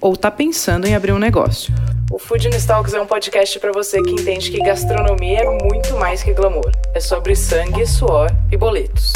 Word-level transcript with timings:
ou 0.00 0.14
está 0.14 0.30
pensando 0.30 0.86
em 0.86 0.94
abrir 0.94 1.12
um 1.12 1.18
negócio. 1.18 1.72
O 2.10 2.18
Food 2.18 2.48
Talks 2.66 2.92
é 2.92 3.00
um 3.00 3.06
podcast 3.06 3.60
para 3.60 3.70
você 3.70 4.02
que 4.02 4.10
entende 4.10 4.50
que 4.50 4.58
gastronomia 4.58 5.40
é 5.40 5.64
muito 5.64 5.96
mais 5.96 6.22
que 6.22 6.32
glamour. 6.32 6.72
É 6.92 6.98
sobre 6.98 7.36
sangue, 7.36 7.86
suor 7.86 8.28
e 8.50 8.56
boletos. 8.56 9.12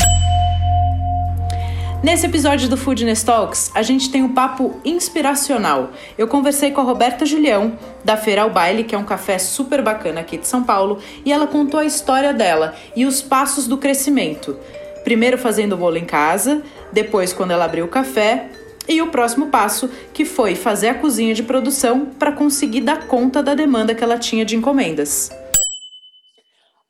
Nesse 2.05 2.27
episódio 2.27 2.69
do 2.69 2.77
Food 2.77 3.05
Talks, 3.25 3.73
a 3.75 3.83
gente 3.83 4.13
tem 4.13 4.23
um 4.23 4.35
papo 4.35 4.79
inspiracional. 4.85 5.91
Eu 6.19 6.29
conversei 6.29 6.71
com 6.71 6.83
a 6.83 6.85
Roberta 6.85 7.25
Julião, 7.25 7.79
da 8.05 8.17
Feira 8.17 8.43
ao 8.43 8.51
Baile, 8.51 8.85
que 8.85 8.95
é 8.95 8.99
um 8.99 9.05
café 9.05 9.39
super 9.39 9.81
bacana 9.81 10.21
aqui 10.21 10.37
de 10.37 10.47
São 10.47 10.63
Paulo, 10.63 10.99
e 11.25 11.33
ela 11.33 11.47
contou 11.47 11.81
a 11.81 11.85
história 11.85 12.35
dela 12.35 12.75
e 12.95 13.07
os 13.07 13.23
passos 13.23 13.67
do 13.67 13.79
crescimento. 13.79 14.57
Primeiro 15.03 15.39
fazendo 15.39 15.73
o 15.73 15.79
bolo 15.79 15.97
em 15.97 16.05
casa, 16.05 16.63
depois 16.93 17.33
quando 17.33 17.53
ela 17.53 17.65
abriu 17.65 17.87
o 17.87 17.89
café 17.89 18.51
e 18.89 19.01
o 19.01 19.11
próximo 19.11 19.51
passo, 19.51 19.89
que 20.13 20.25
foi 20.25 20.55
fazer 20.55 20.89
a 20.89 21.01
cozinha 21.01 21.35
de 21.35 21.43
produção 21.43 22.07
para 22.07 22.33
conseguir 22.33 22.83
dar 22.83 23.09
conta 23.09 23.43
da 23.43 23.55
demanda 23.55 23.95
que 23.95 24.05
ela 24.05 24.19
tinha 24.19 24.45
de 24.45 24.57
encomendas. 24.57 25.31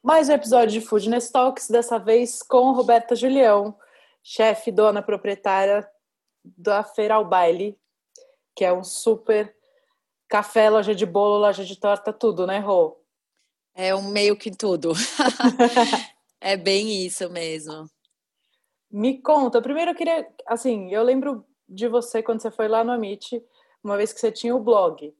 Mais 0.02 0.28
um 0.28 0.32
episódio 0.32 0.80
de 0.80 0.86
Foodness 0.86 1.30
Talks, 1.30 1.68
dessa 1.68 1.98
vez 1.98 2.42
com 2.42 2.72
Roberta 2.72 3.16
Julião, 3.16 3.74
chefe, 4.22 4.70
dona 4.70 5.00
proprietária 5.00 5.88
da 6.44 6.84
Feira 6.84 7.14
ao 7.14 7.24
Baile, 7.24 7.78
que 8.54 8.64
é 8.64 8.72
um 8.72 8.84
super 8.84 9.54
café, 10.28 10.68
loja 10.68 10.94
de 10.94 11.06
bolo, 11.06 11.38
loja 11.38 11.64
de 11.64 11.78
torta, 11.78 12.12
tudo, 12.12 12.46
né, 12.46 12.58
Rô? 12.58 13.00
É 13.74 13.94
um 13.94 14.10
meio 14.10 14.36
que 14.36 14.50
tudo. 14.50 14.92
é 16.40 16.56
bem 16.56 17.04
isso 17.04 17.30
mesmo. 17.30 17.88
Me 18.90 19.20
conta, 19.20 19.62
primeiro 19.62 19.92
eu 19.92 19.94
queria, 19.94 20.28
assim, 20.46 20.92
eu 20.92 21.02
lembro 21.02 21.44
de 21.68 21.88
você 21.88 22.22
quando 22.22 22.40
você 22.40 22.50
foi 22.50 22.68
lá 22.68 22.84
no 22.84 22.92
Amit, 22.92 23.42
uma 23.82 23.96
vez 23.96 24.12
que 24.12 24.20
você 24.20 24.30
tinha 24.30 24.54
o 24.54 24.60
blog, 24.60 25.14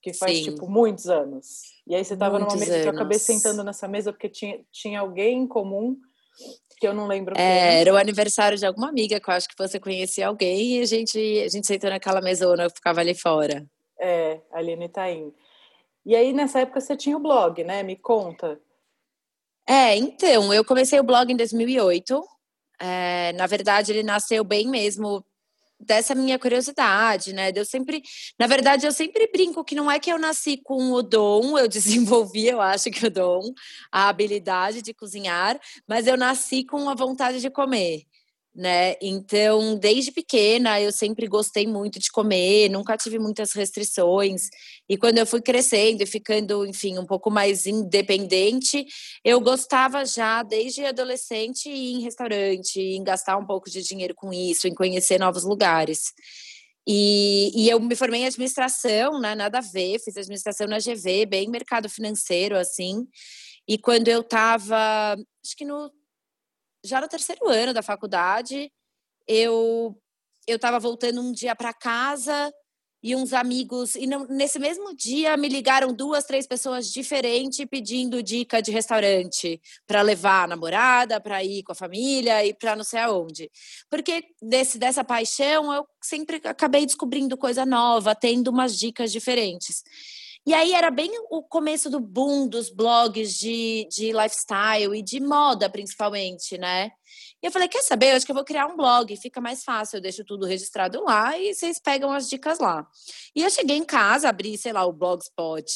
que 0.00 0.12
faz, 0.12 0.38
Sim. 0.38 0.44
tipo, 0.44 0.68
muitos 0.68 1.08
anos. 1.08 1.62
E 1.86 1.94
aí 1.94 2.04
você 2.04 2.14
estava 2.14 2.38
numa 2.38 2.54
mesa 2.54 2.72
anos. 2.72 2.82
que 2.82 2.88
eu 2.88 2.92
acabei 2.92 3.18
sentando 3.18 3.64
nessa 3.64 3.88
mesa 3.88 4.12
porque 4.12 4.28
tinha, 4.28 4.60
tinha 4.70 5.00
alguém 5.00 5.40
em 5.40 5.46
comum 5.46 5.96
que 6.78 6.86
eu 6.86 6.94
não 6.94 7.06
lembro. 7.06 7.36
É, 7.36 7.80
era 7.80 7.92
o 7.92 7.96
aniversário 7.96 8.56
de 8.56 8.64
alguma 8.64 8.88
amiga 8.88 9.18
que 9.18 9.28
eu 9.28 9.34
acho 9.34 9.48
que 9.48 9.58
você 9.58 9.80
conhecia 9.80 10.28
alguém 10.28 10.78
e 10.78 10.80
a 10.80 10.84
gente, 10.84 11.18
a 11.44 11.48
gente 11.48 11.66
sentou 11.66 11.90
naquela 11.90 12.20
mesona 12.20 12.68
que 12.68 12.76
ficava 12.76 13.00
ali 13.00 13.14
fora. 13.14 13.66
É, 13.98 14.40
ali 14.52 14.76
no 14.76 14.84
Itaim. 14.84 15.34
E 16.06 16.14
aí, 16.14 16.32
nessa 16.32 16.60
época, 16.60 16.80
você 16.80 16.96
tinha 16.96 17.16
o 17.16 17.20
blog, 17.20 17.62
né? 17.64 17.82
Me 17.82 17.96
conta. 17.96 18.60
É, 19.66 19.96
então, 19.96 20.54
eu 20.54 20.64
comecei 20.64 20.98
o 20.98 21.02
blog 21.02 21.30
em 21.30 21.36
2008. 21.36 22.24
É, 22.80 23.32
na 23.34 23.46
verdade, 23.46 23.92
ele 23.92 24.02
nasceu 24.02 24.44
bem 24.44 24.68
mesmo 24.68 25.22
dessa 25.80 26.14
minha 26.14 26.38
curiosidade, 26.38 27.32
né? 27.32 27.52
Eu 27.54 27.64
sempre, 27.64 28.02
na 28.38 28.46
verdade, 28.46 28.86
eu 28.86 28.92
sempre 28.92 29.28
brinco 29.32 29.64
que 29.64 29.74
não 29.74 29.90
é 29.90 29.98
que 29.98 30.10
eu 30.10 30.18
nasci 30.18 30.56
com 30.62 30.92
o 30.92 31.02
dom, 31.02 31.58
eu 31.58 31.68
desenvolvi, 31.68 32.48
eu 32.48 32.60
acho 32.60 32.90
que 32.90 33.06
o 33.06 33.10
dom, 33.10 33.52
a 33.92 34.08
habilidade 34.08 34.82
de 34.82 34.92
cozinhar, 34.92 35.58
mas 35.86 36.06
eu 36.06 36.16
nasci 36.16 36.64
com 36.64 36.88
a 36.88 36.94
vontade 36.94 37.40
de 37.40 37.50
comer 37.50 38.02
né? 38.58 38.96
Então, 39.00 39.76
desde 39.78 40.10
pequena, 40.10 40.80
eu 40.80 40.90
sempre 40.90 41.28
gostei 41.28 41.64
muito 41.64 42.00
de 42.00 42.10
comer, 42.10 42.68
nunca 42.68 42.96
tive 42.96 43.16
muitas 43.16 43.52
restrições. 43.52 44.50
E 44.88 44.98
quando 44.98 45.18
eu 45.18 45.26
fui 45.26 45.40
crescendo 45.40 46.02
e 46.02 46.06
ficando, 46.06 46.66
enfim, 46.66 46.98
um 46.98 47.06
pouco 47.06 47.30
mais 47.30 47.66
independente, 47.66 48.84
eu 49.24 49.40
gostava 49.40 50.04
já, 50.04 50.42
desde 50.42 50.84
adolescente, 50.84 51.68
ir 51.70 51.92
em 51.92 52.02
restaurante, 52.02 52.80
em 52.80 53.04
gastar 53.04 53.36
um 53.36 53.46
pouco 53.46 53.70
de 53.70 53.80
dinheiro 53.80 54.12
com 54.16 54.32
isso, 54.32 54.66
em 54.66 54.74
conhecer 54.74 55.20
novos 55.20 55.44
lugares. 55.44 56.12
E, 56.84 57.52
e, 57.54 57.70
eu 57.70 57.78
me 57.78 57.94
formei 57.94 58.22
em 58.22 58.26
administração, 58.26 59.20
né? 59.20 59.36
Nada 59.36 59.58
a 59.58 59.60
ver, 59.60 60.00
fiz 60.00 60.16
administração 60.16 60.66
na 60.66 60.78
GV, 60.78 61.26
bem 61.26 61.48
mercado 61.48 61.88
financeiro, 61.88 62.56
assim. 62.56 63.06
E 63.68 63.78
quando 63.78 64.08
eu 64.08 64.22
estava, 64.22 65.14
acho 65.44 65.56
que 65.56 65.64
no 65.64 65.92
já 66.84 67.00
no 67.00 67.08
terceiro 67.08 67.48
ano 67.48 67.72
da 67.74 67.82
faculdade, 67.82 68.70
eu 69.26 69.96
eu 70.46 70.56
estava 70.56 70.78
voltando 70.78 71.20
um 71.20 71.30
dia 71.30 71.54
para 71.54 71.74
casa 71.74 72.50
e 73.02 73.14
uns 73.14 73.32
amigos 73.32 73.94
e 73.94 74.06
não, 74.06 74.26
nesse 74.26 74.58
mesmo 74.58 74.96
dia 74.96 75.36
me 75.36 75.48
ligaram 75.48 75.92
duas, 75.92 76.24
três 76.24 76.46
pessoas 76.46 76.90
diferentes 76.90 77.64
pedindo 77.66 78.22
dica 78.22 78.60
de 78.60 78.72
restaurante 78.72 79.60
para 79.86 80.02
levar 80.02 80.44
a 80.44 80.46
namorada, 80.48 81.20
para 81.20 81.44
ir 81.44 81.62
com 81.62 81.72
a 81.72 81.74
família 81.74 82.44
e 82.44 82.54
para 82.54 82.74
não 82.74 82.82
sei 82.84 83.00
aonde. 83.00 83.50
Porque 83.90 84.24
desse 84.42 84.78
dessa 84.78 85.04
paixão 85.04 85.72
eu 85.72 85.86
sempre 86.02 86.40
acabei 86.44 86.86
descobrindo 86.86 87.36
coisa 87.36 87.64
nova, 87.66 88.14
tendo 88.14 88.48
umas 88.48 88.76
dicas 88.76 89.12
diferentes. 89.12 89.84
E 90.48 90.54
aí 90.54 90.72
era 90.72 90.90
bem 90.90 91.10
o 91.28 91.42
começo 91.42 91.90
do 91.90 92.00
boom 92.00 92.48
dos 92.48 92.70
blogs 92.70 93.34
de, 93.34 93.86
de 93.90 94.12
lifestyle 94.14 94.96
e 94.96 95.02
de 95.02 95.20
moda, 95.20 95.68
principalmente, 95.68 96.56
né? 96.56 96.90
E 97.42 97.46
eu 97.46 97.52
falei, 97.52 97.68
quer 97.68 97.82
saber? 97.82 98.12
Eu 98.12 98.16
acho 98.16 98.24
que 98.24 98.32
eu 98.32 98.34
vou 98.34 98.46
criar 98.46 98.66
um 98.66 98.74
blog, 98.74 99.14
fica 99.18 99.42
mais 99.42 99.62
fácil, 99.62 99.98
eu 99.98 100.00
deixo 100.00 100.24
tudo 100.24 100.46
registrado 100.46 101.04
lá 101.04 101.38
e 101.38 101.54
vocês 101.54 101.78
pegam 101.78 102.10
as 102.10 102.30
dicas 102.30 102.60
lá. 102.60 102.88
E 103.36 103.42
eu 103.42 103.50
cheguei 103.50 103.76
em 103.76 103.84
casa, 103.84 104.30
abri, 104.30 104.56
sei 104.56 104.72
lá, 104.72 104.86
o 104.86 104.92
Blogspot 104.92 105.66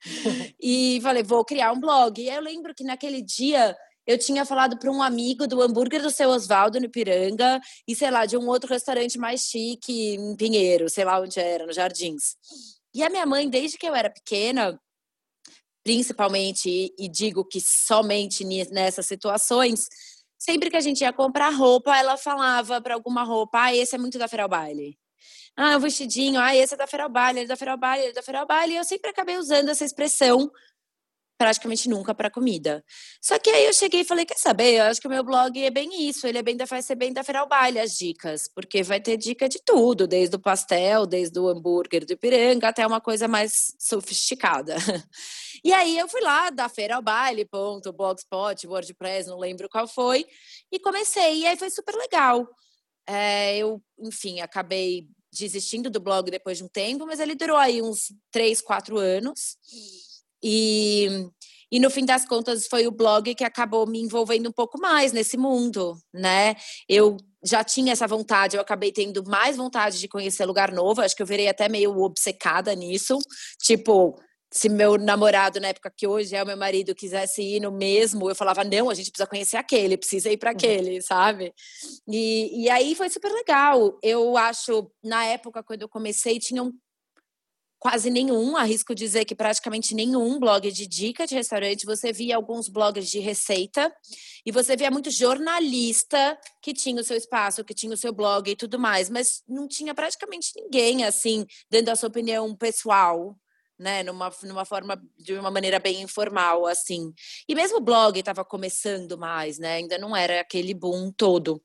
e 0.58 1.00
falei, 1.02 1.22
vou 1.22 1.44
criar 1.44 1.72
um 1.72 1.78
blog. 1.78 2.18
E 2.18 2.30
eu 2.30 2.40
lembro 2.40 2.74
que 2.74 2.82
naquele 2.82 3.20
dia 3.20 3.76
eu 4.06 4.16
tinha 4.16 4.46
falado 4.46 4.78
para 4.78 4.90
um 4.90 5.02
amigo 5.02 5.46
do 5.46 5.60
hambúrguer 5.60 6.00
do 6.00 6.10
seu 6.10 6.30
Oswaldo 6.30 6.80
no 6.80 6.86
Ipiranga 6.86 7.60
e, 7.86 7.94
sei 7.94 8.10
lá, 8.10 8.24
de 8.24 8.38
um 8.38 8.48
outro 8.48 8.70
restaurante 8.70 9.18
mais 9.18 9.42
chique 9.42 10.14
em 10.14 10.34
Pinheiro, 10.34 10.88
sei 10.88 11.04
lá 11.04 11.20
onde 11.20 11.38
era, 11.38 11.66
no 11.66 11.74
Jardins. 11.74 12.36
E 12.94 13.02
a 13.02 13.10
minha 13.10 13.26
mãe, 13.26 13.48
desde 13.48 13.76
que 13.76 13.86
eu 13.86 13.94
era 13.94 14.08
pequena, 14.08 14.80
principalmente, 15.82 16.94
e 16.96 17.08
digo 17.08 17.44
que 17.44 17.60
somente 17.60 18.44
nessas 18.44 19.06
situações, 19.06 19.88
sempre 20.38 20.70
que 20.70 20.76
a 20.76 20.80
gente 20.80 21.00
ia 21.00 21.12
comprar 21.12 21.50
roupa, 21.50 21.96
ela 21.96 22.16
falava 22.16 22.80
para 22.80 22.94
alguma 22.94 23.24
roupa: 23.24 23.64
ah, 23.64 23.74
esse 23.74 23.94
é 23.94 23.98
muito 23.98 24.18
da 24.18 24.28
Feral 24.28 24.48
Baile. 24.48 24.98
Ah, 25.56 25.76
o 25.76 25.80
vestidinho, 25.80 26.40
ah, 26.40 26.54
esse 26.54 26.74
é 26.74 26.76
da 26.76 26.86
Feral 26.86 27.08
Baile, 27.08 27.40
é 27.40 27.46
da 27.46 27.56
Feral 27.56 27.76
Baile, 27.76 28.06
é 28.06 28.12
da 28.12 28.22
Feral 28.22 28.46
Baile. 28.46 28.74
E 28.74 28.76
eu 28.76 28.84
sempre 28.84 29.10
acabei 29.10 29.36
usando 29.36 29.68
essa 29.68 29.84
expressão 29.84 30.50
praticamente 31.36 31.88
nunca 31.88 32.14
para 32.14 32.30
comida. 32.30 32.84
Só 33.20 33.38
que 33.38 33.50
aí 33.50 33.66
eu 33.66 33.72
cheguei 33.72 34.00
e 34.00 34.04
falei, 34.04 34.24
quer 34.24 34.38
saber? 34.38 34.74
Eu 34.74 34.84
acho 34.84 35.00
que 35.00 35.06
o 35.06 35.10
meu 35.10 35.24
blog 35.24 35.62
é 35.62 35.70
bem 35.70 36.08
isso, 36.08 36.26
ele 36.26 36.38
é 36.38 36.42
bem 36.42 36.56
da 36.56 36.64
vai 36.64 36.82
ser 36.82 36.94
bem 36.94 37.12
da 37.12 37.24
Feral 37.24 37.48
Baile 37.48 37.78
as 37.78 37.96
dicas, 37.96 38.48
porque 38.54 38.82
vai 38.82 39.00
ter 39.00 39.16
dica 39.16 39.48
de 39.48 39.60
tudo, 39.64 40.06
desde 40.06 40.36
o 40.36 40.38
pastel, 40.38 41.06
desde 41.06 41.38
o 41.38 41.48
hambúrguer 41.48 42.04
do 42.04 42.12
Ipiranga 42.12 42.68
até 42.68 42.86
uma 42.86 43.00
coisa 43.00 43.28
mais 43.28 43.74
sofisticada. 43.78 44.76
E 45.66 45.72
aí 45.72 45.98
eu 45.98 46.06
fui 46.06 46.20
lá 46.20 46.50
da 46.50 46.68
Feira 46.68 46.96
ao 46.96 47.00
Baile, 47.00 47.46
ponto, 47.46 47.90
Blogspot, 47.90 48.66
WordPress, 48.66 49.30
não 49.30 49.38
lembro 49.38 49.66
qual 49.66 49.88
foi, 49.88 50.26
e 50.70 50.78
comecei, 50.78 51.38
e 51.38 51.46
aí 51.46 51.56
foi 51.56 51.70
super 51.70 51.94
legal. 51.94 52.46
É, 53.06 53.56
eu, 53.56 53.82
enfim, 53.98 54.40
acabei 54.40 55.08
desistindo 55.32 55.90
do 55.90 56.00
blog 56.00 56.30
depois 56.30 56.58
de 56.58 56.64
um 56.64 56.68
tempo, 56.68 57.06
mas 57.06 57.18
ele 57.18 57.34
durou 57.34 57.56
aí 57.56 57.82
uns 57.82 58.12
três, 58.30 58.60
quatro 58.60 58.98
anos. 58.98 59.56
E, 60.44 61.08
e 61.72 61.80
no 61.80 61.88
fim 61.88 62.04
das 62.04 62.26
contas 62.26 62.66
foi 62.66 62.86
o 62.86 62.92
blog 62.92 63.34
que 63.34 63.42
acabou 63.42 63.86
me 63.86 63.98
envolvendo 63.98 64.50
um 64.50 64.52
pouco 64.52 64.78
mais 64.78 65.10
nesse 65.10 65.38
mundo, 65.38 65.96
né? 66.12 66.54
Eu 66.86 67.16
já 67.42 67.64
tinha 67.64 67.92
essa 67.92 68.06
vontade, 68.06 68.56
eu 68.56 68.60
acabei 68.60 68.92
tendo 68.92 69.24
mais 69.26 69.56
vontade 69.56 69.98
de 69.98 70.06
conhecer 70.06 70.44
lugar 70.44 70.70
novo, 70.70 71.00
acho 71.00 71.16
que 71.16 71.22
eu 71.22 71.26
virei 71.26 71.48
até 71.48 71.68
meio 71.68 71.98
obcecada 71.98 72.74
nisso, 72.74 73.18
tipo, 73.60 74.18
se 74.54 74.68
meu 74.68 74.96
namorado 74.96 75.58
na 75.58 75.68
época 75.68 75.92
que 75.94 76.06
hoje 76.06 76.36
é 76.36 76.40
o 76.40 76.46
meu 76.46 76.56
marido 76.56 76.94
quisesse 76.94 77.42
ir 77.42 77.60
no 77.60 77.72
mesmo, 77.72 78.30
eu 78.30 78.36
falava 78.36 78.62
não, 78.62 78.88
a 78.88 78.94
gente 78.94 79.10
precisa 79.10 79.26
conhecer 79.26 79.56
aquele, 79.56 79.96
precisa 79.96 80.30
ir 80.30 80.36
para 80.36 80.50
uhum. 80.50 80.56
aquele, 80.56 81.02
sabe? 81.02 81.52
E, 82.08 82.62
e 82.62 82.70
aí 82.70 82.94
foi 82.94 83.10
super 83.10 83.32
legal. 83.32 83.98
Eu 84.00 84.36
acho 84.36 84.88
na 85.02 85.24
época 85.24 85.60
quando 85.64 85.82
eu 85.82 85.88
comecei 85.88 86.38
tinham 86.38 86.72
quase 87.84 88.08
nenhum, 88.08 88.56
arrisco 88.56 88.94
dizer 88.94 89.26
que 89.26 89.34
praticamente 89.34 89.94
nenhum 89.94 90.40
blog 90.40 90.72
de 90.72 90.86
dica 90.86 91.26
de 91.26 91.34
restaurante. 91.34 91.84
Você 91.84 92.14
via 92.14 92.34
alguns 92.34 92.66
blogs 92.66 93.10
de 93.10 93.18
receita 93.18 93.94
e 94.46 94.50
você 94.50 94.74
via 94.74 94.90
muito 94.90 95.10
jornalista 95.10 96.38
que 96.62 96.72
tinha 96.72 96.98
o 96.98 97.04
seu 97.04 97.14
espaço, 97.14 97.62
que 97.62 97.74
tinha 97.74 97.92
o 97.92 97.96
seu 97.96 98.10
blog 98.10 98.50
e 98.50 98.56
tudo 98.56 98.78
mais, 98.78 99.10
mas 99.10 99.42
não 99.46 99.68
tinha 99.68 99.94
praticamente 99.94 100.50
ninguém 100.56 101.04
assim 101.04 101.44
dando 101.70 101.90
a 101.90 101.96
sua 101.96 102.08
opinião 102.08 102.56
pessoal 102.56 103.38
né? 103.76 104.04
Numa, 104.04 104.32
numa 104.44 104.64
forma, 104.64 105.02
de 105.18 105.34
uma 105.34 105.50
maneira 105.50 105.80
bem 105.80 106.00
informal, 106.00 106.64
assim. 106.64 107.12
E 107.48 107.56
mesmo 107.56 107.78
o 107.78 107.84
blog 107.84 108.16
estava 108.16 108.44
começando 108.44 109.18
mais, 109.18 109.58
né? 109.58 109.74
Ainda 109.74 109.98
não 109.98 110.16
era 110.16 110.40
aquele 110.40 110.72
boom 110.72 111.10
todo. 111.10 111.60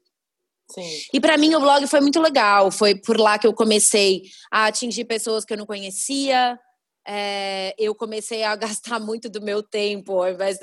Sim. 0.71 1.01
E 1.13 1.19
para 1.19 1.37
mim 1.37 1.55
o 1.55 1.59
blog 1.59 1.85
foi 1.87 1.99
muito 2.01 2.19
legal. 2.19 2.71
Foi 2.71 2.95
por 2.95 3.19
lá 3.19 3.39
que 3.39 3.47
eu 3.47 3.53
comecei 3.53 4.23
a 4.51 4.65
atingir 4.65 5.05
pessoas 5.05 5.43
que 5.43 5.53
eu 5.53 5.57
não 5.57 5.65
conhecia. 5.65 6.59
É, 7.07 7.73
eu 7.77 7.95
comecei 7.95 8.43
a 8.43 8.55
gastar 8.57 8.99
muito 8.99 9.29
do 9.29 9.41
meu 9.41 9.63
tempo. 9.63 10.21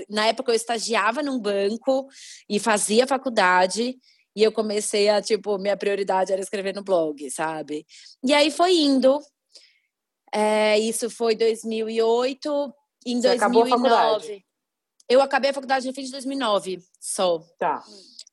Na 0.08 0.26
época 0.26 0.52
eu 0.52 0.56
estagiava 0.56 1.22
num 1.22 1.40
banco 1.40 2.06
e 2.48 2.58
fazia 2.58 3.06
faculdade. 3.06 3.96
E 4.34 4.42
eu 4.42 4.52
comecei 4.52 5.08
a, 5.08 5.22
tipo, 5.22 5.56
minha 5.58 5.76
prioridade 5.76 6.30
era 6.30 6.42
escrever 6.42 6.74
no 6.74 6.84
blog, 6.84 7.30
sabe? 7.30 7.86
E 8.22 8.34
aí 8.34 8.50
foi 8.50 8.76
indo. 8.76 9.18
É, 10.32 10.78
isso 10.78 11.08
foi 11.08 11.34
2008. 11.34 12.74
Em 13.06 13.20
Você 13.20 13.28
2009. 13.28 13.36
Acabou 13.36 13.62
a 13.62 13.68
faculdade? 13.68 14.46
Eu 15.08 15.22
acabei 15.22 15.50
a 15.50 15.54
faculdade 15.54 15.86
no 15.86 15.94
fim 15.94 16.02
de 16.02 16.10
2009, 16.10 16.80
só. 17.00 17.38
Tá. 17.58 17.82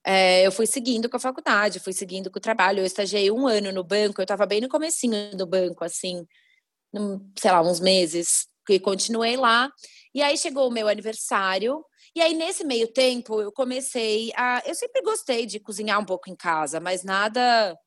É, 0.05 0.45
eu 0.45 0.51
fui 0.51 0.67
seguindo 0.67 1.09
com 1.09 1.17
a 1.17 1.19
faculdade, 1.19 1.79
fui 1.79 1.93
seguindo 1.93 2.29
com 2.29 2.37
o 2.37 2.41
trabalho. 2.41 2.79
Eu 2.79 2.85
estagiei 2.85 3.31
um 3.31 3.47
ano 3.47 3.71
no 3.71 3.83
banco, 3.83 4.21
eu 4.21 4.23
estava 4.23 4.45
bem 4.45 4.61
no 4.61 4.69
comecinho 4.69 5.35
do 5.35 5.45
banco, 5.47 5.83
assim, 5.83 6.25
num, 6.93 7.31
sei 7.39 7.51
lá, 7.51 7.61
uns 7.61 7.79
meses. 7.79 8.47
E 8.69 8.79
continuei 8.79 9.37
lá. 9.37 9.71
E 10.13 10.21
aí 10.21 10.37
chegou 10.37 10.67
o 10.69 10.71
meu 10.71 10.87
aniversário. 10.87 11.83
E 12.15 12.21
aí, 12.21 12.33
nesse 12.33 12.63
meio 12.63 12.87
tempo, 12.87 13.41
eu 13.41 13.51
comecei 13.51 14.31
a. 14.35 14.61
Eu 14.65 14.75
sempre 14.75 15.01
gostei 15.01 15.45
de 15.45 15.59
cozinhar 15.59 15.99
um 15.99 16.05
pouco 16.05 16.29
em 16.29 16.35
casa, 16.35 16.79
mas 16.79 17.03
nada 17.03 17.77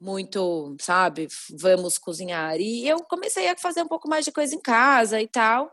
muito, 0.00 0.76
sabe? 0.80 1.28
Vamos 1.58 1.98
cozinhar. 1.98 2.60
E 2.60 2.86
eu 2.86 2.98
comecei 3.04 3.48
a 3.48 3.56
fazer 3.56 3.82
um 3.82 3.88
pouco 3.88 4.08
mais 4.08 4.24
de 4.24 4.32
coisa 4.32 4.54
em 4.54 4.60
casa 4.60 5.20
e 5.20 5.28
tal. 5.28 5.72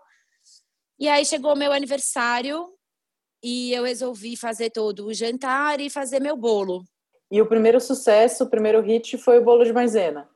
E 0.99 1.07
aí 1.09 1.25
chegou 1.25 1.53
o 1.53 1.57
meu 1.57 1.71
aniversário 1.71 2.67
e 3.43 3.73
eu 3.73 3.83
resolvi 3.83 4.35
fazer 4.35 4.69
todo 4.69 5.07
o 5.07 5.13
jantar 5.13 5.79
e 5.79 5.89
fazer 5.89 6.19
meu 6.19 6.35
bolo. 6.35 6.83
E 7.31 7.41
o 7.41 7.45
primeiro 7.47 7.79
sucesso, 7.79 8.43
o 8.43 8.49
primeiro 8.49 8.81
hit 8.81 9.17
foi 9.17 9.39
o 9.39 9.43
bolo 9.43 9.63
de 9.63 9.71
maisena. 9.71 10.29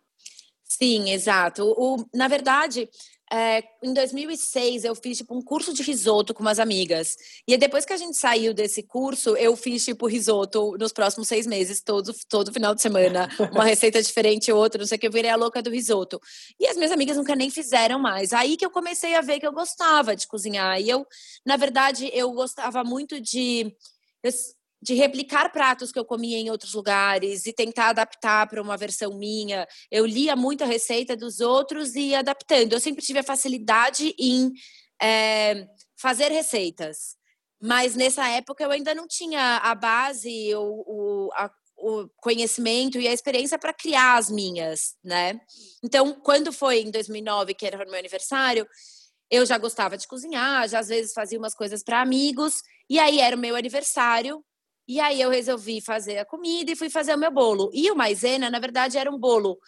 Sim, 0.64 1.12
exato. 1.12 1.74
O, 1.78 2.04
na 2.14 2.28
verdade, 2.28 2.90
é, 3.32 3.64
em 3.82 3.94
2006 3.94 4.84
eu 4.84 4.94
fiz 4.94 5.18
tipo 5.18 5.36
um 5.36 5.42
curso 5.42 5.74
de 5.74 5.82
risoto 5.82 6.34
com 6.34 6.42
umas 6.42 6.60
amigas. 6.60 7.18
E 7.48 7.58
depois 7.58 7.84
que 7.84 7.94
a 7.94 7.98
gente 7.98 8.16
saiu 8.16 8.54
desse 8.54 8.84
curso, 8.84 9.36
eu 9.36 9.56
fiz 9.56 9.84
tipo 9.84 10.08
risoto 10.08 10.78
nos 10.78 10.92
próximos 10.92 11.28
seis 11.28 11.48
meses, 11.48 11.82
todo, 11.82 12.14
todo 12.30 12.54
final 12.54 12.76
de 12.76 12.82
semana. 12.82 13.28
Uma 13.52 13.64
receita 13.66 14.02
diferente, 14.02 14.52
outra, 14.52 14.80
não 14.80 14.88
sei 14.88 14.98
o 14.98 15.00
que, 15.00 15.08
eu 15.08 15.12
virei 15.12 15.32
a 15.32 15.36
louca 15.36 15.62
do 15.62 15.72
risoto. 15.72 16.20
E 16.60 16.68
as 16.68 16.78
minhas 16.78 16.92
amigas 16.92 17.18
nunca 17.18 17.36
nem 17.36 17.50
fizeram 17.50 17.98
mais. 18.00 18.32
Aí 18.32 18.56
que 18.58 18.66
eu 18.66 18.72
comecei 18.72 19.16
a 19.16 19.22
ver 19.22 19.40
que 19.40 19.48
eu 19.48 19.54
gostava 19.54 20.16
de 20.16 20.28
cozinhar. 20.28 20.80
E 20.80 20.90
eu, 20.90 21.06
na 21.46 21.58
verdade, 21.58 22.10
eu 22.14 22.32
gostava 22.32 22.84
muito 22.84 23.20
de. 23.20 23.76
Eu, 24.24 24.32
de 24.86 24.94
replicar 24.94 25.52
pratos 25.52 25.92
que 25.92 25.98
eu 25.98 26.06
comia 26.06 26.38
em 26.38 26.52
outros 26.52 26.76
lugares 26.76 27.48
e 27.48 27.52
tentar 27.52 27.90
adaptar 27.90 28.48
para 28.48 28.62
uma 28.62 28.78
versão 28.78 29.18
minha. 29.18 29.68
Eu 29.90 30.06
lia 30.06 30.36
muito 30.36 30.64
a 30.64 30.68
receita 30.68 31.18
dos 31.18 31.40
outros 31.40 31.96
e 31.96 32.10
ia 32.10 32.20
adaptando. 32.20 32.74
Eu 32.74 32.80
sempre 32.80 33.04
tive 33.04 33.18
a 33.18 33.24
facilidade 33.24 34.14
em 34.20 34.54
é, 35.02 35.68
fazer 35.98 36.32
receitas. 36.32 37.18
Mas 37.60 37.96
nessa 37.96 38.28
época 38.30 38.64
eu 38.64 38.70
ainda 38.70 38.94
não 38.94 39.08
tinha 39.08 39.58
a 39.58 39.74
base, 39.74 40.54
o, 40.54 40.84
o, 40.86 41.30
a, 41.34 41.50
o 41.78 42.08
conhecimento 42.18 43.00
e 43.00 43.08
a 43.08 43.14
experiência 43.14 43.58
para 43.58 43.74
criar 43.74 44.18
as 44.18 44.30
minhas, 44.30 44.96
né? 45.04 45.42
Então, 45.84 46.14
quando 46.14 46.54
foi 46.54 46.82
em 46.82 46.92
2009, 46.92 47.56
que 47.56 47.66
era 47.66 47.84
o 47.84 47.90
meu 47.90 47.98
aniversário, 47.98 48.68
eu 49.32 49.48
já 49.48 49.58
gostava 49.58 49.98
de 49.98 50.08
cozinhar, 50.08 50.70
já 50.70 50.78
às 50.78 50.90
vezes 50.90 51.12
fazia 51.12 51.40
umas 51.40 51.56
coisas 51.56 51.84
para 51.84 52.02
amigos, 52.02 52.62
e 52.88 53.00
aí 53.00 53.20
era 53.20 53.36
o 53.36 53.40
meu 53.40 53.56
aniversário, 53.56 54.46
e 54.88 55.00
aí 55.00 55.22
eu 55.22 55.30
resolvi 55.30 55.82
fazer 55.82 56.20
a 56.20 56.26
comida 56.26 56.72
e 56.72 56.76
fui 56.76 56.90
fazer 56.90 57.14
o 57.16 57.18
meu 57.18 57.32
bolo. 57.32 57.70
E 57.74 57.90
o 57.90 57.96
maisena, 57.96 58.50
na 58.50 58.60
verdade, 58.60 58.98
era 58.98 59.10
um 59.12 59.18
bolo 59.18 59.60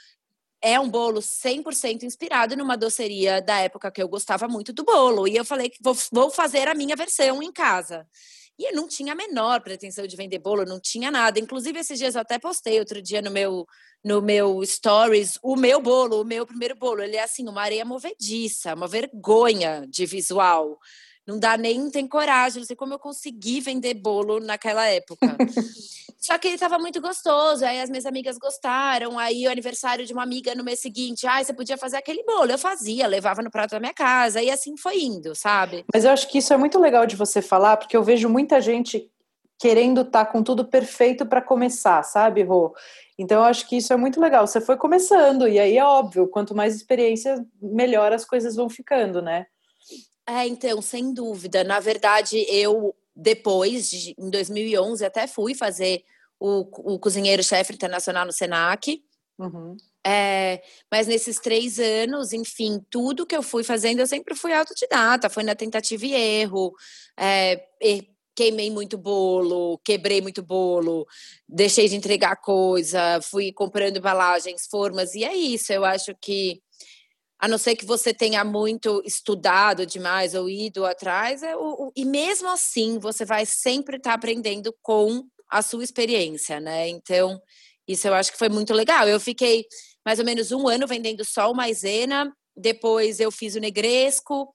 é 0.61 0.79
um 0.79 0.89
bolo 0.89 1.21
100% 1.21 2.03
inspirado 2.03 2.55
numa 2.55 2.75
doceria 2.75 3.41
da 3.41 3.59
época 3.59 3.91
que 3.91 4.01
eu 4.01 4.07
gostava 4.07 4.47
muito 4.47 4.73
do 4.73 4.83
bolo. 4.83 5.27
E 5.27 5.35
eu 5.35 5.45
falei 5.45 5.69
que 5.69 5.77
vou, 5.81 5.95
vou 6.11 6.29
fazer 6.31 6.67
a 6.67 6.73
minha 6.73 6.95
versão 6.95 7.41
em 7.43 7.51
casa. 7.51 8.07
E 8.59 8.71
eu 8.71 8.75
não 8.75 8.87
tinha 8.87 9.13
a 9.13 9.15
menor 9.15 9.61
pretensão 9.61 10.07
de 10.07 10.15
vender 10.15 10.39
bolo, 10.39 10.65
não 10.65 10.79
tinha 10.79 11.11
nada. 11.11 11.39
Inclusive, 11.39 11.79
esses 11.79 11.99
dias 11.99 12.15
eu 12.15 12.21
até 12.21 12.39
postei 12.39 12.79
outro 12.79 13.01
dia 13.01 13.21
no 13.21 13.29
meu, 13.29 13.67
no 14.03 14.19
meu 14.19 14.65
stories 14.65 15.37
o 15.43 15.55
meu 15.55 15.79
bolo, 15.79 16.21
o 16.21 16.25
meu 16.25 16.45
primeiro 16.45 16.75
bolo. 16.75 17.03
Ele 17.03 17.17
é 17.17 17.23
assim, 17.23 17.47
uma 17.47 17.61
areia 17.61 17.85
movediça, 17.85 18.73
uma 18.73 18.87
vergonha 18.87 19.85
de 19.87 20.07
visual. 20.07 20.79
Não 21.27 21.37
dá 21.37 21.57
nem, 21.57 21.91
tem 21.91 22.07
coragem, 22.07 22.59
não 22.59 22.65
sei 22.65 22.75
como 22.75 22.93
eu 22.93 22.99
consegui 22.99 23.59
vender 23.59 23.93
bolo 23.95 24.39
naquela 24.39 24.87
época. 24.87 25.35
Só 26.17 26.37
que 26.37 26.47
ele 26.47 26.55
estava 26.55 26.79
muito 26.79 27.01
gostoso, 27.01 27.65
aí 27.65 27.81
as 27.81 27.89
minhas 27.89 28.05
amigas 28.05 28.37
gostaram, 28.37 29.19
aí 29.19 29.45
o 29.45 29.51
aniversário 29.51 30.05
de 30.05 30.13
uma 30.13 30.23
amiga 30.23 30.55
no 30.55 30.63
mês 30.63 30.79
seguinte, 30.79 31.27
ah, 31.27 31.43
você 31.43 31.53
podia 31.53 31.77
fazer 31.77 31.97
aquele 31.97 32.23
bolo. 32.23 32.51
Eu 32.51 32.57
fazia, 32.57 33.05
levava 33.07 33.41
no 33.41 33.51
prato 33.51 33.71
da 33.71 33.79
minha 33.79 33.93
casa, 33.93 34.41
e 34.41 34.49
assim 34.49 34.75
foi 34.77 34.99
indo, 34.99 35.35
sabe? 35.35 35.85
Mas 35.93 36.05
eu 36.05 36.11
acho 36.11 36.29
que 36.29 36.37
isso 36.37 36.53
é 36.53 36.57
muito 36.57 36.79
legal 36.79 37.05
de 37.05 37.15
você 37.15 37.41
falar, 37.41 37.77
porque 37.77 37.95
eu 37.95 38.03
vejo 38.03 38.29
muita 38.29 38.61
gente 38.61 39.11
querendo 39.59 40.01
estar 40.01 40.25
tá 40.25 40.31
com 40.31 40.41
tudo 40.41 40.63
perfeito 40.63 41.25
para 41.25 41.41
começar, 41.41 42.03
sabe, 42.03 42.43
Rô? 42.43 42.73
Então 43.17 43.39
eu 43.39 43.43
acho 43.43 43.67
que 43.67 43.77
isso 43.77 43.91
é 43.91 43.97
muito 43.97 44.21
legal. 44.21 44.45
Você 44.47 44.61
foi 44.61 44.77
começando, 44.77 45.47
e 45.47 45.59
aí 45.59 45.77
é 45.77 45.83
óbvio, 45.83 46.27
quanto 46.27 46.55
mais 46.55 46.75
experiência, 46.75 47.45
melhor 47.61 48.13
as 48.13 48.23
coisas 48.23 48.55
vão 48.55 48.69
ficando, 48.69 49.21
né? 49.21 49.45
É, 50.27 50.45
então, 50.45 50.81
sem 50.81 51.13
dúvida. 51.13 51.63
Na 51.63 51.79
verdade, 51.79 52.45
eu 52.49 52.93
depois, 53.15 53.89
de, 53.89 54.15
em 54.17 54.29
2011, 54.29 55.03
até 55.03 55.25
fui 55.25 55.55
fazer 55.55 56.03
o, 56.39 56.93
o 56.93 56.99
cozinheiro-chefe 56.99 57.73
internacional 57.73 58.25
no 58.25 58.31
Senac. 58.31 59.01
Uhum. 59.39 59.75
É, 60.05 60.61
mas 60.91 61.07
nesses 61.07 61.39
três 61.39 61.79
anos, 61.79 62.31
enfim, 62.31 62.79
tudo 62.89 63.25
que 63.25 63.35
eu 63.35 63.43
fui 63.43 63.63
fazendo, 63.63 63.99
eu 63.99 64.07
sempre 64.07 64.35
fui 64.35 64.53
autodidata, 64.53 65.29
foi 65.29 65.43
na 65.43 65.55
tentativa 65.55 66.05
e 66.05 66.13
erro. 66.13 66.73
É, 67.19 67.65
queimei 68.35 68.69
muito 68.69 68.97
bolo, 68.97 69.79
quebrei 69.79 70.21
muito 70.21 70.43
bolo, 70.43 71.07
deixei 71.49 71.89
de 71.89 71.95
entregar 71.95 72.35
coisa, 72.35 73.19
fui 73.21 73.51
comprando 73.51 73.97
embalagens, 73.97 74.67
formas, 74.69 75.15
e 75.15 75.23
é 75.23 75.35
isso. 75.35 75.73
Eu 75.73 75.83
acho 75.83 76.13
que 76.21 76.61
a 77.39 77.47
não 77.47 77.57
ser 77.57 77.75
que 77.75 77.85
você 77.85 78.13
tenha 78.13 78.43
muito 78.43 79.01
estudado 79.05 79.85
demais 79.85 80.33
ou 80.33 80.49
ido 80.49 80.85
atrás, 80.85 81.43
é 81.43 81.55
o, 81.55 81.87
o, 81.87 81.91
e 81.95 82.03
mesmo 82.03 82.49
assim 82.49 82.97
você 82.97 83.23
vai 83.25 83.45
sempre 83.45 83.97
estar 83.97 84.11
tá 84.11 84.15
aprendendo 84.15 84.73
com 84.81 85.23
a 85.49 85.61
sua 85.61 85.83
experiência, 85.83 86.59
né? 86.59 86.89
Então, 86.89 87.39
isso 87.87 88.07
eu 88.07 88.13
acho 88.13 88.31
que 88.31 88.37
foi 88.37 88.49
muito 88.49 88.73
legal. 88.73 89.07
Eu 89.07 89.19
fiquei 89.19 89.65
mais 90.05 90.19
ou 90.19 90.25
menos 90.25 90.51
um 90.51 90.67
ano 90.67 90.87
vendendo 90.87 91.23
só 91.23 91.51
o 91.51 91.55
maisena, 91.55 92.31
depois 92.55 93.19
eu 93.19 93.31
fiz 93.31 93.55
o 93.55 93.59
negresco, 93.59 94.51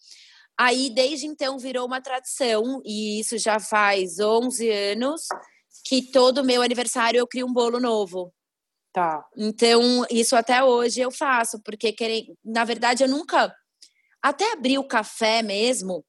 aí 0.58 0.90
desde 0.90 1.26
então 1.26 1.58
virou 1.58 1.86
uma 1.86 2.00
tradição, 2.00 2.82
e 2.84 3.20
isso 3.20 3.38
já 3.38 3.60
faz 3.60 4.18
11 4.18 4.68
anos, 4.70 5.22
que 5.84 6.10
todo 6.10 6.44
meu 6.44 6.62
aniversário 6.62 7.18
eu 7.18 7.26
crio 7.26 7.46
um 7.46 7.52
bolo 7.52 7.78
novo. 7.78 8.32
Tá. 8.92 9.24
Então, 9.36 10.04
isso 10.10 10.36
até 10.36 10.62
hoje 10.62 11.00
eu 11.00 11.10
faço, 11.10 11.62
porque 11.62 11.92
querem, 11.92 12.36
na 12.44 12.62
verdade 12.62 13.02
eu 13.02 13.08
nunca 13.08 13.54
até 14.22 14.52
abrir 14.52 14.78
o 14.78 14.86
café 14.86 15.42
mesmo, 15.42 16.04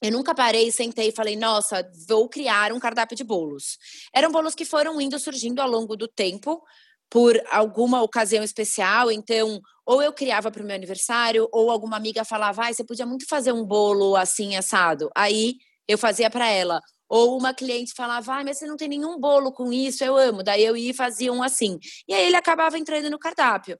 eu 0.00 0.12
nunca 0.12 0.34
parei, 0.34 0.70
sentei 0.70 1.08
e 1.08 1.14
falei, 1.14 1.36
nossa, 1.36 1.84
vou 2.08 2.28
criar 2.28 2.72
um 2.72 2.80
cardápio 2.80 3.16
de 3.16 3.24
bolos. 3.24 3.76
Eram 4.14 4.32
bolos 4.32 4.54
que 4.54 4.64
foram 4.64 5.00
indo 5.00 5.18
surgindo 5.18 5.60
ao 5.60 5.68
longo 5.68 5.96
do 5.96 6.08
tempo, 6.08 6.62
por 7.10 7.38
alguma 7.50 8.00
ocasião 8.00 8.42
especial. 8.42 9.10
Então, 9.10 9.60
ou 9.84 10.00
eu 10.00 10.12
criava 10.12 10.50
para 10.50 10.62
o 10.62 10.64
meu 10.64 10.74
aniversário, 10.74 11.48
ou 11.52 11.70
alguma 11.70 11.96
amiga 11.96 12.24
falava, 12.24 12.66
ah, 12.66 12.72
você 12.72 12.84
podia 12.84 13.04
muito 13.04 13.26
fazer 13.28 13.52
um 13.52 13.64
bolo 13.66 14.16
assim, 14.16 14.56
assado. 14.56 15.10
Aí 15.14 15.56
eu 15.86 15.98
fazia 15.98 16.30
para 16.30 16.48
ela. 16.48 16.80
Ou 17.10 17.36
uma 17.36 17.52
cliente 17.52 17.92
falava, 17.92 18.36
ah, 18.36 18.44
mas 18.44 18.58
você 18.58 18.66
não 18.66 18.76
tem 18.76 18.86
nenhum 18.86 19.18
bolo 19.18 19.50
com 19.50 19.72
isso, 19.72 20.04
eu 20.04 20.16
amo. 20.16 20.44
Daí 20.44 20.64
eu 20.64 20.76
ia 20.76 20.92
e 20.92 20.94
fazia 20.94 21.32
um 21.32 21.42
assim. 21.42 21.76
E 22.06 22.14
aí 22.14 22.24
ele 22.24 22.36
acabava 22.36 22.78
entrando 22.78 23.10
no 23.10 23.18
cardápio. 23.18 23.76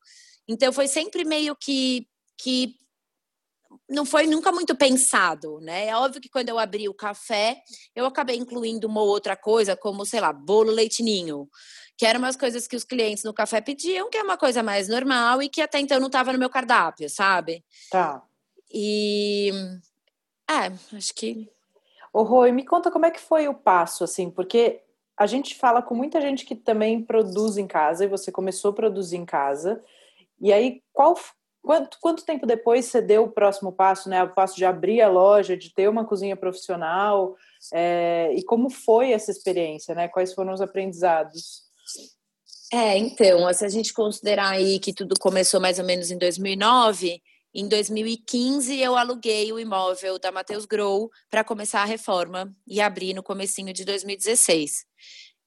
Então 0.48 0.72
foi 0.72 0.88
sempre 0.88 1.24
meio 1.24 1.54
que, 1.54 2.08
que 2.36 2.74
não 3.88 4.04
foi 4.04 4.26
nunca 4.26 4.50
muito 4.50 4.74
pensado, 4.74 5.60
né? 5.60 5.86
É 5.86 5.96
óbvio 5.96 6.20
que 6.20 6.28
quando 6.28 6.48
eu 6.48 6.58
abri 6.58 6.88
o 6.88 6.94
café, 6.94 7.62
eu 7.94 8.04
acabei 8.04 8.36
incluindo 8.36 8.88
uma 8.88 9.00
outra 9.00 9.36
coisa, 9.36 9.76
como, 9.76 10.04
sei 10.04 10.20
lá, 10.20 10.32
bolo 10.32 10.72
leitinho, 10.72 11.48
que 11.96 12.04
eram 12.04 12.18
umas 12.18 12.36
coisas 12.36 12.66
que 12.66 12.74
os 12.74 12.82
clientes 12.82 13.22
no 13.22 13.32
café 13.32 13.60
pediam, 13.60 14.10
que 14.10 14.18
é 14.18 14.24
uma 14.24 14.36
coisa 14.36 14.60
mais 14.60 14.88
normal 14.88 15.40
e 15.40 15.48
que 15.48 15.60
até 15.60 15.78
então 15.78 16.00
não 16.00 16.08
estava 16.08 16.32
no 16.32 16.38
meu 16.38 16.50
cardápio, 16.50 17.08
sabe? 17.08 17.64
Tá. 17.92 18.20
E. 18.72 19.52
É, 20.50 20.96
acho 20.96 21.14
que 21.14 21.48
Ô, 22.12 22.22
Rui, 22.22 22.52
me 22.52 22.64
conta 22.64 22.90
como 22.90 23.06
é 23.06 23.10
que 23.10 23.20
foi 23.20 23.48
o 23.48 23.54
passo, 23.54 24.04
assim, 24.04 24.30
porque 24.30 24.82
a 25.16 25.26
gente 25.26 25.54
fala 25.54 25.82
com 25.82 25.94
muita 25.94 26.20
gente 26.20 26.44
que 26.44 26.54
também 26.54 27.02
produz 27.02 27.56
em 27.56 27.66
casa, 27.66 28.04
e 28.04 28.08
você 28.08 28.32
começou 28.32 28.70
a 28.70 28.74
produzir 28.74 29.16
em 29.16 29.24
casa, 29.24 29.82
e 30.40 30.52
aí 30.52 30.82
qual, 30.92 31.14
Quanto, 31.62 31.98
quanto 32.00 32.24
tempo 32.24 32.46
depois 32.46 32.86
você 32.86 33.02
deu 33.02 33.24
o 33.24 33.30
próximo 33.30 33.70
passo, 33.70 34.08
né? 34.08 34.22
O 34.22 34.34
passo 34.34 34.56
de 34.56 34.64
abrir 34.64 35.02
a 35.02 35.08
loja, 35.08 35.56
de 35.56 35.72
ter 35.72 35.88
uma 35.88 36.06
cozinha 36.06 36.34
profissional, 36.34 37.36
é, 37.72 38.32
e 38.34 38.42
como 38.42 38.70
foi 38.70 39.12
essa 39.12 39.30
experiência, 39.30 39.94
né? 39.94 40.08
Quais 40.08 40.32
foram 40.32 40.54
os 40.54 40.62
aprendizados? 40.62 41.64
É, 42.72 42.96
então, 42.96 43.52
se 43.52 43.64
a 43.64 43.68
gente 43.68 43.92
considerar 43.92 44.50
aí 44.50 44.78
que 44.78 44.94
tudo 44.94 45.14
começou 45.20 45.60
mais 45.60 45.78
ou 45.78 45.84
menos 45.84 46.10
em 46.10 46.16
2009, 46.16 47.20
em 47.52 47.68
2015 47.68 48.78
eu 48.78 48.96
aluguei 48.96 49.52
o 49.52 49.58
imóvel 49.58 50.18
da 50.18 50.30
Matheus 50.30 50.64
Grow 50.64 51.10
para 51.28 51.44
começar 51.44 51.82
a 51.82 51.84
reforma 51.84 52.54
e 52.66 52.80
abrir 52.80 53.12
no 53.14 53.22
comecinho 53.22 53.72
de 53.72 53.84
2016. 53.84 54.84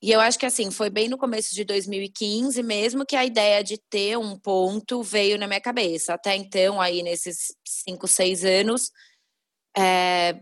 E 0.02 0.12
eu 0.12 0.20
acho 0.20 0.38
que 0.38 0.44
assim, 0.44 0.70
foi 0.70 0.90
bem 0.90 1.08
no 1.08 1.16
começo 1.16 1.54
de 1.54 1.64
2015 1.64 2.62
mesmo 2.62 3.06
que 3.06 3.16
a 3.16 3.24
ideia 3.24 3.64
de 3.64 3.78
ter 3.78 4.18
um 4.18 4.38
ponto 4.38 5.02
veio 5.02 5.38
na 5.38 5.46
minha 5.46 5.60
cabeça. 5.60 6.12
Até 6.12 6.36
então, 6.36 6.80
aí 6.80 7.02
nesses 7.02 7.54
cinco, 7.64 8.06
seis 8.06 8.44
anos, 8.44 8.90
é, 9.76 10.38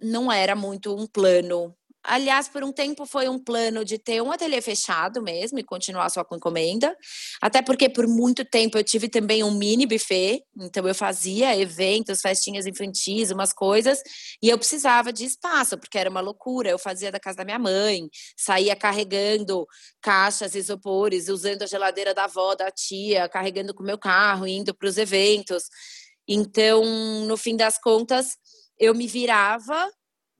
não 0.00 0.32
era 0.32 0.56
muito 0.56 0.94
um 0.96 1.06
plano 1.06 1.76
Aliás, 2.08 2.46
por 2.46 2.62
um 2.62 2.70
tempo 2.70 3.04
foi 3.04 3.28
um 3.28 3.36
plano 3.36 3.84
de 3.84 3.98
ter 3.98 4.22
um 4.22 4.30
ateliê 4.30 4.60
fechado 4.60 5.20
mesmo 5.20 5.58
e 5.58 5.64
continuar 5.64 6.08
só 6.08 6.22
com 6.22 6.36
encomenda. 6.36 6.96
Até 7.42 7.60
porque 7.60 7.88
por 7.88 8.06
muito 8.06 8.44
tempo 8.44 8.78
eu 8.78 8.84
tive 8.84 9.08
também 9.08 9.42
um 9.42 9.50
mini 9.50 9.86
buffet, 9.86 10.40
então 10.56 10.86
eu 10.86 10.94
fazia 10.94 11.56
eventos, 11.56 12.20
festinhas 12.20 12.64
infantis, 12.64 13.32
umas 13.32 13.52
coisas, 13.52 14.00
e 14.40 14.48
eu 14.48 14.56
precisava 14.56 15.12
de 15.12 15.24
espaço, 15.24 15.76
porque 15.76 15.98
era 15.98 16.08
uma 16.08 16.20
loucura. 16.20 16.70
Eu 16.70 16.78
fazia 16.78 17.10
da 17.10 17.18
casa 17.18 17.38
da 17.38 17.44
minha 17.44 17.58
mãe, 17.58 18.08
saía 18.36 18.76
carregando 18.76 19.66
caixas, 20.00 20.54
isopores, 20.54 21.28
usando 21.28 21.62
a 21.62 21.66
geladeira 21.66 22.14
da 22.14 22.24
avó, 22.24 22.54
da 22.54 22.70
tia, 22.70 23.28
carregando 23.28 23.74
com 23.74 23.82
o 23.82 23.86
meu 23.86 23.98
carro, 23.98 24.46
indo 24.46 24.72
para 24.72 24.88
os 24.88 24.96
eventos. 24.96 25.64
Então, 26.28 26.84
no 27.26 27.36
fim 27.36 27.56
das 27.56 27.78
contas, 27.80 28.36
eu 28.78 28.94
me 28.94 29.08
virava 29.08 29.90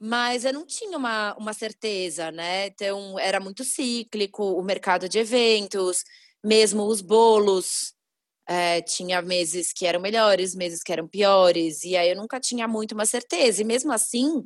mas 0.07 0.45
eu 0.45 0.53
não 0.53 0.65
tinha 0.65 0.97
uma, 0.97 1.35
uma 1.37 1.53
certeza, 1.53 2.31
né? 2.31 2.67
Então, 2.69 3.19
era 3.19 3.41
muito 3.41 3.65
cíclico 3.65 4.45
o 4.45 4.63
mercado 4.63 5.09
de 5.09 5.19
eventos, 5.19 6.05
mesmo 6.45 6.85
os 6.85 7.01
bolos. 7.01 7.93
É, 8.49 8.81
tinha 8.83 9.21
meses 9.23 9.73
que 9.73 9.87
eram 9.87 10.01
melhores, 10.01 10.55
meses 10.55 10.83
que 10.83 10.93
eram 10.93 11.09
piores, 11.09 11.83
e 11.83 11.97
aí 11.97 12.11
eu 12.11 12.17
nunca 12.17 12.39
tinha 12.39 12.69
muito 12.69 12.93
uma 12.93 13.05
certeza. 13.05 13.63
E 13.63 13.65
mesmo 13.65 13.93
assim, 13.93 14.45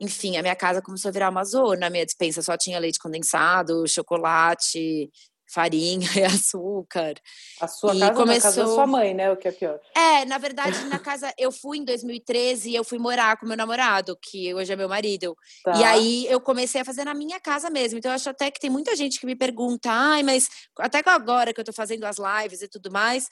enfim, 0.00 0.36
a 0.36 0.42
minha 0.42 0.56
casa 0.56 0.82
começou 0.82 1.08
a 1.10 1.12
virar 1.12 1.30
uma 1.30 1.44
zona. 1.44 1.86
A 1.86 1.90
minha 1.90 2.04
dispensa 2.04 2.42
só 2.42 2.56
tinha 2.56 2.78
leite 2.80 2.98
condensado, 2.98 3.86
chocolate, 3.88 5.10
farinha 5.46 6.08
e 6.16 6.24
açúcar. 6.24 7.14
A 7.60 7.68
sua 7.68 7.94
e 7.94 8.00
casa 8.00 8.14
começou... 8.14 8.42
casa 8.42 8.64
da 8.64 8.68
sua 8.68 8.86
mãe, 8.86 9.14
né? 9.14 9.30
O 9.30 9.36
que 9.36 9.48
é 9.48 9.52
pior. 9.52 9.80
É, 9.94 10.24
na 10.24 10.38
verdade, 10.38 10.84
na 10.86 10.98
casa 10.98 11.32
eu 11.38 11.52
fui 11.52 11.78
em 11.78 11.84
2013 11.84 12.70
e 12.70 12.74
eu 12.74 12.84
fui 12.84 12.98
morar 12.98 13.36
com 13.38 13.46
meu 13.46 13.56
namorado, 13.56 14.18
que 14.20 14.52
hoje 14.54 14.72
é 14.72 14.76
meu 14.76 14.88
marido. 14.88 15.36
Tá. 15.64 15.78
E 15.78 15.84
aí 15.84 16.26
eu 16.28 16.40
comecei 16.40 16.80
a 16.80 16.84
fazer 16.84 17.04
na 17.04 17.14
minha 17.14 17.40
casa 17.40 17.70
mesmo. 17.70 17.98
Então 17.98 18.10
eu 18.10 18.16
acho 18.16 18.30
até 18.30 18.50
que 18.50 18.60
tem 18.60 18.70
muita 18.70 18.96
gente 18.96 19.20
que 19.20 19.26
me 19.26 19.36
pergunta: 19.36 19.90
"Ai, 19.90 20.22
mas 20.22 20.48
até 20.78 21.02
agora 21.06 21.52
que 21.52 21.60
eu 21.60 21.64
tô 21.64 21.72
fazendo 21.72 22.04
as 22.04 22.16
lives 22.18 22.62
e 22.62 22.68
tudo 22.68 22.90
mais, 22.90 23.28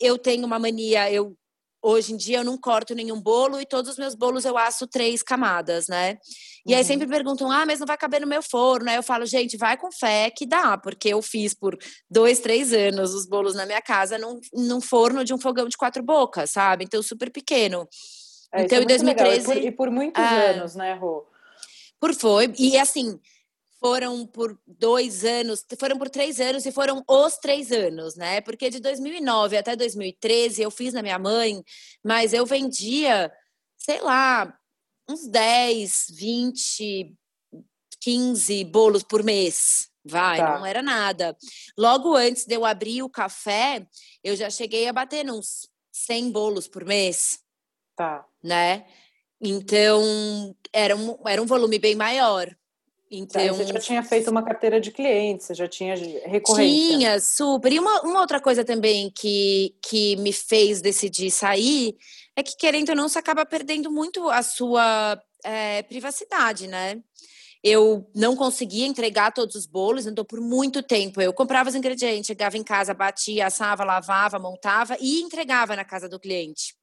eu 0.00 0.18
tenho 0.18 0.44
uma 0.44 0.58
mania, 0.58 1.10
eu 1.10 1.36
Hoje 1.82 2.12
em 2.12 2.16
dia 2.16 2.38
eu 2.38 2.44
não 2.44 2.56
corto 2.56 2.94
nenhum 2.94 3.20
bolo 3.20 3.60
e 3.60 3.66
todos 3.66 3.90
os 3.90 3.98
meus 3.98 4.14
bolos 4.14 4.44
eu 4.44 4.56
asso 4.56 4.86
três 4.86 5.20
camadas, 5.20 5.88
né? 5.88 6.16
E 6.64 6.72
uhum. 6.72 6.78
aí 6.78 6.84
sempre 6.84 7.08
perguntam, 7.08 7.50
ah, 7.50 7.66
mas 7.66 7.80
não 7.80 7.86
vai 7.86 7.96
caber 7.96 8.20
no 8.20 8.26
meu 8.26 8.40
forno. 8.40 8.88
Aí 8.88 8.94
eu 8.94 9.02
falo, 9.02 9.26
gente, 9.26 9.56
vai 9.56 9.76
com 9.76 9.90
fé 9.90 10.30
que 10.30 10.46
dá, 10.46 10.78
porque 10.78 11.08
eu 11.08 11.20
fiz 11.20 11.54
por 11.54 11.76
dois, 12.08 12.38
três 12.38 12.72
anos 12.72 13.12
os 13.12 13.26
bolos 13.26 13.56
na 13.56 13.66
minha 13.66 13.82
casa 13.82 14.16
num, 14.16 14.38
num 14.54 14.80
forno 14.80 15.24
de 15.24 15.34
um 15.34 15.38
fogão 15.38 15.68
de 15.68 15.76
quatro 15.76 16.02
bocas, 16.04 16.50
sabe? 16.50 16.84
Então 16.84 17.02
super 17.02 17.30
pequeno. 17.30 17.88
É, 18.52 18.62
então 18.62 18.78
é 18.78 18.82
em 18.82 18.86
2013. 18.86 19.40
E 19.40 19.44
por, 19.44 19.56
e 19.56 19.70
por, 19.72 19.90
muitos 19.90 20.22
é, 20.22 20.50
anos, 20.50 20.76
né, 20.76 20.94
Rô? 20.94 21.26
Por 21.98 22.14
foi. 22.14 22.52
E 22.58 22.78
assim, 22.78 23.18
foram 23.82 24.24
por 24.24 24.56
dois 24.64 25.24
anos, 25.24 25.66
foram 25.76 25.98
por 25.98 26.08
três 26.08 26.40
anos 26.40 26.64
e 26.64 26.70
foram 26.70 27.02
os 27.08 27.36
três 27.38 27.72
anos, 27.72 28.14
né? 28.14 28.40
Porque 28.40 28.70
de 28.70 28.78
2009 28.78 29.56
até 29.56 29.74
2013 29.74 30.62
eu 30.62 30.70
fiz 30.70 30.94
na 30.94 31.02
minha 31.02 31.18
mãe, 31.18 31.64
mas 32.02 32.32
eu 32.32 32.46
vendia, 32.46 33.32
sei 33.76 34.00
lá, 34.00 34.56
uns 35.10 35.26
10, 35.26 36.06
20, 36.10 37.12
15 38.00 38.64
bolos 38.66 39.02
por 39.02 39.24
mês. 39.24 39.88
Vai, 40.04 40.38
tá. 40.38 40.58
não 40.58 40.64
era 40.64 40.80
nada. 40.80 41.36
Logo 41.76 42.14
antes 42.14 42.44
de 42.44 42.54
eu 42.54 42.64
abrir 42.64 43.02
o 43.02 43.10
café, 43.10 43.84
eu 44.22 44.36
já 44.36 44.48
cheguei 44.48 44.86
a 44.86 44.92
bater 44.92 45.28
uns 45.28 45.68
100 45.92 46.30
bolos 46.30 46.68
por 46.68 46.84
mês. 46.84 47.40
Tá. 47.96 48.24
Né? 48.40 48.86
Então, 49.40 50.54
era 50.72 50.96
um, 50.96 51.18
era 51.26 51.42
um 51.42 51.46
volume 51.46 51.80
bem 51.80 51.96
maior. 51.96 52.48
Então, 53.14 53.46
você 53.48 53.66
já 53.66 53.78
tinha 53.78 54.02
feito 54.02 54.30
uma 54.30 54.42
carteira 54.42 54.80
de 54.80 54.90
clientes, 54.90 55.46
você 55.46 55.54
já 55.54 55.68
tinha 55.68 55.94
recorrência. 56.24 56.96
Tinha, 56.96 57.20
super. 57.20 57.70
E 57.70 57.78
uma, 57.78 58.00
uma 58.00 58.20
outra 58.22 58.40
coisa 58.40 58.64
também 58.64 59.10
que, 59.10 59.76
que 59.82 60.16
me 60.16 60.32
fez 60.32 60.80
decidir 60.80 61.30
sair 61.30 61.94
é 62.34 62.42
que, 62.42 62.56
querendo 62.56 62.88
ou 62.88 62.96
não, 62.96 63.10
você 63.10 63.18
acaba 63.18 63.44
perdendo 63.44 63.90
muito 63.90 64.30
a 64.30 64.42
sua 64.42 65.22
é, 65.44 65.82
privacidade, 65.82 66.66
né? 66.66 67.02
Eu 67.62 68.10
não 68.14 68.34
conseguia 68.34 68.86
entregar 68.86 69.30
todos 69.30 69.56
os 69.56 69.66
bolos, 69.66 70.06
então 70.06 70.24
por 70.24 70.40
muito 70.40 70.82
tempo 70.82 71.20
eu 71.20 71.34
comprava 71.34 71.68
os 71.68 71.74
ingredientes, 71.74 72.26
chegava 72.26 72.56
em 72.56 72.64
casa, 72.64 72.94
batia, 72.94 73.46
assava, 73.46 73.84
lavava, 73.84 74.38
montava 74.38 74.96
e 74.98 75.20
entregava 75.20 75.76
na 75.76 75.84
casa 75.84 76.08
do 76.08 76.18
cliente. 76.18 76.74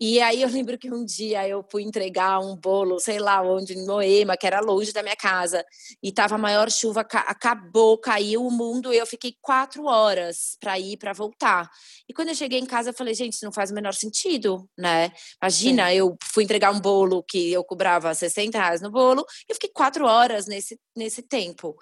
E 0.00 0.20
aí 0.20 0.42
eu 0.42 0.48
lembro 0.48 0.76
que 0.76 0.92
um 0.92 1.04
dia 1.04 1.48
eu 1.48 1.64
fui 1.70 1.84
entregar 1.84 2.40
um 2.40 2.56
bolo, 2.56 2.98
sei 2.98 3.20
lá 3.20 3.40
onde, 3.42 3.74
em 3.74 3.86
Moema, 3.86 4.36
que 4.36 4.46
era 4.46 4.60
longe 4.60 4.92
da 4.92 5.02
minha 5.02 5.14
casa, 5.14 5.64
e 6.02 6.10
tava 6.10 6.34
a 6.34 6.38
maior 6.38 6.70
chuva, 6.70 7.00
acabou, 7.00 7.96
caiu 7.98 8.44
o 8.44 8.50
mundo, 8.50 8.92
e 8.92 8.96
eu 8.96 9.06
fiquei 9.06 9.36
quatro 9.40 9.84
horas 9.84 10.56
para 10.60 10.78
ir 10.78 10.96
para 10.96 11.12
voltar. 11.12 11.70
E 12.08 12.12
quando 12.12 12.30
eu 12.30 12.34
cheguei 12.34 12.58
em 12.58 12.66
casa, 12.66 12.90
eu 12.90 12.94
falei, 12.94 13.14
gente, 13.14 13.34
isso 13.34 13.44
não 13.44 13.52
faz 13.52 13.70
o 13.70 13.74
menor 13.74 13.94
sentido, 13.94 14.68
né? 14.76 15.12
Imagina, 15.40 15.88
Sim. 15.88 15.96
eu 15.96 16.16
fui 16.24 16.42
entregar 16.42 16.72
um 16.72 16.80
bolo 16.80 17.22
que 17.22 17.52
eu 17.52 17.62
cobrava 17.62 18.12
60 18.12 18.58
reais 18.58 18.80
no 18.80 18.90
bolo, 18.90 19.24
e 19.48 19.52
eu 19.52 19.54
fiquei 19.54 19.70
quatro 19.70 20.06
horas 20.06 20.46
nesse, 20.46 20.78
nesse 20.96 21.22
tempo. 21.22 21.76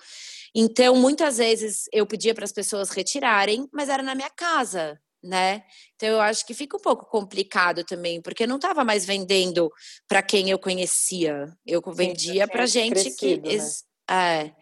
Então, 0.55 0.97
muitas 0.97 1.39
vezes 1.39 1.85
eu 1.91 2.07
pedia 2.07 2.35
para 2.35 2.45
as 2.45 2.53
pessoas 2.53 2.91
retirarem, 2.91 3.67
mas 3.73 3.89
era 3.89 4.03
na 4.03 4.15
minha 4.15 4.31
casa, 4.31 5.01
né? 5.23 5.63
Então 5.97 6.09
eu 6.09 6.21
acho 6.21 6.45
que 6.47 6.55
fica 6.55 6.77
um 6.77 6.81
pouco 6.81 7.07
complicado 7.07 7.85
também, 7.85 8.21
porque 8.21 8.45
eu 8.45 8.49
não 8.49 8.57
estava 8.57 8.85
mais 8.85 9.05
vendendo 9.05 9.71
para 10.09 10.23
quem 10.23 10.51
eu 10.51 10.59
conhecia, 10.59 11.53
eu 11.67 11.81
vendia 11.93 12.49
para 12.49 12.67
gente 12.67 12.93
crescido, 12.93 13.43
que 13.43 13.57
né? 13.57 13.69
é. 14.11 14.53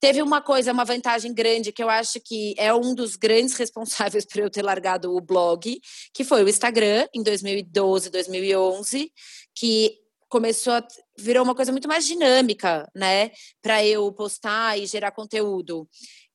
Teve 0.00 0.22
uma 0.22 0.40
coisa, 0.40 0.72
uma 0.72 0.84
vantagem 0.84 1.34
grande 1.34 1.72
que 1.72 1.82
eu 1.82 1.90
acho 1.90 2.18
que 2.24 2.54
é 2.56 2.72
um 2.72 2.94
dos 2.94 3.16
grandes 3.16 3.54
responsáveis 3.58 4.24
por 4.24 4.40
eu 4.40 4.50
ter 4.50 4.62
largado 4.62 5.14
o 5.14 5.20
blog, 5.20 5.78
que 6.14 6.24
foi 6.24 6.42
o 6.42 6.48
Instagram 6.48 7.06
em 7.14 7.22
2012, 7.22 8.10
2011, 8.10 9.12
que 9.54 9.98
começou 10.28 10.74
a 10.74 10.86
virou 11.18 11.44
uma 11.44 11.54
coisa 11.54 11.70
muito 11.70 11.88
mais 11.88 12.06
dinâmica, 12.06 12.88
né, 12.94 13.30
para 13.60 13.84
eu 13.84 14.10
postar 14.12 14.78
e 14.78 14.86
gerar 14.86 15.10
conteúdo. 15.10 15.86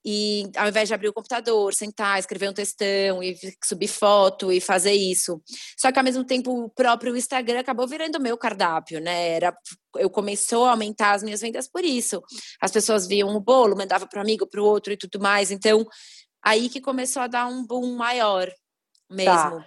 E 0.06 0.52
ao 0.56 0.68
invés 0.68 0.88
de 0.88 0.94
abrir 0.94 1.10
o 1.10 1.14
computador, 1.14 1.74
sentar, 1.74 2.20
escrever 2.20 2.48
um 2.48 2.54
textão 2.54 3.24
e 3.24 3.36
subir 3.64 3.88
foto 3.88 4.52
e 4.52 4.62
fazer 4.62 4.92
isso. 4.92 5.42
Só 5.76 5.92
que 5.92 5.98
ao 5.98 6.06
mesmo 6.06 6.24
tempo 6.24 6.66
o 6.66 6.70
próprio 6.70 7.18
Instagram 7.18 7.60
acabou 7.60 7.88
virando 7.88 8.20
meu 8.20 8.38
cardápio, 8.38 9.02
né? 9.02 9.30
Era, 9.30 9.58
eu 9.98 10.10
começou 10.10 10.66
a 10.66 10.72
aumentar 10.72 11.14
as 11.14 11.24
minhas 11.24 11.42
vendas 11.42 11.68
por 11.68 11.84
isso. 11.84 12.22
As 12.62 12.72
pessoas 12.72 13.08
viam 13.08 13.36
o 13.36 13.40
bolo, 13.40 13.76
mandava 13.76 14.06
para 14.06 14.20
um 14.20 14.22
amigo, 14.22 14.46
para 14.46 14.62
o 14.62 14.66
outro 14.66 14.94
e 14.94 14.98
tudo 14.98 15.20
mais. 15.20 15.50
Então, 15.50 15.84
aí 16.44 16.70
que 16.70 16.80
começou 16.80 17.24
a 17.24 17.28
dar 17.28 17.48
um 17.48 17.66
boom 17.66 17.96
maior 17.96 18.48
mesmo. 19.10 19.34
Tá. 19.34 19.66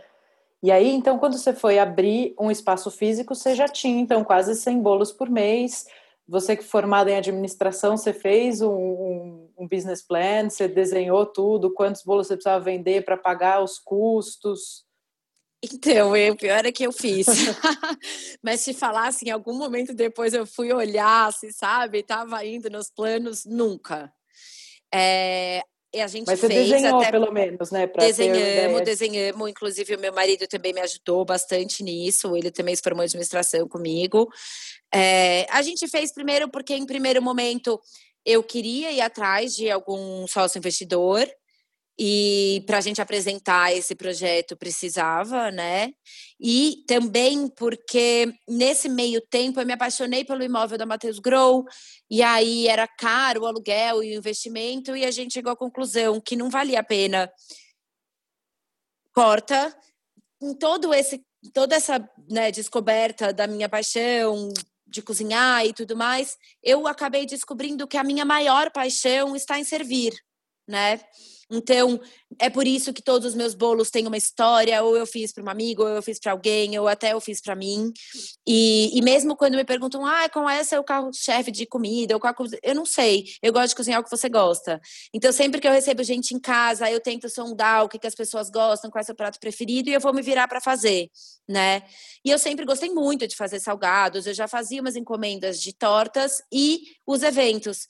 E 0.63 0.71
aí, 0.71 0.89
então, 0.89 1.19
quando 1.19 1.37
você 1.37 1.53
foi 1.53 1.79
abrir 1.79 2.35
um 2.39 2.51
espaço 2.51 2.91
físico, 2.91 3.35
você 3.35 3.55
já 3.55 3.67
tinha, 3.67 4.01
então, 4.01 4.25
quase 4.25 4.55
100 4.55 4.83
bolos 4.83 5.13
por 5.13 5.29
mês 5.29 5.85
você 6.29 6.55
que 6.55 6.63
formada 6.63 7.11
em 7.11 7.17
administração, 7.17 7.97
você 7.97 8.13
fez 8.13 8.61
um, 8.61 8.71
um, 8.71 9.48
um, 9.59 9.67
business 9.67 10.03
plan, 10.03 10.49
você 10.49 10.69
desenhou 10.69 11.27
tudo, 11.27 11.73
quantos 11.73 12.03
bolos 12.03 12.27
você 12.27 12.35
precisava 12.35 12.65
vender 12.65 13.05
para 13.05 13.17
pagar 13.17 13.63
os 13.63 13.79
custos? 13.79 14.85
Então, 15.63 16.13
o 16.13 16.37
pior 16.37 16.65
é 16.65 16.71
que 16.71 16.85
eu 16.85 16.93
fiz. 16.93 17.27
Mas 18.43 18.61
se 18.61 18.73
falasse 18.73 19.27
em 19.27 19.31
algum 19.31 19.55
momento 19.55 19.93
depois 19.93 20.33
eu 20.33 20.47
fui 20.47 20.73
olhar, 20.73 21.33
se 21.33 21.53
sabe, 21.53 21.99
estava 21.99 22.45
indo 22.45 22.71
nos 22.71 22.91
planos, 22.91 23.45
nunca. 23.45 24.13
É, 24.95 25.63
e 25.93 26.01
a 26.03 26.07
gente 26.07 26.27
Mas 26.27 26.39
você 26.39 26.49
fez 26.49 26.69
desenhou, 26.69 27.01
até... 27.01 27.11
pelo 27.11 27.33
menos, 27.33 27.71
né? 27.71 27.87
desenhamos, 27.87 28.83
desenhamos. 28.83 29.49
Inclusive, 29.49 29.95
o 29.95 29.99
meu 29.99 30.13
marido 30.13 30.47
também 30.47 30.75
me 30.75 30.81
ajudou 30.83 31.25
bastante 31.25 31.83
nisso. 31.83 32.37
Ele 32.37 32.51
também 32.51 32.77
se 32.77 32.83
formou 32.83 33.03
em 33.03 33.07
administração 33.07 33.67
comigo. 33.67 34.29
É, 34.95 35.47
a 35.51 35.63
gente 35.63 35.89
fez 35.89 36.13
primeiro 36.13 36.49
porque, 36.51 36.75
em 36.75 36.85
primeiro 36.85 37.23
momento, 37.23 37.81
eu 38.29 38.43
queria 38.43 38.93
ir 38.93 39.01
atrás 39.01 39.57
de 39.57 39.71
algum 39.71 40.27
sócio 40.27 40.59
investidor. 40.59 41.27
e 42.01 42.63
para 42.67 42.79
a 42.79 42.81
gente 42.81 43.03
apresentar 43.03 43.75
esse 43.75 43.93
projeto 43.93 44.57
precisava, 44.57 45.51
né? 45.51 45.93
E 46.41 46.85
também 46.87 47.49
porque 47.49 48.33
nesse 48.49 48.89
meio 48.89 49.21
tempo 49.21 49.61
eu 49.61 49.67
me 49.67 49.73
apaixonei 49.73 50.25
pelo 50.25 50.45
imóvel 50.45 50.79
da 50.79 50.87
Matheus 50.87 51.19
Grow, 51.19 51.65
e 52.09 52.23
aí 52.23 52.69
era 52.69 52.87
caro 52.87 53.43
o 53.43 53.47
aluguel 53.47 54.03
e 54.05 54.15
o 54.15 54.19
investimento, 54.19 54.97
e 54.97 55.05
a 55.05 55.11
gente 55.11 55.35
chegou 55.35 55.51
à 55.53 55.57
conclusão 55.57 56.21
que 56.21 56.37
não 56.37 56.49
valia 56.51 56.81
a 56.81 56.85
pena. 56.85 57.29
Corta 59.13 59.77
em 60.41 60.55
todo 60.55 60.95
esse 60.95 61.21
toda 61.53 61.75
essa 61.77 61.99
né, 62.31 62.53
descoberta 62.53 63.33
da 63.33 63.47
minha 63.47 63.69
paixão 63.69 64.53
de 64.89 65.03
cozinhar 65.03 65.65
e 65.67 65.73
tudo 65.73 65.97
mais, 65.97 66.37
eu 66.63 66.87
acabei 66.87 67.27
descobrindo 67.27 67.87
que 67.87 67.97
a 67.97 68.05
minha 68.05 68.25
maior 68.25 68.71
paixão 68.71 69.37
está 69.37 69.59
em 69.59 69.65
servir, 69.65 70.19
né? 70.69 71.01
Então, 71.51 71.99
é 72.39 72.51
por 72.51 72.67
isso 72.67 72.93
que 72.93 73.01
todos 73.01 73.29
os 73.29 73.35
meus 73.35 73.55
bolos 73.55 73.91
têm 73.91 74.07
uma 74.07 74.19
história, 74.19 74.83
ou 74.83 74.95
eu 74.95 75.07
fiz 75.07 75.33
para 75.33 75.43
um 75.43 75.49
amigo, 75.49 75.83
ou 75.83 75.89
eu 75.89 76.03
fiz 76.03 76.19
para 76.21 76.33
alguém, 76.33 76.79
ou 76.79 76.87
até 76.87 77.15
eu 77.15 77.21
fiz 77.23 77.41
para 77.41 77.57
mim. 77.57 77.91
E, 78.47 78.91
e 78.97 79.01
mesmo 79.01 79.35
quando 79.35 79.55
me 79.55 79.65
perguntam, 79.65 80.05
ah, 80.05 80.29
qual 80.29 80.47
é 80.47 80.63
seu 80.63 80.85
carro-chefe 80.85 81.51
de 81.51 81.65
comida? 81.65 82.15
Ou 82.15 82.21
qual, 82.21 82.35
eu 82.63 82.75
não 82.75 82.85
sei, 82.85 83.25
eu 83.43 83.51
gosto 83.51 83.71
de 83.71 83.77
cozinhar 83.77 84.01
o 84.01 84.05
que 84.05 84.11
você 84.11 84.29
gosta. 84.29 84.79
Então, 85.13 85.33
sempre 85.33 85.59
que 85.59 85.67
eu 85.67 85.73
recebo 85.73 86.03
gente 86.03 86.35
em 86.35 86.39
casa, 86.39 86.91
eu 86.91 87.01
tento 87.01 87.31
sondar 87.31 87.85
o 87.85 87.89
que, 87.89 87.99
que 87.99 88.07
as 88.07 88.15
pessoas 88.15 88.51
gostam, 88.51 88.91
qual 88.91 89.01
é 89.01 89.05
seu 89.05 89.15
prato 89.15 89.41
preferido, 89.41 89.89
e 89.89 89.95
eu 89.95 90.01
vou 90.01 90.13
me 90.13 90.21
virar 90.21 90.49
para 90.49 90.61
fazer, 90.61 91.09
né? 91.49 91.83
E 92.23 92.31
eu 92.31 92.39
sempre 92.39 92.67
gostei 92.67 92.91
muito 92.91 93.27
de 93.27 93.35
fazer 93.35 93.59
salgados, 93.59 94.27
eu 94.27 94.35
já 94.35 94.47
fazia 94.47 94.83
umas 94.83 94.97
encomendas 94.97 95.63
de 95.63 95.73
tortas 95.73 96.43
e 96.53 96.83
os 97.07 97.23
eventos. 97.23 97.89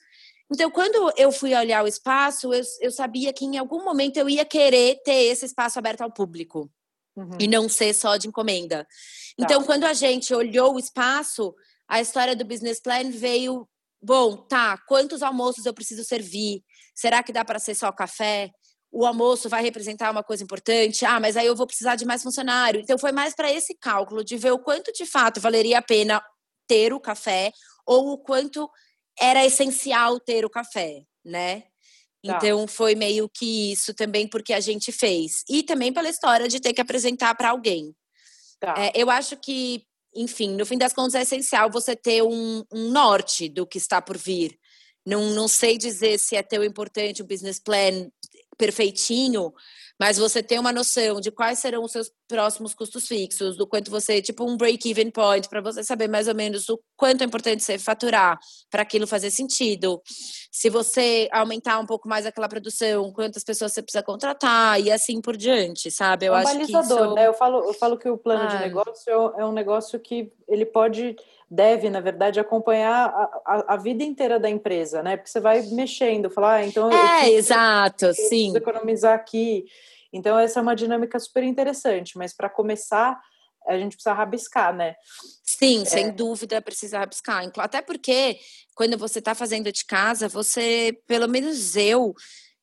Então, 0.51 0.71
quando 0.71 1.13
eu 1.17 1.31
fui 1.31 1.55
olhar 1.55 1.85
o 1.85 1.89
espaço, 1.89 2.53
eu, 2.53 2.63
eu 2.81 2.91
sabia 2.91 3.33
que 3.33 3.45
em 3.45 3.59
algum 3.59 3.85
momento 3.85 4.17
eu 4.17 4.29
ia 4.29 4.45
querer 4.45 5.01
ter 5.05 5.31
esse 5.31 5.45
espaço 5.45 5.79
aberto 5.79 6.01
ao 6.01 6.11
público. 6.11 6.71
Uhum. 7.15 7.37
E 7.39 7.49
não 7.49 7.69
ser 7.69 7.93
só 7.95 8.17
de 8.17 8.29
encomenda. 8.29 8.85
Tá. 8.85 8.89
Então, 9.41 9.63
quando 9.65 9.85
a 9.85 9.93
gente 9.93 10.33
olhou 10.33 10.75
o 10.75 10.79
espaço, 10.79 11.55
a 11.89 12.01
história 12.01 12.37
do 12.37 12.45
business 12.45 12.81
plan 12.81 13.11
veio. 13.11 13.69
Bom, 14.01 14.37
tá, 14.37 14.79
quantos 14.87 15.23
almoços 15.25 15.67
eu 15.67 15.75
preciso 15.75 16.05
servir? 16.05 16.63
Será 16.95 17.21
que 17.21 17.33
dá 17.33 17.45
para 17.45 17.59
ser 17.59 17.75
só 17.75 17.91
café? 17.91 18.51
O 18.93 19.05
almoço 19.05 19.49
vai 19.49 19.63
representar 19.63 20.11
uma 20.13 20.23
coisa 20.23 20.45
importante? 20.45 21.05
Ah, 21.05 21.19
mas 21.19 21.37
aí 21.37 21.47
eu 21.47 21.57
vou 21.57 21.67
precisar 21.67 21.97
de 21.97 22.07
mais 22.07 22.23
funcionário. 22.23 22.81
Então, 22.81 22.97
foi 22.97 23.11
mais 23.11 23.35
para 23.35 23.53
esse 23.53 23.75
cálculo 23.75 24.25
de 24.25 24.37
ver 24.37 24.53
o 24.53 24.59
quanto 24.59 24.93
de 24.93 25.05
fato 25.05 25.41
valeria 25.41 25.79
a 25.79 25.83
pena 25.83 26.23
ter 26.69 26.93
o 26.93 27.01
café 27.01 27.51
ou 27.85 28.13
o 28.13 28.19
quanto 28.19 28.71
era 29.21 29.45
essencial 29.45 30.21
ter 30.21 30.45
o 30.45 30.51
café, 30.51 31.03
né? 31.25 31.65
Tá. 32.25 32.37
Então 32.37 32.67
foi 32.67 32.95
meio 32.95 33.29
que 33.29 33.73
isso 33.73 33.95
também 33.95 34.29
porque 34.29 34.53
a 34.53 34.61
gente 34.61 34.91
fez. 34.91 35.45
E 35.49 35.63
também 35.63 35.93
pela 35.93 36.09
história 36.09 36.49
de 36.49 36.61
ter 36.61 36.73
que 36.73 36.81
apresentar 36.81 37.35
para 37.35 37.51
alguém. 37.51 37.95
Tá. 38.61 38.75
É, 38.77 38.93
eu 38.95 39.09
acho 39.09 39.37
que, 39.37 39.85
enfim, 40.15 40.57
no 40.57 40.67
fim 40.67 40.77
das 40.77 40.93
contas 40.93 41.15
é 41.15 41.23
essencial 41.23 41.71
você 41.71 41.95
ter 41.95 42.23
um, 42.23 42.65
um 42.73 42.91
norte 42.91 43.49
do 43.49 43.67
que 43.67 43.79
está 43.79 44.03
por 44.03 44.19
vir. 44.19 44.59
Não, 45.07 45.31
não 45.31 45.49
sei 45.49 45.79
dizer 45.79 46.19
se 46.19 46.37
é 46.37 46.43
tão 46.43 46.63
importante 46.63 47.23
o 47.23 47.27
business 47.27 47.59
plan 47.59 48.11
perfeitinho, 48.59 49.53
mas 49.99 50.17
você 50.17 50.43
tem 50.43 50.59
uma 50.59 50.73
noção 50.73 51.21
de 51.21 51.31
quais 51.31 51.59
serão 51.59 51.83
os 51.83 51.91
seus 51.91 52.11
próximos 52.29 52.73
custos 52.73 53.07
fixos, 53.07 53.57
do 53.57 53.67
quanto 53.67 53.91
você, 53.91 54.23
tipo 54.23 54.49
um 54.49 54.57
break-even 54.57 55.11
point, 55.11 55.49
para 55.49 55.61
você 55.61 55.83
saber 55.83 56.09
mais 56.09 56.29
ou 56.29 56.35
menos 56.35 56.69
o 56.69 56.79
quanto 56.97 57.23
é 57.23 57.25
importante 57.25 57.65
você 57.65 57.79
faturar 57.79 58.39
para 58.71 58.83
aquilo 58.83 59.07
fazer 59.07 59.31
sentido. 59.31 60.01
Se 60.53 60.71
você 60.71 61.29
aumentar 61.33 61.81
um 61.81 61.87
pouco 61.87 62.09
mais 62.09 62.27
aquela 62.27 62.49
produção, 62.49 63.13
quantas 63.13 63.43
pessoas 63.43 63.73
você 63.73 63.83
precisa 63.83 64.03
contratar 64.03 64.81
e 64.81 64.91
assim 64.93 65.21
por 65.21 65.37
diante, 65.37 65.91
sabe? 65.91 66.27
Eu 66.27 66.35
é 66.35 66.37
um 66.37 66.47
acho 66.47 66.59
que 66.59 66.73
isso... 66.73 67.15
né? 67.15 67.27
Eu 67.27 67.35
falo, 67.35 67.65
eu 67.65 67.75
falo 67.75 67.99
que 67.99 68.09
o 68.09 68.19
plano 68.19 68.45
ah. 68.45 68.47
de 68.47 68.59
negócio 68.59 69.13
é 69.37 69.45
um 69.45 69.53
negócio 69.53 69.99
que 69.99 70.33
ele 70.49 70.65
pode 70.65 71.17
deve, 71.51 71.89
na 71.89 72.01
verdade, 72.01 72.39
acompanhar 72.39 73.09
a, 73.09 73.43
a, 73.47 73.75
a, 73.75 73.77
vida 73.77 74.05
inteira 74.05 74.39
da 74.39 74.51
empresa, 74.51 75.03
né? 75.03 75.17
Porque 75.17 75.31
você 75.31 75.41
vai 75.41 75.63
mexendo, 75.63 76.31
falar, 76.31 76.57
ah, 76.57 76.67
então 76.67 76.91
é, 76.93 77.31
exato, 77.31 78.07
eu 78.07 78.15
sim. 78.15 78.55
economizar 78.55 79.15
aqui. 79.15 79.65
Então 80.13 80.39
essa 80.39 80.61
é 80.61 80.63
uma 80.63 80.77
dinâmica 80.77 81.19
super 81.19 81.43
interessante, 81.43 82.17
mas 82.17 82.35
para 82.35 82.49
começar 82.49 83.19
a 83.67 83.77
gente 83.77 83.97
precisa 83.97 84.15
rabiscar, 84.15 84.75
né? 84.75 84.95
Sim, 85.43 85.83
é. 85.83 85.85
sem 85.85 86.11
dúvida 86.11 86.61
precisa 86.63 86.99
rabiscar. 87.01 87.45
Até 87.59 87.83
porque 87.83 88.39
quando 88.75 88.97
você 88.97 89.19
está 89.19 89.35
fazendo 89.35 89.71
de 89.71 89.85
casa, 89.85 90.29
você, 90.29 90.99
pelo 91.07 91.29
menos 91.29 91.77
eu, 91.77 92.15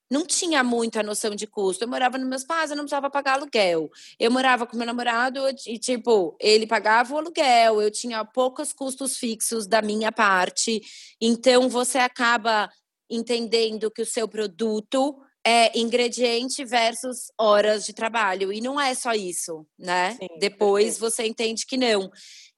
não 0.09 0.25
tinha 0.25 0.63
muita 0.63 1.01
noção 1.01 1.33
de 1.33 1.47
custo. 1.47 1.83
Eu 1.83 1.87
morava 1.87 2.17
nos 2.17 2.27
meus 2.27 2.43
pais, 2.43 2.69
eu 2.69 2.77
não 2.77 2.83
precisava 2.83 3.09
pagar 3.09 3.33
aluguel. 3.33 3.89
Eu 4.19 4.31
morava 4.31 4.67
com 4.67 4.77
meu 4.77 4.85
namorado 4.85 5.39
e, 5.65 5.79
tipo, 5.79 6.35
ele 6.39 6.67
pagava 6.67 7.13
o 7.13 7.17
aluguel, 7.17 7.81
eu 7.81 7.89
tinha 7.89 8.23
poucos 8.23 8.71
custos 8.71 9.17
fixos 9.17 9.65
da 9.67 9.81
minha 9.81 10.11
parte. 10.11 10.81
Então, 11.19 11.67
você 11.67 11.97
acaba 11.97 12.69
entendendo 13.09 13.91
que 13.91 14.01
o 14.01 14.05
seu 14.05 14.27
produto 14.27 15.17
é 15.43 15.77
ingrediente 15.77 16.65
versus 16.65 17.31
horas 17.37 17.85
de 17.85 17.93
trabalho. 17.93 18.51
E 18.51 18.61
não 18.61 18.79
é 18.79 18.93
só 18.93 19.13
isso, 19.13 19.65
né? 19.77 20.17
Sim, 20.19 20.39
Depois 20.39 20.97
você 20.97 21.25
entende 21.25 21.65
que 21.65 21.77
não. 21.77 22.11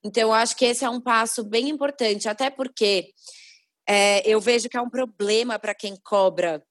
Então, 0.03 0.23
eu 0.23 0.33
acho 0.33 0.55
que 0.55 0.65
esse 0.65 0.85
é 0.85 0.89
um 0.89 1.01
passo 1.01 1.43
bem 1.43 1.69
importante, 1.69 2.29
até 2.29 2.49
porque 2.49 3.13
é, 3.87 4.21
eu 4.29 4.39
vejo 4.39 4.69
que 4.69 4.77
é 4.77 4.81
um 4.81 4.89
problema 4.89 5.57
para 5.57 5.73
quem 5.73 5.97
cobra 6.03 6.63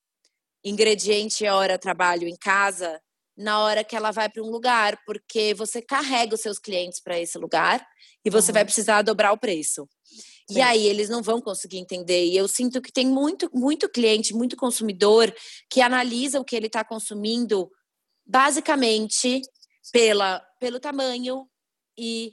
ingrediente 0.69 1.47
hora 1.47 1.79
trabalho 1.79 2.27
em 2.27 2.37
casa 2.37 3.01
na 3.37 3.61
hora 3.61 3.85
que 3.85 3.95
ela 3.95 4.11
vai 4.11 4.31
para 4.31 4.43
um 4.43 4.51
lugar, 4.51 4.99
porque 5.05 5.53
você 5.53 5.83
carrega 5.83 6.35
os 6.35 6.41
seus 6.41 6.59
clientes 6.59 7.01
para 7.01 7.21
esse 7.21 7.37
lugar 7.37 7.87
e 8.25 8.31
você 8.31 8.51
uhum. 8.51 8.55
vai 8.55 8.65
precisar 8.65 9.03
dobrar 9.03 9.33
o 9.33 9.39
preço. 9.39 9.87
Sim. 10.49 10.59
E 10.59 10.61
aí 10.61 10.87
eles 10.87 11.09
não 11.09 11.23
vão 11.23 11.41
conseguir 11.41 11.79
entender. 11.79 12.25
E 12.25 12.37
eu 12.37 12.49
sinto 12.49 12.81
que 12.81 12.91
tem 12.91 13.07
muito, 13.07 13.51
muito 13.53 13.89
cliente, 13.89 14.33
muito 14.33 14.57
consumidor 14.57 15.33
que 15.69 15.83
analisa 15.83 16.41
o 16.41 16.45
que 16.45 16.57
ele 16.57 16.69
está 16.69 16.83
consumindo 16.83 17.71
basicamente 18.25 19.43
pela, 19.93 20.41
pelo 20.59 20.81
tamanho 20.81 21.47
e 21.99 22.33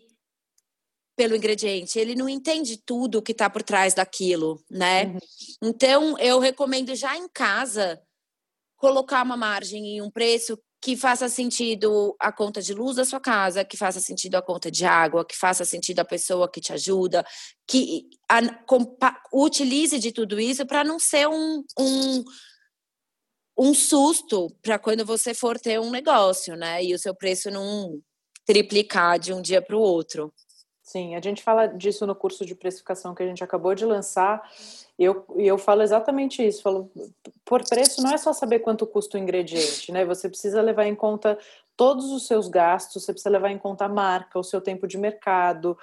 pelo 1.18 1.36
ingrediente. 1.36 2.00
Ele 2.00 2.16
não 2.16 2.30
entende 2.30 2.78
tudo 2.78 3.18
o 3.18 3.22
que 3.22 3.34
está 3.34 3.50
por 3.50 3.62
trás 3.62 3.94
daquilo, 3.94 4.64
né? 4.72 5.06
Uhum. 5.06 5.20
Então 5.64 6.18
eu 6.20 6.40
recomendo 6.40 6.96
já 6.96 7.18
em 7.18 7.28
casa 7.28 8.02
colocar 8.84 9.24
uma 9.24 9.38
margem 9.38 9.96
em 9.96 10.02
um 10.02 10.12
preço 10.12 10.60
que 10.82 10.98
faça 10.98 11.30
sentido 11.30 12.14
a 12.20 12.34
conta 12.34 12.62
de 12.62 12.74
luz 12.74 12.98
da 12.98 13.06
sua 13.06 13.18
casa, 13.18 13.64
que 13.64 13.78
faça 13.78 14.02
sentido 14.02 14.36
a 14.36 14.42
conta 14.42 14.70
de 14.70 14.84
água, 14.84 15.24
que 15.24 15.38
faça 15.38 15.64
sentido 15.64 16.02
a 16.02 16.06
pessoa 16.06 16.52
que 16.52 16.60
te 16.60 16.74
ajuda, 16.74 17.26
que 17.66 18.10
a, 18.30 18.42
utilize 19.34 19.98
de 19.98 20.12
tudo 20.12 20.38
isso 20.38 20.66
para 20.66 20.84
não 20.84 21.00
ser 21.00 21.30
um, 21.30 21.64
um, 21.80 22.24
um 23.58 23.74
susto 23.74 24.54
para 24.62 24.78
quando 24.78 25.06
você 25.06 25.34
for 25.34 25.58
ter 25.58 25.80
um 25.80 25.90
negócio, 25.90 26.58
né? 26.58 26.84
E 26.84 26.94
o 26.94 27.00
seu 27.00 27.16
preço 27.16 27.50
não 27.50 28.02
triplicar 28.46 29.18
de 29.18 29.32
um 29.32 29.42
dia 29.42 29.62
para 29.62 29.78
o 29.78 29.82
outro. 29.82 30.30
Sim, 30.82 31.16
a 31.16 31.22
gente 31.22 31.42
fala 31.42 31.68
disso 31.68 32.06
no 32.06 32.14
curso 32.14 32.46
de 32.46 32.54
precificação 32.54 33.16
que 33.16 33.24
a 33.24 33.28
gente 33.28 33.42
acabou 33.46 33.74
de 33.74 33.86
lançar 33.86 34.44
e 34.46 34.83
eu, 34.98 35.26
eu 35.38 35.58
falo 35.58 35.82
exatamente 35.82 36.46
isso. 36.46 36.62
Falo, 36.62 36.92
por 37.46 37.68
preço 37.68 38.02
não 38.02 38.12
é 38.12 38.18
só 38.18 38.32
saber 38.34 38.60
quanto 38.60 38.86
custa 38.86 39.18
o 39.18 39.22
ingrediente, 39.22 39.92
né? 39.92 40.06
Você 40.06 40.30
precisa 40.30 40.62
levar 40.62 40.86
em 40.86 40.96
conta 40.96 41.38
todos 41.76 42.12
os 42.12 42.28
seus 42.28 42.48
gastos, 42.48 43.04
você 43.04 43.12
precisa 43.12 43.30
levar 43.30 43.50
em 43.50 43.58
conta 43.58 43.86
a 43.86 43.90
marca, 43.90 44.38
o 44.38 44.44
seu 44.44 44.62
tempo 44.62 44.88
de 44.88 44.98
mercado, 44.98 45.78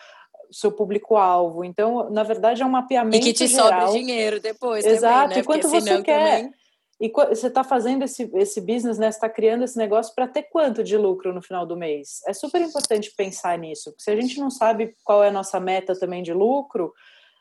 o 0.48 0.54
seu 0.54 0.70
público-alvo. 0.70 1.64
Então, 1.64 2.08
na 2.10 2.22
verdade, 2.22 2.62
é 2.62 2.66
um 2.66 2.70
mapeamento. 2.70 3.16
E 3.16 3.20
que 3.20 3.32
te 3.32 3.48
geral. 3.48 3.88
sobre 3.88 4.00
dinheiro 4.00 4.40
depois. 4.40 4.84
Exato, 4.84 5.22
também, 5.22 5.36
né? 5.36 5.42
e 5.42 5.44
quanto 5.44 5.68
você 5.68 6.02
quer. 6.02 6.36
Também... 6.38 6.60
E 7.00 7.08
você 7.08 7.46
está 7.46 7.64
fazendo 7.64 8.02
esse, 8.04 8.30
esse 8.34 8.60
business, 8.60 8.98
né? 8.98 9.10
Você 9.10 9.16
está 9.16 9.28
criando 9.28 9.64
esse 9.64 9.78
negócio 9.78 10.14
para 10.14 10.28
ter 10.28 10.42
quanto 10.44 10.84
de 10.84 10.98
lucro 10.98 11.32
no 11.32 11.40
final 11.40 11.64
do 11.64 11.74
mês? 11.74 12.20
É 12.26 12.34
super 12.34 12.60
importante 12.60 13.10
pensar 13.16 13.58
nisso, 13.58 13.90
porque 13.90 14.02
se 14.02 14.10
a 14.10 14.20
gente 14.20 14.38
não 14.38 14.50
sabe 14.50 14.94
qual 15.02 15.24
é 15.24 15.28
a 15.28 15.32
nossa 15.32 15.58
meta 15.58 15.98
também 15.98 16.22
de 16.22 16.34
lucro, 16.34 16.92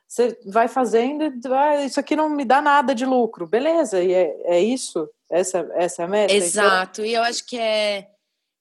você 0.10 0.36
vai 0.44 0.68
fazendo 0.68 1.24
e 1.24 1.54
ah, 1.54 1.86
isso 1.86 2.00
aqui 2.00 2.16
não 2.16 2.30
me 2.30 2.44
dá 2.44 2.60
nada 2.60 2.96
de 2.96 3.06
lucro. 3.06 3.46
Beleza, 3.46 4.02
e 4.02 4.12
é, 4.12 4.36
é 4.46 4.60
isso? 4.60 5.08
Essa, 5.30 5.70
essa 5.76 6.02
é 6.02 6.06
a 6.06 6.08
meta? 6.08 6.34
Então 6.34 6.48
Exato, 6.48 7.02
então... 7.02 7.06
e 7.06 7.14
eu 7.14 7.22
acho 7.22 7.46
que 7.46 7.60
é, 7.60 8.08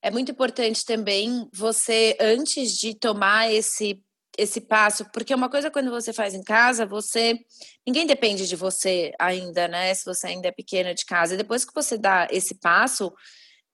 é 0.03 0.11
muito 0.11 0.31
importante 0.31 0.85
também 0.85 1.49
você, 1.51 2.15
antes 2.21 2.77
de 2.77 2.95
tomar 2.95 3.51
esse, 3.51 3.99
esse 4.37 4.61
passo, 4.61 5.07
porque 5.11 5.35
uma 5.35 5.49
coisa 5.49 5.71
quando 5.71 5.91
você 5.91 6.13
faz 6.13 6.35
em 6.35 6.43
casa, 6.43 6.85
você. 6.85 7.39
Ninguém 7.87 8.07
depende 8.07 8.47
de 8.47 8.55
você 8.55 9.13
ainda, 9.19 9.67
né? 9.69 9.95
Se 9.95 10.05
você 10.05 10.27
ainda 10.27 10.49
é 10.49 10.53
pequena 10.53 10.95
de 10.95 11.07
casa. 11.07 11.33
E 11.33 11.39
depois 11.39 11.65
que 11.65 11.75
você 11.75 11.97
dá 11.97 12.29
esse 12.31 12.57
passo, 12.57 13.11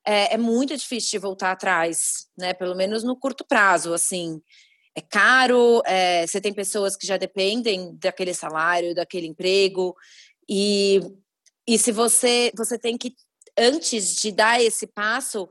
é, 0.06 0.34
é 0.34 0.38
muito 0.38 0.76
difícil 0.76 1.10
de 1.10 1.18
voltar 1.18 1.50
atrás, 1.50 2.28
né? 2.38 2.54
Pelo 2.54 2.76
menos 2.76 3.02
no 3.02 3.16
curto 3.16 3.44
prazo, 3.44 3.92
assim 3.92 4.40
é 4.94 5.00
caro, 5.00 5.82
é, 5.84 6.26
você 6.26 6.40
tem 6.40 6.52
pessoas 6.52 6.96
que 6.96 7.06
já 7.06 7.16
dependem 7.16 7.96
daquele 7.96 8.32
salário, 8.32 8.94
daquele 8.94 9.26
emprego, 9.26 9.94
e, 10.48 11.00
e 11.66 11.78
se 11.78 11.90
você, 11.90 12.52
você 12.56 12.78
tem 12.78 12.96
que 12.96 13.14
antes 13.56 14.16
de 14.16 14.32
dar 14.32 14.60
esse 14.60 14.86
passo, 14.86 15.48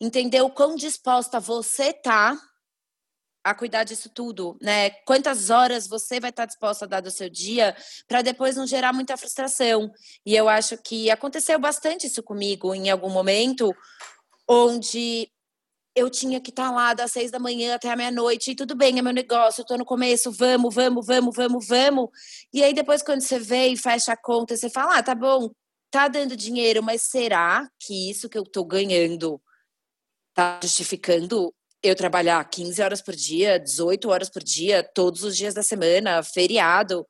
entender 0.00 0.40
o 0.42 0.50
quão 0.50 0.74
disposta 0.76 1.40
você 1.40 1.92
tá 1.92 2.36
a 3.44 3.54
cuidar 3.54 3.82
disso 3.82 4.08
tudo, 4.08 4.56
né? 4.62 4.90
Quantas 5.04 5.50
horas 5.50 5.88
você 5.88 6.20
vai 6.20 6.30
estar 6.30 6.46
disposta 6.46 6.84
a 6.84 6.88
dar 6.88 7.00
do 7.00 7.10
seu 7.10 7.28
dia 7.28 7.76
para 8.06 8.22
depois 8.22 8.54
não 8.54 8.66
gerar 8.66 8.92
muita 8.92 9.16
frustração. 9.16 9.90
E 10.24 10.34
eu 10.36 10.48
acho 10.48 10.78
que 10.78 11.10
aconteceu 11.10 11.58
bastante 11.58 12.06
isso 12.06 12.22
comigo 12.22 12.72
em 12.72 12.88
algum 12.88 13.10
momento, 13.10 13.74
onde 14.48 15.28
eu 15.94 16.08
tinha 16.10 16.40
que 16.40 16.50
estar 16.50 16.70
lá 16.70 16.94
das 16.94 17.12
seis 17.12 17.30
da 17.30 17.38
manhã 17.38 17.74
até 17.74 17.90
a 17.90 17.96
meia-noite, 17.96 18.52
e 18.52 18.54
tudo 18.54 18.74
bem, 18.74 18.98
é 18.98 19.02
meu 19.02 19.12
negócio, 19.12 19.62
eu 19.62 19.66
tô 19.66 19.76
no 19.76 19.84
começo, 19.84 20.30
vamos, 20.32 20.74
vamos, 20.74 21.06
vamos, 21.06 21.34
vamos, 21.36 21.66
vamos. 21.66 22.08
E 22.52 22.62
aí 22.62 22.72
depois, 22.72 23.02
quando 23.02 23.20
você 23.20 23.38
vê 23.38 23.68
e 23.68 23.76
fecha 23.76 24.12
a 24.12 24.16
conta, 24.16 24.56
você 24.56 24.70
fala, 24.70 24.98
ah, 24.98 25.02
tá 25.02 25.14
bom, 25.14 25.50
tá 25.90 26.08
dando 26.08 26.36
dinheiro, 26.36 26.82
mas 26.82 27.02
será 27.02 27.68
que 27.78 28.10
isso 28.10 28.28
que 28.28 28.38
eu 28.38 28.44
tô 28.44 28.64
ganhando 28.64 29.40
tá 30.34 30.58
justificando 30.62 31.54
eu 31.82 31.96
trabalhar 31.96 32.42
15 32.44 32.80
horas 32.80 33.02
por 33.02 33.14
dia, 33.14 33.58
18 33.58 34.08
horas 34.08 34.30
por 34.30 34.42
dia, 34.42 34.82
todos 34.82 35.24
os 35.24 35.36
dias 35.36 35.52
da 35.52 35.62
semana, 35.62 36.22
feriado. 36.22 37.06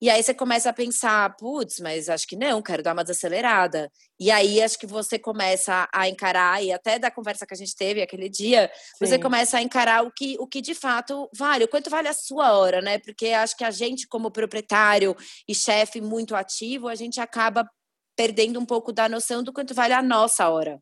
E 0.00 0.08
aí 0.08 0.22
você 0.22 0.32
começa 0.32 0.70
a 0.70 0.72
pensar, 0.72 1.36
putz, 1.36 1.78
mas 1.78 2.08
acho 2.08 2.26
que 2.26 2.34
não, 2.34 2.62
quero 2.62 2.82
dar 2.82 2.94
uma 2.94 3.04
desacelerada. 3.04 3.90
E 4.18 4.30
aí 4.30 4.62
acho 4.62 4.78
que 4.78 4.86
você 4.86 5.18
começa 5.18 5.86
a 5.92 6.08
encarar, 6.08 6.62
e 6.62 6.72
até 6.72 6.98
da 6.98 7.10
conversa 7.10 7.46
que 7.46 7.52
a 7.52 7.56
gente 7.56 7.76
teve 7.76 8.00
aquele 8.00 8.28
dia, 8.28 8.70
Sim. 8.74 9.06
você 9.06 9.18
começa 9.18 9.58
a 9.58 9.62
encarar 9.62 10.02
o 10.02 10.10
que, 10.10 10.36
o 10.40 10.46
que 10.46 10.62
de 10.62 10.74
fato 10.74 11.28
vale, 11.36 11.64
o 11.64 11.68
quanto 11.68 11.90
vale 11.90 12.08
a 12.08 12.14
sua 12.14 12.56
hora, 12.56 12.80
né? 12.80 12.98
Porque 12.98 13.28
acho 13.28 13.54
que 13.56 13.64
a 13.64 13.70
gente, 13.70 14.08
como 14.08 14.30
proprietário 14.30 15.14
e 15.46 15.54
chefe 15.54 16.00
muito 16.00 16.34
ativo, 16.34 16.88
a 16.88 16.94
gente 16.94 17.20
acaba 17.20 17.68
perdendo 18.16 18.58
um 18.58 18.66
pouco 18.66 18.92
da 18.92 19.08
noção 19.08 19.42
do 19.42 19.52
quanto 19.52 19.74
vale 19.74 19.92
a 19.92 20.02
nossa 20.02 20.48
hora. 20.48 20.80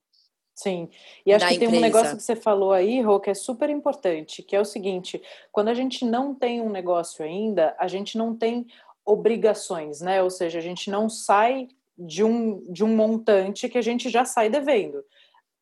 Sim, 0.59 0.89
e 1.25 1.33
acho 1.33 1.47
que 1.47 1.55
empresa. 1.55 1.71
tem 1.71 1.79
um 1.79 1.83
negócio 1.83 2.17
que 2.17 2.23
você 2.25 2.35
falou 2.35 2.73
aí, 2.73 3.01
Rô, 3.01 3.21
que 3.21 3.31
é 3.31 3.35
super 3.35 3.71
importante, 3.71 4.43
que 4.43 4.57
é 4.57 4.61
o 4.61 4.65
seguinte: 4.65 5.23
quando 5.53 5.69
a 5.69 5.75
gente 5.75 6.05
não 6.05 6.35
tem 6.35 6.61
um 6.61 6.69
negócio 6.69 7.25
ainda, 7.25 7.77
a 7.79 7.87
gente 7.87 8.19
não 8.19 8.37
tem 8.37 8.67
obrigações, 9.09 10.01
né? 10.01 10.23
Ou 10.23 10.31
seja, 10.31 10.59
a 10.59 10.63
gente 10.63 10.91
não 10.91 11.09
sai 11.09 11.69
de 11.97 12.23
um, 12.23 12.63
de 12.71 12.85
um 12.85 12.95
montante 12.95 13.69
que 13.69 13.79
a 13.79 13.83
gente 13.83 14.11
já 14.11 14.25
sai 14.25 14.51
devendo. 14.51 15.03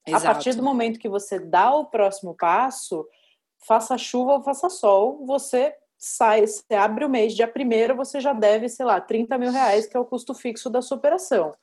Exato. 0.07 0.27
A 0.27 0.33
partir 0.33 0.55
do 0.55 0.63
momento 0.63 0.99
que 0.99 1.09
você 1.09 1.39
dá 1.39 1.75
o 1.75 1.87
próximo 1.87 2.35
passo, 2.35 3.07
faça 3.67 3.97
chuva 3.97 4.35
ou 4.35 4.43
faça 4.43 4.69
sol, 4.69 5.25
você 5.25 5.75
sai, 5.97 6.47
você 6.47 6.75
abre 6.75 7.05
o 7.05 7.09
mês, 7.09 7.35
dia 7.35 7.49
primeiro, 7.49 7.97
você 7.97 8.21
já 8.21 8.33
deve, 8.33 8.69
sei 8.69 8.85
lá, 8.85 9.01
30 9.01 9.39
mil 9.39 9.51
reais, 9.51 9.87
que 9.87 9.97
é 9.97 10.01
o 10.01 10.05
custo 10.05 10.35
fixo 10.35 10.69
da 10.69 10.83
sua 10.83 10.97
operação. 10.97 11.55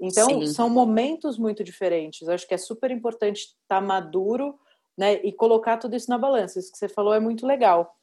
Então, 0.00 0.26
Sim. 0.26 0.46
são 0.46 0.70
momentos 0.70 1.38
muito 1.38 1.62
diferentes. 1.62 2.26
Eu 2.26 2.34
acho 2.34 2.46
que 2.46 2.54
é 2.54 2.58
super 2.58 2.90
importante 2.90 3.40
estar 3.40 3.56
tá 3.68 3.80
maduro 3.80 4.58
né, 4.96 5.14
e 5.24 5.32
colocar 5.32 5.76
tudo 5.76 5.94
isso 5.94 6.10
na 6.10 6.18
balança. 6.18 6.58
Isso 6.58 6.72
que 6.72 6.78
você 6.78 6.88
falou 6.88 7.14
é 7.14 7.20
muito 7.20 7.46
legal. 7.46 7.94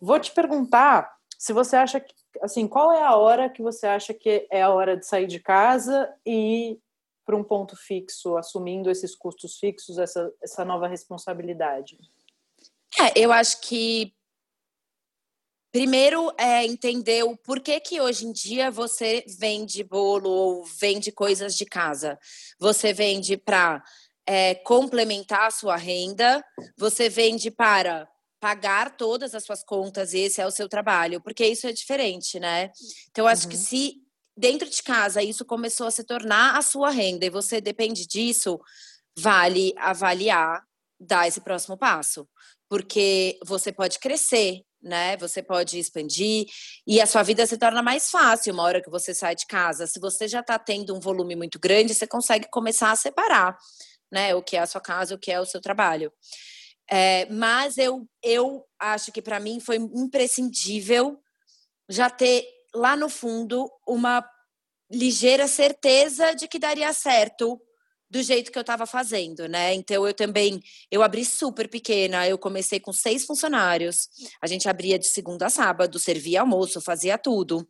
Vou 0.00 0.18
te 0.18 0.32
perguntar 0.32 1.12
se 1.38 1.52
você 1.52 1.76
acha 1.76 2.00
que, 2.00 2.14
assim, 2.42 2.66
qual 2.66 2.92
é 2.92 3.02
a 3.02 3.16
hora 3.16 3.48
que 3.48 3.62
você 3.62 3.86
acha 3.86 4.12
que 4.14 4.46
é 4.50 4.62
a 4.62 4.70
hora 4.70 4.96
de 4.96 5.06
sair 5.06 5.26
de 5.26 5.40
casa 5.40 6.12
e 6.24 6.70
ir 6.70 6.80
para 7.24 7.36
um 7.36 7.44
ponto 7.44 7.76
fixo, 7.76 8.36
assumindo 8.36 8.90
esses 8.90 9.14
custos 9.14 9.58
fixos, 9.58 9.98
essa, 9.98 10.32
essa 10.42 10.64
nova 10.64 10.86
responsabilidade? 10.86 11.98
É, 13.00 13.18
eu 13.18 13.32
acho 13.32 13.60
que 13.60 14.14
Primeiro 15.74 16.32
é 16.38 16.64
entender 16.64 17.24
o 17.24 17.36
porquê 17.36 17.80
que 17.80 18.00
hoje 18.00 18.24
em 18.26 18.30
dia 18.30 18.70
você 18.70 19.24
vende 19.26 19.82
bolo 19.82 20.30
ou 20.30 20.64
vende 20.64 21.10
coisas 21.10 21.56
de 21.56 21.66
casa. 21.66 22.16
Você 22.60 22.92
vende 22.92 23.36
para 23.36 23.82
é, 24.24 24.54
complementar 24.54 25.48
a 25.48 25.50
sua 25.50 25.74
renda, 25.74 26.44
você 26.78 27.08
vende 27.08 27.50
para 27.50 28.08
pagar 28.44 28.94
todas 28.94 29.34
as 29.34 29.42
suas 29.42 29.64
contas 29.64 30.12
e 30.12 30.18
esse 30.18 30.38
é 30.38 30.46
o 30.46 30.50
seu 30.50 30.68
trabalho, 30.68 31.18
porque 31.18 31.46
isso 31.46 31.66
é 31.66 31.72
diferente, 31.72 32.38
né? 32.38 32.70
Então, 33.10 33.26
acho 33.26 33.44
uhum. 33.44 33.48
que 33.48 33.56
se 33.56 34.02
dentro 34.36 34.68
de 34.68 34.82
casa 34.82 35.22
isso 35.22 35.46
começou 35.46 35.86
a 35.86 35.90
se 35.90 36.04
tornar 36.04 36.58
a 36.58 36.60
sua 36.60 36.90
renda 36.90 37.24
e 37.24 37.30
você 37.30 37.58
depende 37.58 38.06
disso, 38.06 38.60
vale 39.18 39.72
avaliar, 39.78 40.62
dar 41.00 41.26
esse 41.26 41.40
próximo 41.40 41.78
passo, 41.78 42.28
porque 42.68 43.38
você 43.46 43.72
pode 43.72 43.98
crescer, 43.98 44.60
né? 44.82 45.16
Você 45.16 45.42
pode 45.42 45.78
expandir 45.78 46.44
e 46.86 47.00
a 47.00 47.06
sua 47.06 47.22
vida 47.22 47.46
se 47.46 47.56
torna 47.56 47.82
mais 47.82 48.10
fácil 48.10 48.52
uma 48.52 48.64
hora 48.64 48.82
que 48.82 48.90
você 48.90 49.14
sai 49.14 49.34
de 49.34 49.46
casa. 49.46 49.86
Se 49.86 49.98
você 49.98 50.28
já 50.28 50.40
está 50.40 50.58
tendo 50.58 50.94
um 50.94 51.00
volume 51.00 51.34
muito 51.34 51.58
grande, 51.58 51.94
você 51.94 52.06
consegue 52.06 52.46
começar 52.50 52.90
a 52.90 52.96
separar, 52.96 53.56
né? 54.12 54.34
O 54.34 54.42
que 54.42 54.54
é 54.54 54.60
a 54.60 54.66
sua 54.66 54.82
casa, 54.82 55.14
o 55.14 55.18
que 55.18 55.32
é 55.32 55.40
o 55.40 55.46
seu 55.46 55.62
trabalho. 55.62 56.12
É, 56.90 57.26
mas 57.30 57.78
eu, 57.78 58.06
eu 58.22 58.64
acho 58.78 59.10
que 59.10 59.22
para 59.22 59.40
mim 59.40 59.58
foi 59.58 59.76
imprescindível 59.76 61.18
já 61.88 62.10
ter 62.10 62.46
lá 62.74 62.96
no 62.96 63.08
fundo 63.08 63.70
uma 63.86 64.26
ligeira 64.90 65.46
certeza 65.46 66.34
de 66.34 66.46
que 66.46 66.58
daria 66.58 66.92
certo 66.92 67.60
do 68.10 68.22
jeito 68.22 68.52
que 68.52 68.58
eu 68.58 68.62
estava 68.62 68.86
fazendo, 68.86 69.48
né? 69.48 69.74
Então 69.74 70.06
eu 70.06 70.14
também 70.14 70.62
eu 70.90 71.02
abri 71.02 71.24
super 71.24 71.68
pequena, 71.68 72.28
eu 72.28 72.38
comecei 72.38 72.78
com 72.78 72.92
seis 72.92 73.24
funcionários. 73.24 74.08
A 74.40 74.46
gente 74.46 74.68
abria 74.68 74.98
de 74.98 75.06
segunda 75.06 75.46
a 75.46 75.50
sábado, 75.50 75.98
servia 75.98 76.42
almoço, 76.42 76.80
fazia 76.80 77.18
tudo. 77.18 77.66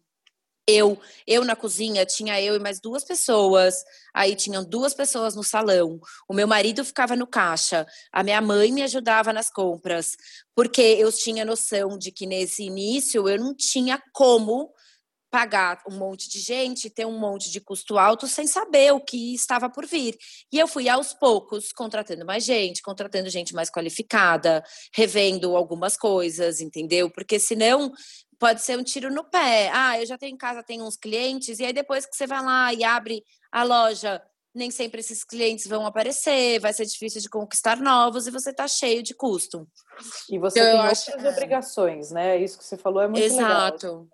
Eu, 0.67 0.99
eu 1.27 1.45
na 1.45 1.55
cozinha 1.55 2.07
tinha 2.07 2.41
eu 2.41 2.57
e 2.57 2.59
mais 2.59 2.81
duas 2.81 3.05
pessoas. 3.05 3.85
Aí 4.15 4.35
tinham 4.35 4.65
duas 4.65 4.95
pessoas 4.95 5.35
no 5.35 5.45
salão. 5.45 6.01
O 6.27 6.33
meu 6.33 6.47
marido 6.47 6.85
ficava 6.85 7.15
no 7.15 7.27
caixa. 7.27 7.87
A 8.11 8.23
minha 8.23 8.41
mãe 8.41 8.73
me 8.73 8.83
ajudava 8.83 9.33
nas 9.33 9.51
compras, 9.51 10.17
porque 10.55 10.81
eu 10.81 11.13
tinha 11.13 11.45
noção 11.45 11.99
de 11.99 12.11
que 12.11 12.27
nesse 12.27 12.65
início 12.65 13.29
eu 13.29 13.39
não 13.39 13.55
tinha 13.55 14.03
como 14.13 14.73
pagar 15.35 15.83
um 15.91 15.99
monte 15.99 16.31
de 16.31 16.39
gente, 16.39 16.89
ter 16.89 17.05
um 17.05 17.19
monte 17.19 17.51
de 17.51 17.61
custo 17.61 17.99
alto 17.99 18.29
sem 18.29 18.47
saber 18.47 18.93
o 18.93 19.01
que 19.01 19.35
estava 19.35 19.69
por 19.69 19.85
vir. 19.85 20.17
E 20.53 20.61
eu 20.61 20.69
fui 20.69 20.89
aos 20.89 21.13
poucos 21.13 21.73
contratando 21.73 22.25
mais 22.25 22.45
gente, 22.45 22.81
contratando 22.81 23.29
gente 23.29 23.53
mais 23.53 23.69
qualificada, 23.69 24.63
revendo 24.95 25.57
algumas 25.57 25.97
coisas, 25.97 26.61
entendeu? 26.61 27.11
Porque 27.11 27.41
senão 27.41 27.93
pode 28.45 28.61
ser 28.61 28.79
um 28.79 28.85
tiro 28.85 29.11
no 29.11 29.25
pé. 29.25 29.71
Ah, 29.73 29.99
eu 29.99 30.05
já 30.05 30.19
tenho 30.19 30.35
em 30.35 30.37
casa, 30.37 30.63
tenho 30.63 30.85
uns 30.85 30.99
clientes, 30.99 31.59
e 31.61 31.65
aí 31.65 31.73
depois 31.73 32.05
que 32.05 32.15
você 32.15 32.27
vai 32.27 32.45
lá 32.45 32.75
e 32.75 32.85
abre 32.85 33.25
a 33.51 33.63
loja, 33.63 34.23
nem 34.55 34.71
sempre 34.71 35.01
esses 35.01 35.25
clientes 35.25 35.67
vão 35.67 35.87
aparecer, 35.87 36.61
vai 36.61 36.71
ser 36.75 36.85
difícil 36.85 37.23
de 37.23 37.31
conquistar 37.31 37.81
novos 37.81 38.27
e 38.27 38.31
você 38.31 38.51
está 38.51 38.69
cheio 38.69 39.03
de 39.03 39.15
custo. 39.15 39.67
E 40.31 40.39
você 40.39 40.61
então, 40.61 40.73
tem 40.73 40.81
outras 40.81 41.09
acho... 41.09 41.27
obrigações, 41.27 42.11
né? 42.11 42.37
Isso 42.37 42.59
que 42.59 42.65
você 42.65 42.77
falou 42.77 43.01
é 43.01 43.09
muito 43.09 43.25
Exato. 43.25 43.47
legal. 43.47 43.67
Exato. 43.69 44.09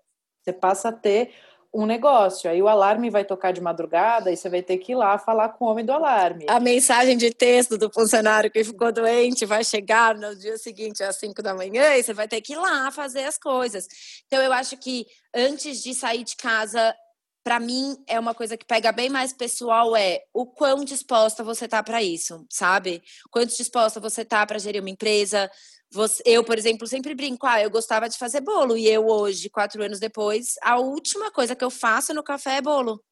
Você 0.44 0.52
passa 0.52 0.90
a 0.90 0.92
ter 0.92 1.34
um 1.72 1.87
negócio. 1.87 2.50
Aí 2.50 2.61
o 2.61 2.68
alarme 2.68 3.11
vai 3.11 3.24
tocar 3.24 3.52
de 3.52 3.61
madrugada 3.61 4.30
e 4.30 4.37
você 4.37 4.48
vai 4.48 4.62
ter 4.62 4.78
que 4.78 4.92
ir 4.92 4.96
lá 4.96 5.16
falar 5.18 5.50
com 5.50 5.64
o 5.64 5.68
homem 5.68 5.85
do 5.85 5.92
alarme. 5.92 6.46
A 6.48 6.59
mensagem 6.59 7.16
de 7.16 7.33
texto 7.33 7.78
do 7.78 7.90
funcionário 7.90 8.50
que 8.50 8.64
ficou 8.64 8.92
doente 8.92 9.46
vai 9.46 9.62
chegar 9.62 10.16
no 10.16 10.35
dia 10.35 10.59
seguinte 10.59 11.02
às 11.02 11.16
5 11.16 11.42
da 11.42 11.54
manhã 11.54 11.94
e 11.96 12.02
você 12.02 12.12
vai 12.12 12.26
ter 12.26 12.40
que 12.40 12.54
ir 12.54 12.56
lá 12.56 12.90
fazer 12.90 13.24
as 13.24 13.38
coisas. 13.38 13.87
Então 14.26 14.42
eu 14.42 14.52
acho 14.52 14.76
que 14.76 15.06
antes 15.35 15.83
de 15.83 15.94
sair 15.94 16.24
de 16.24 16.37
casa, 16.37 16.94
para 17.42 17.59
mim 17.59 17.96
é 18.07 18.18
uma 18.18 18.35
coisa 18.35 18.57
que 18.57 18.66
pega 18.66 18.92
bem 18.92 19.09
mais 19.09 19.33
pessoal 19.33 19.96
é 19.96 20.22
o 20.33 20.46
quão 20.46 20.85
disposta 20.85 21.42
você 21.42 21.66
tá 21.66 21.83
para 21.83 22.03
isso, 22.03 22.46
sabe? 22.50 23.03
Quanto 23.31 23.57
disposta 23.57 23.98
você 23.98 24.24
tá 24.24 24.46
para 24.46 24.59
gerir 24.59 24.81
uma 24.81 24.90
empresa, 24.90 25.50
você, 25.92 26.22
eu, 26.24 26.44
por 26.44 26.57
exemplo, 26.57 26.87
sempre 26.87 27.14
brinco, 27.14 27.46
ah, 27.46 27.61
eu 27.61 27.70
gostava 27.70 28.09
de 28.09 28.16
fazer 28.16 28.40
bolo. 28.40 28.76
E 28.76 28.87
eu 28.87 29.07
hoje, 29.07 29.50
quatro 29.50 29.83
anos 29.83 29.98
depois, 29.98 30.55
a 30.62 30.79
última 30.79 31.31
coisa 31.31 31.57
que 31.57 31.64
eu 31.64 31.70
faço 31.70 32.14
no 32.14 32.22
café 32.22 32.57
é 32.57 32.62
bolo. 32.62 33.03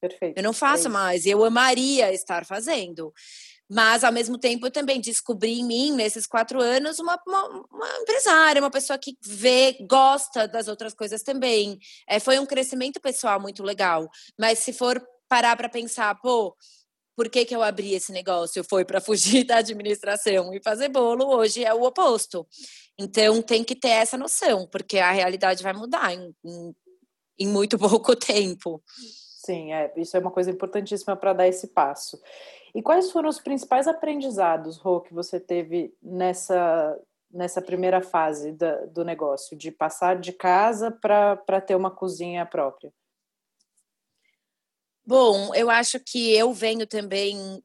Perfeito. 0.00 0.36
Eu 0.36 0.42
não 0.42 0.52
faço 0.52 0.88
é 0.88 0.90
mais. 0.90 1.26
Eu 1.26 1.44
amaria 1.44 2.12
estar 2.12 2.44
fazendo. 2.44 3.12
Mas, 3.70 4.04
ao 4.04 4.12
mesmo 4.12 4.38
tempo, 4.38 4.66
eu 4.66 4.70
também 4.70 5.00
descobri 5.00 5.60
em 5.60 5.64
mim, 5.64 5.92
nesses 5.92 6.26
quatro 6.26 6.60
anos, 6.60 6.98
uma, 6.98 7.18
uma, 7.26 7.48
uma 7.72 7.88
empresária, 8.02 8.60
uma 8.60 8.70
pessoa 8.70 8.98
que 8.98 9.16
vê, 9.24 9.76
gosta 9.88 10.46
das 10.46 10.68
outras 10.68 10.94
coisas 10.94 11.22
também. 11.22 11.78
É, 12.08 12.20
foi 12.20 12.38
um 12.38 12.46
crescimento 12.46 13.00
pessoal 13.00 13.40
muito 13.40 13.62
legal. 13.62 14.08
Mas 14.38 14.58
se 14.58 14.72
for 14.72 15.02
parar 15.28 15.56
para 15.56 15.68
pensar, 15.68 16.14
pô, 16.20 16.54
por 17.16 17.30
que, 17.30 17.44
que 17.44 17.54
eu 17.54 17.62
abri 17.62 17.94
esse 17.94 18.12
negócio? 18.12 18.64
Foi 18.64 18.84
para 18.84 19.00
fugir 19.00 19.44
da 19.46 19.56
administração 19.58 20.52
e 20.52 20.60
fazer 20.62 20.88
bolo, 20.88 21.26
hoje 21.34 21.64
é 21.64 21.72
o 21.72 21.82
oposto. 21.82 22.46
Então 22.98 23.40
tem 23.42 23.64
que 23.64 23.74
ter 23.74 23.88
essa 23.88 24.16
noção, 24.18 24.68
porque 24.70 24.98
a 24.98 25.10
realidade 25.10 25.62
vai 25.62 25.72
mudar 25.72 26.12
em, 26.12 26.34
em, 26.44 26.74
em 27.40 27.48
muito 27.48 27.78
pouco 27.78 28.14
tempo. 28.14 28.82
Sim, 29.44 29.74
é, 29.74 29.92
isso 29.96 30.16
é 30.16 30.20
uma 30.20 30.30
coisa 30.30 30.50
importantíssima 30.50 31.14
para 31.14 31.34
dar 31.34 31.46
esse 31.46 31.68
passo. 31.68 32.18
E 32.74 32.80
quais 32.80 33.12
foram 33.12 33.28
os 33.28 33.38
principais 33.38 33.86
aprendizados, 33.86 34.78
Rô, 34.78 35.02
que 35.02 35.12
você 35.12 35.38
teve 35.38 35.94
nessa, 36.02 36.98
nessa 37.30 37.60
primeira 37.60 38.00
fase 38.00 38.52
da, 38.52 38.86
do 38.86 39.04
negócio, 39.04 39.54
de 39.54 39.70
passar 39.70 40.18
de 40.18 40.32
casa 40.32 40.90
para 40.90 41.60
ter 41.60 41.74
uma 41.74 41.90
cozinha 41.90 42.46
própria? 42.46 42.90
Bom, 45.06 45.54
eu 45.54 45.68
acho 45.68 46.00
que 46.00 46.34
eu 46.34 46.50
venho 46.54 46.86
também 46.86 47.62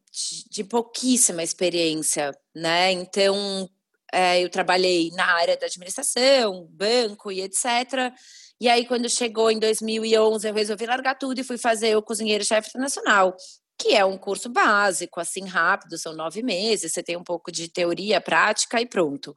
de 0.49 0.65
pouquíssima 0.65 1.41
experiência, 1.41 2.37
né? 2.53 2.91
Então, 2.91 3.69
é, 4.11 4.43
eu 4.43 4.49
trabalhei 4.49 5.11
na 5.11 5.33
área 5.35 5.55
da 5.55 5.65
administração, 5.65 6.67
banco 6.71 7.31
e 7.31 7.39
etc. 7.39 8.13
E 8.61 8.67
aí, 8.67 8.85
quando 8.85 9.09
chegou 9.09 9.49
em 9.49 9.59
2011, 9.59 10.47
eu 10.47 10.53
resolvi 10.53 10.85
largar 10.85 11.15
tudo 11.15 11.39
e 11.39 11.43
fui 11.43 11.57
fazer 11.57 11.95
o 11.95 12.01
Cozinheiro-Chefe 12.01 12.69
Internacional, 12.69 13.35
que 13.77 13.95
é 13.95 14.03
um 14.03 14.17
curso 14.17 14.49
básico, 14.49 15.21
assim, 15.21 15.45
rápido, 15.45 15.97
são 15.97 16.13
nove 16.13 16.43
meses, 16.43 16.91
você 16.91 17.01
tem 17.01 17.15
um 17.15 17.23
pouco 17.23 17.51
de 17.51 17.69
teoria, 17.69 18.19
prática 18.19 18.81
e 18.81 18.85
pronto. 18.85 19.35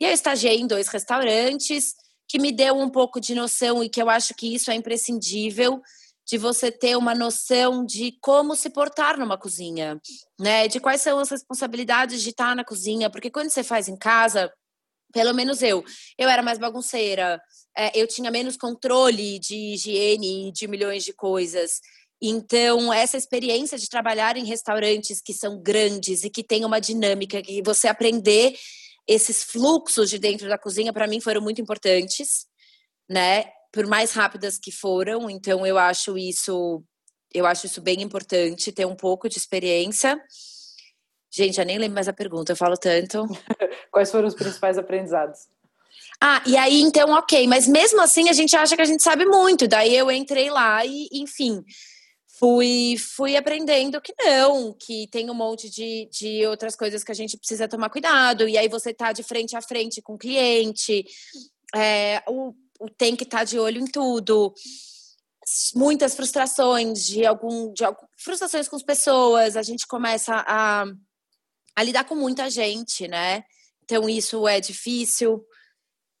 E 0.00 0.04
eu 0.04 0.12
estagiei 0.12 0.60
em 0.60 0.66
dois 0.66 0.86
restaurantes, 0.86 1.94
que 2.28 2.38
me 2.38 2.52
deu 2.52 2.76
um 2.76 2.88
pouco 2.88 3.20
de 3.20 3.34
noção 3.34 3.82
e 3.82 3.88
que 3.88 4.00
eu 4.00 4.08
acho 4.08 4.32
que 4.34 4.54
isso 4.54 4.70
é 4.70 4.74
imprescindível 4.76 5.82
de 6.24 6.38
você 6.38 6.70
ter 6.70 6.96
uma 6.96 7.12
noção 7.12 7.84
de 7.84 8.16
como 8.20 8.54
se 8.54 8.70
portar 8.70 9.18
numa 9.18 9.36
cozinha, 9.36 10.00
né? 10.38 10.68
De 10.68 10.78
quais 10.78 11.00
são 11.00 11.18
as 11.18 11.28
responsabilidades 11.28 12.22
de 12.22 12.30
estar 12.30 12.54
na 12.54 12.64
cozinha, 12.64 13.10
porque 13.10 13.32
quando 13.32 13.50
você 13.50 13.64
faz 13.64 13.88
em 13.88 13.96
casa, 13.96 14.48
pelo 15.12 15.34
menos 15.34 15.62
eu, 15.62 15.84
eu 16.18 16.28
era 16.28 16.42
mais 16.42 16.58
bagunceira, 16.58 17.40
é, 17.76 17.98
eu 17.98 18.06
tinha 18.06 18.30
menos 18.30 18.56
controle 18.56 19.38
de 19.38 19.74
higiene, 19.74 20.52
de 20.52 20.66
milhões 20.66 21.04
de 21.04 21.12
coisas. 21.12 21.80
Então, 22.22 22.92
essa 22.92 23.16
experiência 23.16 23.78
de 23.78 23.88
trabalhar 23.88 24.36
em 24.36 24.44
restaurantes 24.44 25.22
que 25.22 25.32
são 25.32 25.60
grandes 25.60 26.22
e 26.24 26.30
que 26.30 26.44
tem 26.44 26.64
uma 26.64 26.80
dinâmica, 26.80 27.40
que 27.40 27.62
você 27.62 27.88
aprender 27.88 28.54
esses 29.06 29.42
fluxos 29.42 30.10
de 30.10 30.18
dentro 30.18 30.48
da 30.48 30.58
cozinha, 30.58 30.92
para 30.92 31.06
mim, 31.06 31.20
foram 31.20 31.40
muito 31.40 31.60
importantes, 31.60 32.46
né? 33.08 33.46
por 33.72 33.86
mais 33.86 34.12
rápidas 34.12 34.58
que 34.58 34.70
foram. 34.70 35.30
Então 35.30 35.66
eu 35.66 35.78
acho 35.78 36.18
isso, 36.18 36.82
eu 37.32 37.46
acho 37.46 37.66
isso 37.66 37.80
bem 37.80 38.02
importante 38.02 38.72
ter 38.72 38.86
um 38.86 38.96
pouco 38.96 39.28
de 39.28 39.38
experiência. 39.38 40.20
Gente, 41.30 41.60
eu 41.60 41.66
nem 41.66 41.78
lembro 41.78 41.94
mais 41.94 42.08
a 42.08 42.12
pergunta, 42.12 42.52
eu 42.52 42.56
falo 42.56 42.76
tanto. 42.76 43.26
Quais 43.90 44.10
foram 44.10 44.26
os 44.26 44.34
principais 44.34 44.76
aprendizados? 44.76 45.48
Ah, 46.20 46.42
e 46.44 46.56
aí 46.56 46.80
então, 46.82 47.10
ok, 47.12 47.46
mas 47.46 47.66
mesmo 47.66 48.00
assim 48.00 48.28
a 48.28 48.32
gente 48.32 48.54
acha 48.54 48.76
que 48.76 48.82
a 48.82 48.86
gente 48.86 49.02
sabe 49.02 49.24
muito. 49.24 49.66
Daí 49.66 49.96
eu 49.96 50.10
entrei 50.10 50.50
lá 50.50 50.84
e, 50.84 51.08
enfim, 51.12 51.64
fui, 52.38 52.96
fui 52.98 53.36
aprendendo 53.36 54.00
que 54.00 54.12
não, 54.18 54.74
que 54.74 55.06
tem 55.08 55.30
um 55.30 55.34
monte 55.34 55.70
de, 55.70 56.08
de 56.12 56.46
outras 56.46 56.74
coisas 56.74 57.04
que 57.04 57.12
a 57.12 57.14
gente 57.14 57.38
precisa 57.38 57.68
tomar 57.68 57.90
cuidado. 57.90 58.48
E 58.48 58.58
aí 58.58 58.68
você 58.68 58.92
tá 58.92 59.12
de 59.12 59.22
frente 59.22 59.56
a 59.56 59.62
frente 59.62 60.02
com 60.02 60.14
o 60.14 60.18
cliente. 60.18 61.06
É, 61.74 62.22
o, 62.26 62.52
tem 62.98 63.14
que 63.14 63.24
estar 63.24 63.38
tá 63.38 63.44
de 63.44 63.58
olho 63.58 63.80
em 63.80 63.86
tudo. 63.86 64.52
Muitas 65.74 66.14
frustrações 66.14 67.04
de 67.04 67.24
algum, 67.24 67.72
de 67.72 67.84
frustrações 68.16 68.68
com 68.68 68.76
as 68.76 68.82
pessoas, 68.82 69.56
a 69.56 69.62
gente 69.62 69.86
começa 69.86 70.44
a, 70.46 70.84
a 71.76 71.82
lidar 71.82 72.04
com 72.04 72.14
muita 72.14 72.50
gente, 72.50 73.08
né? 73.08 73.44
Então 73.84 74.08
isso 74.08 74.46
é 74.46 74.60
difícil. 74.60 75.44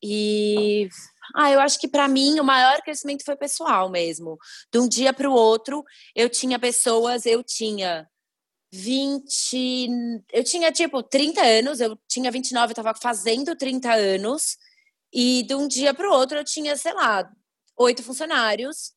E 0.02 0.88
ah, 1.34 1.50
eu 1.50 1.60
acho 1.60 1.78
que 1.78 1.88
para 1.88 2.08
mim 2.08 2.40
o 2.40 2.44
maior 2.44 2.80
crescimento 2.82 3.24
foi 3.24 3.36
pessoal 3.36 3.90
mesmo. 3.90 4.38
De 4.72 4.78
um 4.78 4.88
dia 4.88 5.12
para 5.12 5.28
o 5.28 5.34
outro, 5.34 5.84
eu 6.14 6.28
tinha 6.28 6.58
pessoas, 6.58 7.26
eu 7.26 7.42
tinha 7.44 8.08
20, 8.72 9.88
eu 10.32 10.44
tinha 10.44 10.72
tipo 10.72 11.02
30 11.02 11.42
anos, 11.42 11.80
eu 11.80 11.98
tinha 12.08 12.30
29, 12.30 12.70
eu 12.70 12.72
estava 12.72 12.98
fazendo 13.00 13.56
30 13.56 13.92
anos. 13.92 14.56
E 15.12 15.42
de 15.44 15.54
um 15.54 15.68
dia 15.68 15.92
para 15.92 16.08
o 16.08 16.12
outro 16.12 16.38
eu 16.38 16.44
tinha, 16.44 16.76
sei 16.76 16.94
lá, 16.94 17.30
oito 17.76 18.02
funcionários 18.02 18.92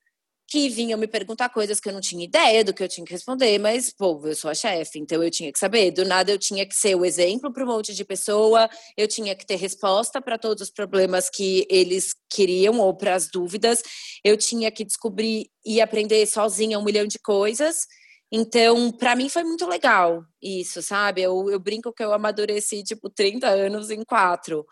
que 0.48 0.70
vinham 0.70 1.00
me 1.00 1.08
perguntar 1.08 1.50
coisas 1.50 1.80
que 1.80 1.90
eu 1.90 1.94
não 1.94 2.02
tinha 2.02 2.24
ideia 2.24 2.64
do 2.64 2.74
que 2.74 2.84
eu 2.84 2.88
tinha 2.88 3.06
que 3.06 3.14
responder, 3.14 3.58
mas, 3.58 3.92
pô, 3.92 4.22
eu 4.26 4.36
sou 4.36 4.52
a 4.52 4.54
chefe, 4.54 5.00
então 5.00 5.24
eu 5.24 5.32
tinha 5.32 5.52
que 5.52 5.60
saber. 5.60 5.92
Do 5.92 6.06
nada 6.06 6.32
eu 6.32 6.38
tinha 6.38 6.66
que 6.66 6.76
ser 6.76 6.96
o 6.96 7.06
exemplo 7.06 7.52
para 7.52 7.64
um 7.64 7.68
monte 7.68 7.94
de 7.94 8.06
pessoa, 8.06 8.70
eu 8.98 9.08
tinha 9.08 9.36
que 9.36 9.46
ter 9.46 9.56
resposta 9.56 10.22
para 10.22 10.38
todos 10.38 10.64
os 10.64 10.70
problemas 10.70 11.30
que 11.30 11.66
eles 11.70 12.14
queriam 12.30 12.80
ou 12.80 12.94
para 12.96 13.16
as 13.16 13.30
dúvidas, 13.30 13.82
eu 14.24 14.38
tinha 14.38 14.72
que 14.72 14.86
descobrir 14.86 15.48
e 15.66 15.82
aprender 15.82 16.26
sozinha 16.28 16.78
um 16.80 16.84
milhão 16.84 17.08
de 17.08 17.20
coisas. 17.20 17.86
Então, 18.32 18.92
para 18.92 19.16
mim 19.16 19.30
foi 19.30 19.44
muito 19.44 19.66
legal 19.68 20.24
isso, 20.42 20.82
sabe? 20.82 21.22
Eu, 21.22 21.50
eu 21.52 21.60
brinco 21.60 21.94
que 21.94 22.04
eu 22.04 22.14
amadureci, 22.14 22.84
tipo, 22.84 23.10
30 23.10 23.48
anos 23.48 23.90
em 23.92 24.04
quatro 24.04 24.66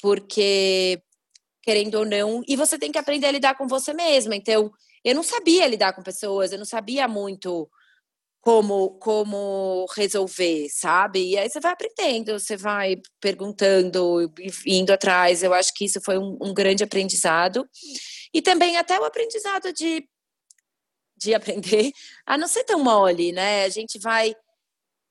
porque 0.00 1.02
querendo 1.62 1.96
ou 1.96 2.06
não, 2.06 2.42
e 2.48 2.56
você 2.56 2.78
tem 2.78 2.90
que 2.90 2.98
aprender 2.98 3.26
a 3.26 3.32
lidar 3.32 3.54
com 3.54 3.68
você 3.68 3.92
mesma. 3.92 4.34
Então, 4.34 4.72
eu 5.04 5.14
não 5.14 5.22
sabia 5.22 5.66
lidar 5.66 5.92
com 5.92 6.02
pessoas, 6.02 6.52
eu 6.52 6.58
não 6.58 6.64
sabia 6.64 7.08
muito 7.08 7.68
como 8.40 8.98
como 8.98 9.86
resolver, 9.94 10.68
sabe? 10.70 11.30
E 11.30 11.38
aí 11.38 11.48
você 11.48 11.60
vai 11.60 11.72
aprendendo, 11.72 12.38
você 12.38 12.56
vai 12.56 12.96
perguntando, 13.20 14.32
indo 14.66 14.92
atrás. 14.92 15.42
Eu 15.42 15.52
acho 15.54 15.72
que 15.74 15.84
isso 15.84 16.00
foi 16.02 16.18
um, 16.18 16.38
um 16.40 16.54
grande 16.54 16.84
aprendizado. 16.84 17.68
E 18.32 18.40
também 18.42 18.76
até 18.76 18.98
o 18.98 19.04
aprendizado 19.04 19.72
de 19.72 20.08
de 21.16 21.34
aprender 21.34 21.92
a 22.26 22.38
não 22.38 22.48
ser 22.48 22.64
tão 22.64 22.82
mole, 22.82 23.32
né? 23.32 23.64
A 23.64 23.68
gente 23.68 23.98
vai 23.98 24.34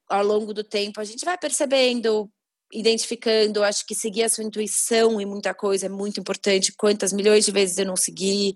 ao 0.10 0.24
longo 0.24 0.54
do 0.54 0.64
tempo, 0.64 1.00
a 1.00 1.04
gente 1.06 1.24
vai 1.24 1.38
percebendo 1.38 2.32
identificando, 2.72 3.64
acho 3.64 3.86
que 3.86 3.96
seguir 3.96 4.24
a 4.24 4.30
sua 4.30 4.44
intuição 4.44 5.20
e 5.20 5.26
muita 5.26 5.54
coisa 5.54 5.88
é 5.88 5.90
muito 5.90 6.20
importante. 6.20 6.74
Quantas 6.78 7.12
milhões 7.12 7.46
de 7.46 7.52
vezes 7.52 7.78
eu 7.78 7.86
não 7.86 7.96
segui. 7.96 8.56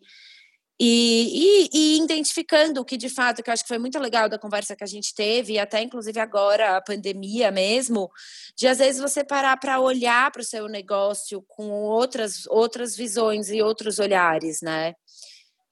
E, 0.79 1.69
e, 1.69 1.69
e, 1.71 2.03
identificando 2.03 2.81
o 2.81 2.85
que 2.85 2.97
de 2.97 3.07
fato, 3.07 3.43
que 3.43 3.49
eu 3.49 3.53
acho 3.53 3.63
que 3.63 3.67
foi 3.67 3.77
muito 3.77 3.99
legal 3.99 4.27
da 4.27 4.39
conversa 4.39 4.75
que 4.75 4.83
a 4.83 4.87
gente 4.87 5.13
teve, 5.13 5.53
e 5.53 5.59
até 5.59 5.81
inclusive 5.81 6.19
agora, 6.19 6.75
a 6.75 6.81
pandemia 6.81 7.51
mesmo, 7.51 8.09
de 8.57 8.67
às 8.67 8.79
vezes 8.79 8.99
você 8.99 9.23
parar 9.23 9.55
para 9.57 9.79
olhar 9.79 10.31
para 10.31 10.41
o 10.41 10.45
seu 10.45 10.67
negócio 10.67 11.43
com 11.47 11.69
outras, 11.69 12.47
outras 12.47 12.95
visões 12.95 13.49
e 13.49 13.61
outros 13.61 13.99
olhares, 13.99 14.61
né? 14.61 14.93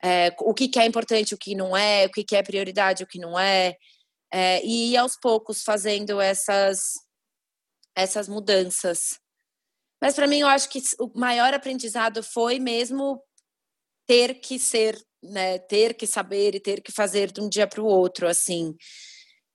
É, 0.04 0.34
o 0.40 0.54
que, 0.54 0.68
que, 0.68 0.80
é 0.80 0.86
importante, 0.86 1.34
o 1.34 1.38
que 1.38 1.56
não 1.56 1.76
é, 1.76 2.06
o 2.06 2.12
que, 2.12 2.24
que 2.24 2.36
é 2.36 2.44
prioridade, 2.44 3.04
o 3.04 3.08
que 3.08 3.20
não 3.20 3.40
é, 3.40 3.76
é 4.32 4.64
e 4.64 4.94
ir 4.94 4.98
aos 4.98 5.18
poucos 5.20 5.64
fazendo 5.64 6.20
essas, 6.22 6.94
essas 7.96 8.28
mudanças. 8.28 9.20
Mas 10.02 10.16
para 10.16 10.28
mim 10.28 10.40
eu 10.40 10.48
acho 10.48 10.70
que 10.70 10.82
o 11.00 11.12
maior 11.20 11.54
aprendizado 11.54 12.24
foi 12.24 12.60
mesmo 12.60 13.22
ter 14.12 14.36
que 14.36 14.60
ser, 14.60 15.02
né, 15.24 15.58
ter 15.58 15.94
que 15.94 16.06
saber 16.06 16.54
e 16.54 16.60
ter 16.60 16.82
que 16.82 16.92
fazer 16.92 17.32
de 17.32 17.40
um 17.40 17.48
dia 17.48 17.66
para 17.66 17.82
o 17.82 17.86
outro, 17.86 18.28
assim. 18.28 18.76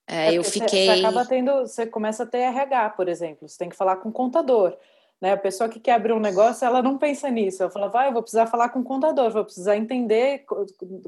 É, 0.08 0.28
é 0.28 0.38
eu 0.38 0.42
fiquei. 0.42 0.86
Você 0.86 1.00
acaba 1.00 1.26
tendo, 1.26 1.52
você 1.60 1.86
começa 1.86 2.22
a 2.22 2.26
ter 2.26 2.38
RH, 2.38 2.90
por 2.90 3.06
exemplo. 3.06 3.46
Você 3.46 3.58
tem 3.58 3.68
que 3.68 3.76
falar 3.76 3.96
com 3.96 4.08
o 4.08 4.12
contador. 4.12 4.74
Né? 5.20 5.32
A 5.32 5.36
pessoa 5.36 5.68
que 5.68 5.78
quer 5.78 5.92
abrir 5.92 6.14
um 6.14 6.20
negócio, 6.20 6.64
ela 6.64 6.80
não 6.82 6.96
pensa 6.96 7.28
nisso. 7.30 7.62
Ela 7.62 7.70
fala, 7.70 7.88
vai, 7.88 8.08
eu 8.08 8.12
vou 8.12 8.22
precisar 8.22 8.46
falar 8.46 8.70
com 8.70 8.80
o 8.80 8.84
contador, 8.84 9.30
vou 9.30 9.44
precisar 9.44 9.76
entender 9.76 10.44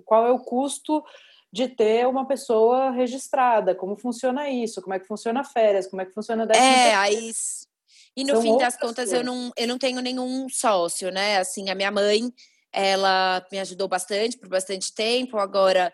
qual 0.05 0.27
é 0.27 0.31
o 0.31 0.41
custo 0.41 1.03
de 1.51 1.69
ter 1.69 2.07
uma 2.07 2.27
pessoa 2.27 2.91
registrada, 2.91 3.75
como 3.75 3.97
funciona 3.97 4.51
isso, 4.51 4.83
como 4.83 4.93
é 4.93 4.99
que 4.99 5.07
funciona 5.07 5.43
férias, 5.43 5.87
como 5.87 6.03
é 6.03 6.05
que 6.05 6.13
funciona 6.13 6.47
É, 6.55 6.95
aí 6.95 7.33
e 8.15 8.25
no 8.25 8.35
São 8.35 8.43
fim 8.43 8.59
das 8.59 8.77
contas 8.77 9.13
eu 9.13 9.23
não, 9.23 9.53
eu 9.57 9.69
não 9.69 9.79
tenho 9.79 10.01
nenhum 10.01 10.49
sócio, 10.49 11.11
né? 11.11 11.39
Assim, 11.39 11.71
a 11.71 11.75
minha 11.75 11.91
mãe, 11.91 12.33
ela 12.73 13.45
me 13.51 13.59
ajudou 13.61 13.89
bastante 13.89 14.39
por 14.39 14.49
bastante 14.49 14.93
tempo, 14.93 15.39
agora 15.39 15.93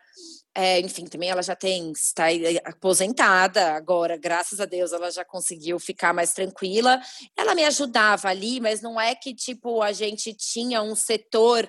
é, 0.56 0.78
enfim, 0.80 1.04
também 1.06 1.28
ela 1.28 1.42
já 1.42 1.56
tem, 1.56 1.90
está 1.90 2.26
aposentada 2.64 3.72
agora, 3.72 4.16
graças 4.16 4.60
a 4.60 4.64
Deus 4.64 4.92
ela 4.92 5.10
já 5.10 5.24
conseguiu 5.24 5.80
ficar 5.80 6.14
mais 6.14 6.32
tranquila. 6.32 7.00
Ela 7.36 7.56
me 7.56 7.64
ajudava 7.64 8.28
ali, 8.28 8.60
mas 8.60 8.80
não 8.80 9.00
é 9.00 9.16
que, 9.16 9.34
tipo, 9.34 9.82
a 9.82 9.90
gente 9.90 10.32
tinha 10.32 10.80
um 10.80 10.94
setor 10.94 11.68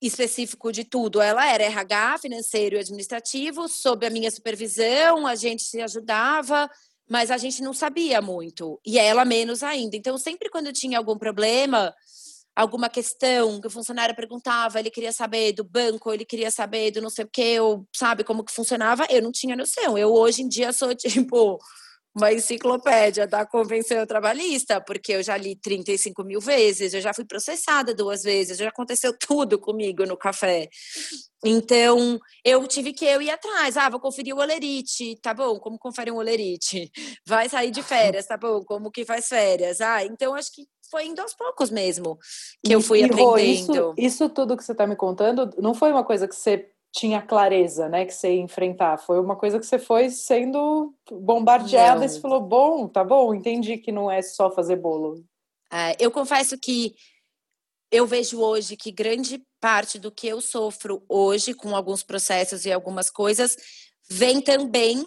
específico 0.00 0.72
de 0.72 0.84
tudo. 0.84 1.20
Ela 1.20 1.46
era 1.46 1.64
RH, 1.64 2.18
financeiro 2.18 2.76
e 2.76 2.78
administrativo, 2.78 3.68
sob 3.68 4.06
a 4.06 4.10
minha 4.10 4.30
supervisão, 4.30 5.26
a 5.26 5.34
gente 5.34 5.64
se 5.64 5.82
ajudava, 5.82 6.68
mas 7.10 7.30
a 7.30 7.36
gente 7.36 7.62
não 7.62 7.74
sabia 7.74 8.22
muito, 8.22 8.80
e 8.86 8.98
ela 8.98 9.26
menos 9.26 9.62
ainda. 9.62 9.96
Então, 9.96 10.16
sempre 10.16 10.48
quando 10.48 10.72
tinha 10.72 10.96
algum 10.96 11.18
problema, 11.18 11.94
alguma 12.54 12.88
questão 12.88 13.60
que 13.60 13.66
o 13.66 13.70
funcionário 13.70 14.14
perguntava, 14.14 14.78
ele 14.78 14.90
queria 14.90 15.12
saber 15.12 15.52
do 15.52 15.64
banco, 15.64 16.12
ele 16.12 16.24
queria 16.24 16.50
saber 16.50 16.90
do 16.90 17.00
não 17.00 17.10
sei 17.10 17.24
o 17.24 17.28
que, 17.28 17.58
ou 17.60 17.86
sabe 17.94 18.22
como 18.22 18.44
que 18.44 18.52
funcionava, 18.52 19.06
eu 19.10 19.22
não 19.22 19.32
tinha 19.32 19.56
noção. 19.56 19.98
Eu 19.98 20.12
hoje 20.12 20.42
em 20.42 20.48
dia 20.48 20.72
sou 20.72 20.94
tipo 20.96 21.58
uma 22.14 22.32
enciclopédia 22.32 23.26
da 23.26 23.44
Convenção 23.44 24.06
Trabalhista, 24.06 24.80
porque 24.80 25.14
eu 25.14 25.22
já 25.22 25.36
li 25.36 25.56
35 25.56 26.22
mil 26.22 26.40
vezes, 26.40 26.94
eu 26.94 27.00
já 27.00 27.12
fui 27.12 27.24
processada 27.24 27.92
duas 27.92 28.22
vezes, 28.22 28.58
já 28.58 28.68
aconteceu 28.68 29.12
tudo 29.18 29.58
comigo 29.58 30.06
no 30.06 30.16
café. 30.16 30.68
Então, 31.44 32.18
eu 32.42 32.66
tive 32.66 32.92
que 32.92 33.04
eu 33.04 33.20
ir 33.20 33.30
atrás. 33.30 33.76
Ah, 33.76 33.90
vou 33.90 34.00
conferir 34.00 34.34
o 34.34 34.38
olerite, 34.38 35.18
tá 35.20 35.34
bom? 35.34 35.58
Como 35.58 35.78
confere 35.78 36.10
um 36.10 36.16
olerite? 36.16 36.90
Vai 37.26 37.48
sair 37.48 37.70
de 37.70 37.82
férias, 37.82 38.26
tá 38.26 38.36
bom? 38.36 38.64
Como 38.64 38.90
que 38.90 39.04
faz 39.04 39.28
férias? 39.28 39.80
Ah, 39.80 40.04
então 40.04 40.34
acho 40.34 40.52
que 40.52 40.66
foi 40.90 41.06
indo 41.06 41.20
aos 41.20 41.34
poucos 41.34 41.70
mesmo 41.70 42.18
que 42.64 42.72
eu 42.72 42.80
fui 42.80 43.00
e, 43.00 43.04
aprendendo. 43.04 43.38
Isso, 43.38 43.94
isso 43.98 44.28
tudo 44.28 44.56
que 44.56 44.62
você 44.62 44.72
está 44.72 44.86
me 44.86 44.96
contando 44.96 45.50
não 45.58 45.74
foi 45.74 45.90
uma 45.90 46.04
coisa 46.04 46.28
que 46.28 46.34
você 46.34 46.70
tinha 46.94 47.20
clareza, 47.20 47.88
né, 47.88 48.04
que 48.04 48.14
você 48.14 48.36
ia 48.36 48.40
enfrentar. 48.40 48.98
Foi 48.98 49.18
uma 49.18 49.34
coisa 49.34 49.58
que 49.58 49.66
você 49.66 49.80
foi 49.80 50.10
sendo 50.10 50.94
bombardeada 51.10 51.98
não. 51.98 52.06
e 52.06 52.08
você 52.08 52.20
falou, 52.20 52.40
bom, 52.40 52.86
tá 52.86 53.02
bom, 53.02 53.34
entendi 53.34 53.76
que 53.78 53.90
não 53.90 54.08
é 54.08 54.22
só 54.22 54.48
fazer 54.48 54.76
bolo. 54.76 55.24
É, 55.72 55.96
eu 55.98 56.08
confesso 56.08 56.56
que 56.56 56.94
eu 57.90 58.06
vejo 58.06 58.40
hoje 58.40 58.76
que 58.76 58.92
grande 58.92 59.44
parte 59.60 59.98
do 59.98 60.12
que 60.12 60.28
eu 60.28 60.40
sofro 60.40 61.04
hoje 61.08 61.52
com 61.52 61.74
alguns 61.74 62.04
processos 62.04 62.64
e 62.64 62.72
algumas 62.72 63.10
coisas 63.10 63.56
vem 64.08 64.40
também 64.40 65.04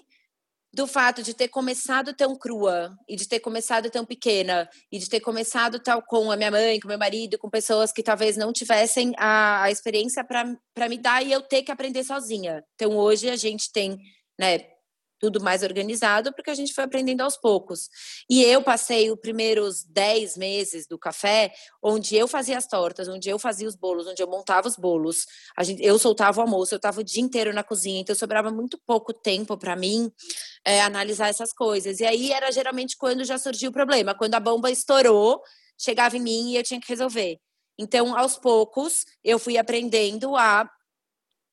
do 0.78 0.86
fato 0.86 1.24
de 1.24 1.34
ter 1.34 1.48
começado 1.48 2.14
tão 2.14 2.36
crua 2.36 2.96
e 3.10 3.16
de 3.16 3.28
ter 3.28 3.40
começado 3.40 3.90
tão 3.90 4.06
pequena 4.06 4.70
e 4.92 5.00
de 5.00 5.10
ter 5.10 5.20
começado 5.20 5.80
tal 5.80 6.04
com 6.04 6.32
a 6.32 6.38
minha 6.38 6.52
mãe, 6.52 6.80
com 6.80 6.88
meu 6.88 7.00
marido, 7.00 7.40
com 7.40 7.50
pessoas 7.50 7.92
que 7.92 8.04
talvez 8.04 8.38
não 8.38 8.54
tivessem 8.54 9.12
a, 9.18 9.64
a 9.64 9.72
experiência 9.72 10.24
para 10.24 10.88
me 10.88 11.00
dar 11.00 11.26
e 11.26 11.32
eu 11.32 11.42
ter 11.42 11.64
que 11.64 11.72
aprender 11.72 12.04
sozinha. 12.04 12.64
Então 12.76 12.96
hoje 12.96 13.28
a 13.28 13.36
gente 13.36 13.72
tem, 13.72 13.98
né, 14.40 14.68
tudo 15.20 15.42
mais 15.42 15.64
organizado, 15.64 16.34
porque 16.34 16.50
a 16.50 16.56
gente 16.56 16.74
foi 16.74 16.84
aprendendo 16.84 17.22
aos 17.22 17.38
poucos. 17.38 17.90
E 18.30 18.44
eu 18.44 18.62
passei 18.62 19.12
os 19.12 19.20
primeiros 19.20 19.84
10 19.84 20.38
meses 20.38 20.88
do 20.88 20.98
café, 20.98 21.54
onde 21.82 22.16
eu 22.16 22.28
fazia 22.28 22.58
as 22.58 22.68
tortas, 22.68 23.08
onde 23.08 23.30
eu 23.30 23.40
fazia 23.40 23.68
os 23.68 23.76
bolos, 23.76 24.08
onde 24.08 24.22
eu 24.22 24.28
montava 24.28 24.68
os 24.68 24.76
bolos. 24.76 25.26
A 25.58 25.64
gente, 25.64 25.84
eu 25.84 25.98
soltava 25.98 26.40
o 26.40 26.44
almoço, 26.44 26.74
eu 26.74 26.78
estava 26.78 27.00
o 27.02 27.04
dia 27.04 27.22
inteiro 27.22 27.54
na 27.54 27.64
cozinha, 27.64 28.02
então 28.02 28.16
sobrava 28.16 28.52
muito 28.52 28.80
pouco 28.86 29.14
tempo 29.14 29.58
para 29.58 29.76
mim 29.76 30.12
é, 30.66 30.82
analisar 30.82 31.30
essas 31.30 31.54
coisas. 31.54 32.00
E 32.00 32.06
aí 32.06 32.32
era 32.32 32.52
geralmente 32.52 32.96
quando 32.98 33.24
já 33.24 33.38
surgiu 33.38 33.70
o 33.70 33.74
problema, 33.74 34.16
quando 34.16 34.36
a 34.36 34.40
bomba 34.40 34.70
estourou, 34.70 35.42
chegava 35.78 36.18
em 36.18 36.22
mim 36.22 36.52
e 36.52 36.58
eu 36.58 36.64
tinha 36.64 36.80
que 36.80 36.88
resolver. 36.90 37.40
Então, 37.80 38.18
aos 38.18 38.38
poucos, 38.38 39.06
eu 39.24 39.38
fui 39.38 39.58
aprendendo 39.58 40.36
a 40.36 40.68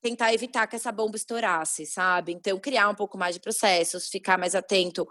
tentar 0.05 0.35
evitar 0.35 0.67
que 0.67 0.77
essa 0.77 0.93
bomba 0.93 1.17
estourasse, 1.17 1.87
sabe? 1.87 2.33
Então, 2.33 2.61
criar 2.61 2.90
um 2.90 2.95
pouco 2.95 3.17
mais 3.17 3.35
de 3.35 3.40
processos, 3.40 4.09
ficar 4.09 4.37
mais 4.37 4.55
atento, 4.55 5.09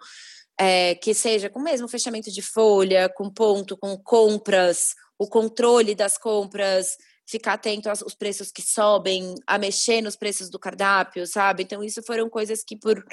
é, 0.56 0.94
que 0.94 1.16
seja 1.16 1.50
com 1.50 1.60
o 1.60 1.64
mesmo 1.64 1.88
fechamento 1.88 2.32
de 2.32 2.44
folha, 2.44 3.10
com 3.10 3.28
ponto, 3.28 3.76
com 3.76 3.98
compras, 3.98 4.94
o 5.18 5.28
controle 5.28 5.96
das 5.96 6.16
compras, 6.16 6.96
ficar 7.28 7.54
atento 7.54 7.90
aos 7.90 8.14
preços 8.14 8.52
que 8.52 8.62
sobem, 8.62 9.34
a 9.48 9.58
mexer 9.58 10.00
nos 10.00 10.16
preços 10.16 10.48
do 10.48 10.60
cardápio, 10.60 11.26
sabe? 11.26 11.64
Então, 11.64 11.84
isso 11.84 12.04
foram 12.04 12.30
coisas 12.30 12.64
que 12.64 12.78
por, 12.78 13.04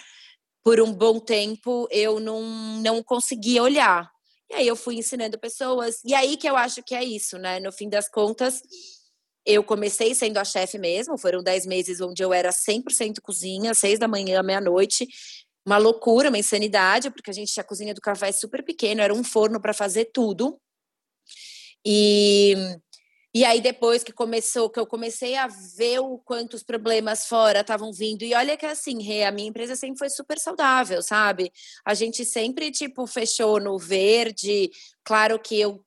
por 0.63 0.83
um 0.83 0.93
bom 0.93 1.19
tempo 1.19 1.89
eu 1.91 2.21
não, 2.21 2.43
não 2.83 3.03
conseguia 3.03 3.63
olhar. 3.63 4.11
E 4.51 4.55
aí 4.55 4.69
eu 4.69 4.77
fui 4.77 4.97
ensinando 4.97 5.39
pessoas, 5.39 6.01
e 6.05 6.13
aí 6.13 6.37
que 6.37 6.47
eu 6.47 6.57
acho 6.57 6.83
que 6.83 6.95
é 6.95 7.03
isso, 7.03 7.39
né? 7.39 7.59
No 7.59 7.73
fim 7.73 7.89
das 7.89 8.07
contas, 8.07 8.61
eu 9.45 9.65
comecei 9.65 10.15
sendo 10.15 10.39
a 10.39 10.45
chefe 10.45 10.79
mesmo, 10.79 11.19
foram 11.19 11.43
10 11.43 11.67
meses 11.67 12.01
onde 12.01 12.23
eu 12.23 12.33
era 12.33 12.51
100% 12.53 13.21
cozinha, 13.23 13.75
seis 13.75 13.99
da 13.99 14.09
manhã 14.09 14.43
meia-noite. 14.43 15.07
Uma 15.65 15.79
loucura, 15.79 16.29
uma 16.29 16.39
insanidade, 16.39 17.11
porque 17.11 17.31
a 17.31 17.35
gente 17.35 17.59
a 17.61 17.65
cozinha 17.65 17.95
do 17.95 18.01
café 18.01 18.33
super 18.33 18.65
pequeno, 18.65 19.01
era 19.03 19.15
um 19.15 19.25
forno 19.25 19.61
para 19.61 19.75
fazer 19.75 20.07
tudo. 20.13 20.59
E 21.85 22.55
e 23.33 23.45
aí 23.45 23.61
depois 23.61 24.03
que 24.03 24.13
começou, 24.13 24.69
que 24.69 24.81
eu 24.81 24.87
comecei 24.87 25.37
a 25.37 25.47
ver 25.47 26.01
o 26.01 26.19
quantos 26.19 26.65
problemas 26.65 27.27
fora 27.27 27.61
estavam 27.61 27.93
vindo. 27.93 28.25
E 28.25 28.35
olha 28.35 28.57
que 28.57 28.67
assim, 28.67 29.01
Rê, 29.01 29.23
a 29.23 29.31
minha 29.31 29.49
empresa 29.49 29.77
sempre 29.77 29.99
foi 29.99 30.11
super 30.11 30.37
saudável, 30.41 31.01
sabe? 31.01 31.53
A 31.85 31.95
gente 31.95 32.25
sempre 32.25 32.73
tipo 32.73 33.07
fechou 33.07 33.61
no 33.61 33.79
verde. 33.79 34.71
Claro 35.05 35.39
que 35.39 35.61
eu 35.61 35.85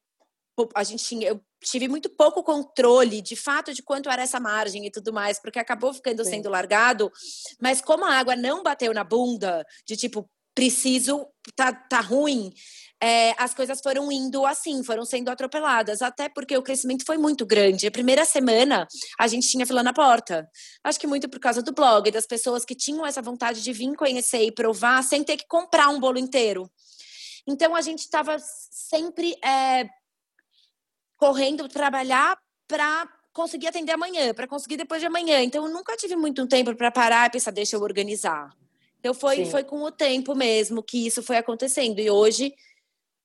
a 0.75 0.83
gente 0.83 1.03
tinha, 1.03 1.27
eu 1.27 1.41
tive 1.61 1.87
muito 1.87 2.09
pouco 2.09 2.43
controle, 2.43 3.21
de 3.21 3.35
fato, 3.35 3.73
de 3.73 3.81
quanto 3.81 4.09
era 4.09 4.21
essa 4.21 4.39
margem 4.39 4.85
e 4.85 4.91
tudo 4.91 5.13
mais, 5.13 5.39
porque 5.41 5.59
acabou 5.59 5.93
ficando 5.93 6.23
Sim. 6.23 6.31
sendo 6.31 6.49
largado. 6.49 7.11
Mas 7.61 7.81
como 7.81 8.05
a 8.05 8.13
água 8.13 8.35
não 8.35 8.63
bateu 8.63 8.93
na 8.93 9.03
bunda, 9.03 9.65
de 9.87 9.95
tipo, 9.95 10.29
preciso, 10.53 11.25
tá, 11.55 11.73
tá 11.73 11.99
ruim, 11.99 12.53
é, 13.01 13.35
as 13.37 13.53
coisas 13.53 13.81
foram 13.81 14.09
indo 14.11 14.45
assim, 14.45 14.81
foram 14.83 15.03
sendo 15.03 15.29
atropeladas, 15.29 16.01
até 16.01 16.29
porque 16.29 16.55
o 16.55 16.63
crescimento 16.63 17.03
foi 17.05 17.17
muito 17.17 17.45
grande. 17.45 17.87
A 17.87 17.91
primeira 17.91 18.23
semana, 18.23 18.87
a 19.19 19.27
gente 19.27 19.49
tinha 19.49 19.65
fila 19.65 19.83
na 19.83 19.91
porta. 19.91 20.47
Acho 20.83 20.99
que 20.99 21.07
muito 21.07 21.27
por 21.27 21.39
causa 21.39 21.61
do 21.61 21.73
blog, 21.73 22.09
das 22.11 22.25
pessoas 22.25 22.63
que 22.63 22.75
tinham 22.75 23.05
essa 23.05 23.21
vontade 23.21 23.61
de 23.61 23.73
vir 23.73 23.93
conhecer 23.95 24.43
e 24.43 24.53
provar 24.53 25.03
sem 25.03 25.23
ter 25.23 25.35
que 25.35 25.47
comprar 25.47 25.89
um 25.89 25.99
bolo 25.99 26.17
inteiro. 26.17 26.71
Então, 27.45 27.75
a 27.75 27.81
gente 27.81 27.99
estava 27.99 28.37
sempre 28.39 29.35
é, 29.43 29.85
correndo 31.23 31.69
trabalhar 31.69 32.37
para 32.67 33.07
conseguir 33.31 33.67
atender 33.67 33.93
amanhã, 33.93 34.33
para 34.33 34.45
conseguir 34.45 34.75
depois 34.75 34.99
de 34.99 35.07
amanhã. 35.07 35.41
Então, 35.41 35.65
eu 35.65 35.71
nunca 35.71 35.95
tive 35.95 36.17
muito 36.17 36.45
tempo 36.47 36.75
para 36.75 36.91
parar 36.91 37.27
e 37.27 37.31
pensar, 37.31 37.51
deixa 37.51 37.77
eu 37.77 37.81
organizar. 37.81 38.53
Então, 38.99 39.13
foi, 39.13 39.45
foi 39.45 39.63
com 39.63 39.81
o 39.83 39.89
tempo 39.89 40.35
mesmo 40.35 40.83
que 40.83 41.07
isso 41.07 41.23
foi 41.23 41.37
acontecendo. 41.37 41.99
E 41.99 42.11
hoje, 42.11 42.53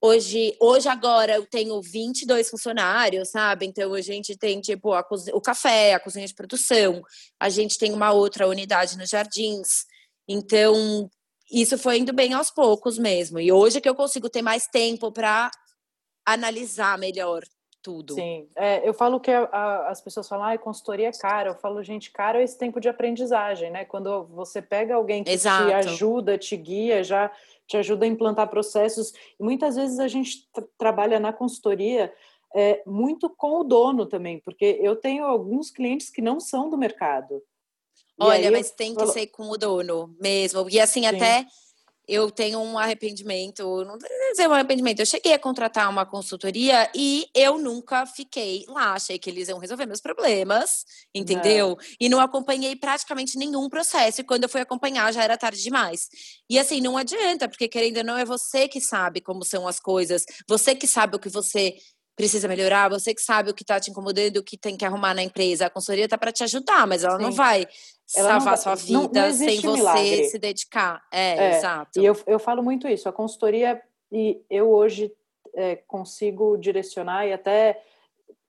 hoje, 0.00 0.56
hoje 0.60 0.88
agora, 0.88 1.34
eu 1.34 1.44
tenho 1.44 1.82
22 1.82 2.48
funcionários, 2.48 3.30
sabe? 3.30 3.66
Então, 3.66 3.92
a 3.92 4.00
gente 4.00 4.36
tem, 4.36 4.60
tipo, 4.60 4.92
a 4.92 5.04
o 5.32 5.40
café, 5.40 5.94
a 5.94 6.00
cozinha 6.00 6.26
de 6.26 6.34
produção. 6.34 7.02
A 7.40 7.48
gente 7.48 7.78
tem 7.78 7.92
uma 7.92 8.12
outra 8.12 8.46
unidade 8.46 8.96
nos 8.96 9.10
jardins. 9.10 9.86
Então, 10.28 11.10
isso 11.50 11.76
foi 11.76 11.98
indo 11.98 12.12
bem 12.12 12.32
aos 12.32 12.48
poucos 12.48 12.96
mesmo. 12.96 13.40
E 13.40 13.50
hoje 13.50 13.80
que 13.80 13.88
eu 13.88 13.94
consigo 13.96 14.30
ter 14.30 14.42
mais 14.42 14.68
tempo 14.68 15.10
para 15.10 15.50
analisar 16.24 16.96
melhor 16.96 17.42
tudo. 17.88 18.12
Sim, 18.12 18.46
é, 18.54 18.86
eu 18.86 18.92
falo 18.92 19.18
que 19.18 19.30
a, 19.30 19.44
a, 19.44 19.88
as 19.88 19.98
pessoas 20.02 20.28
falam, 20.28 20.44
ah, 20.44 20.58
consultoria 20.58 21.08
é 21.08 21.12
cara. 21.12 21.48
Eu 21.48 21.54
falo, 21.54 21.82
gente, 21.82 22.10
cara 22.10 22.38
é 22.38 22.44
esse 22.44 22.58
tempo 22.58 22.78
de 22.78 22.88
aprendizagem, 22.88 23.70
né? 23.70 23.86
Quando 23.86 24.24
você 24.26 24.60
pega 24.60 24.94
alguém 24.94 25.24
que 25.24 25.30
Exato. 25.30 25.68
te 25.68 25.72
ajuda, 25.72 26.36
te 26.36 26.54
guia, 26.54 27.02
já 27.02 27.32
te 27.66 27.78
ajuda 27.78 28.04
a 28.04 28.08
implantar 28.08 28.48
processos. 28.48 29.14
E 29.40 29.42
muitas 29.42 29.76
vezes 29.76 29.98
a 29.98 30.06
gente 30.06 30.46
tra 30.52 30.64
trabalha 30.76 31.18
na 31.18 31.32
consultoria 31.32 32.12
é, 32.54 32.82
muito 32.86 33.30
com 33.30 33.60
o 33.60 33.64
dono 33.64 34.04
também, 34.04 34.38
porque 34.40 34.78
eu 34.82 34.94
tenho 34.94 35.24
alguns 35.24 35.70
clientes 35.70 36.10
que 36.10 36.20
não 36.20 36.38
são 36.38 36.68
do 36.68 36.76
mercado. 36.76 37.42
Olha, 38.20 38.50
mas 38.50 38.70
tem 38.70 38.94
que 38.94 39.06
ser 39.06 39.28
com 39.28 39.48
o 39.48 39.56
dono 39.56 40.14
mesmo. 40.20 40.68
E 40.68 40.78
assim, 40.78 41.00
Sim. 41.00 41.06
até 41.06 41.46
eu 42.08 42.30
tenho 42.30 42.58
um 42.58 42.78
arrependimento, 42.78 43.84
não 43.84 43.98
dizer 43.98 44.48
um 44.48 44.52
arrependimento, 44.54 45.00
eu 45.00 45.06
cheguei 45.06 45.34
a 45.34 45.38
contratar 45.38 45.90
uma 45.90 46.06
consultoria 46.06 46.90
e 46.94 47.26
eu 47.34 47.58
nunca 47.58 48.06
fiquei 48.06 48.64
lá, 48.66 48.94
achei 48.94 49.18
que 49.18 49.28
eles 49.28 49.48
iam 49.48 49.58
resolver 49.58 49.84
meus 49.84 50.00
problemas, 50.00 50.86
entendeu? 51.14 51.68
Não. 51.68 51.76
E 52.00 52.08
não 52.08 52.18
acompanhei 52.18 52.74
praticamente 52.74 53.36
nenhum 53.36 53.68
processo, 53.68 54.22
e 54.22 54.24
quando 54.24 54.44
eu 54.44 54.48
fui 54.48 54.62
acompanhar 54.62 55.12
já 55.12 55.22
era 55.22 55.36
tarde 55.36 55.62
demais. 55.62 56.08
E 56.48 56.58
assim, 56.58 56.80
não 56.80 56.96
adianta, 56.96 57.46
porque 57.46 57.68
querendo 57.68 57.98
ou 57.98 58.04
não, 58.04 58.16
é 58.16 58.24
você 58.24 58.66
que 58.66 58.80
sabe 58.80 59.20
como 59.20 59.44
são 59.44 59.68
as 59.68 59.78
coisas, 59.78 60.24
você 60.48 60.74
que 60.74 60.86
sabe 60.86 61.16
o 61.16 61.18
que 61.18 61.28
você 61.28 61.76
precisa 62.16 62.48
melhorar, 62.48 62.88
você 62.88 63.14
que 63.14 63.22
sabe 63.22 63.50
o 63.50 63.54
que 63.54 63.62
está 63.62 63.78
te 63.78 63.90
incomodando, 63.92 64.38
o 64.38 64.42
que 64.42 64.58
tem 64.58 64.76
que 64.76 64.84
arrumar 64.84 65.14
na 65.14 65.22
empresa. 65.22 65.66
A 65.66 65.70
consultoria 65.70 66.06
está 66.06 66.18
para 66.18 66.32
te 66.32 66.42
ajudar, 66.42 66.84
mas 66.84 67.04
ela 67.04 67.16
Sim. 67.16 67.22
não 67.22 67.30
vai 67.30 67.64
ela 68.16 68.40
salvar 68.40 68.58
sua 68.58 68.74
vida 68.74 68.92
não, 68.92 69.08
não 69.08 69.32
sem 69.32 69.60
você 69.60 69.68
milagre. 69.68 70.24
se 70.24 70.38
dedicar. 70.38 71.02
É, 71.12 71.36
é, 71.36 71.56
exato. 71.56 72.00
E 72.00 72.04
eu, 72.04 72.16
eu 72.26 72.38
falo 72.38 72.62
muito 72.62 72.88
isso. 72.88 73.08
A 73.08 73.12
consultoria, 73.12 73.80
e 74.10 74.40
eu 74.48 74.70
hoje 74.70 75.12
é, 75.54 75.76
consigo 75.76 76.56
direcionar 76.56 77.26
e 77.26 77.32
até 77.32 77.82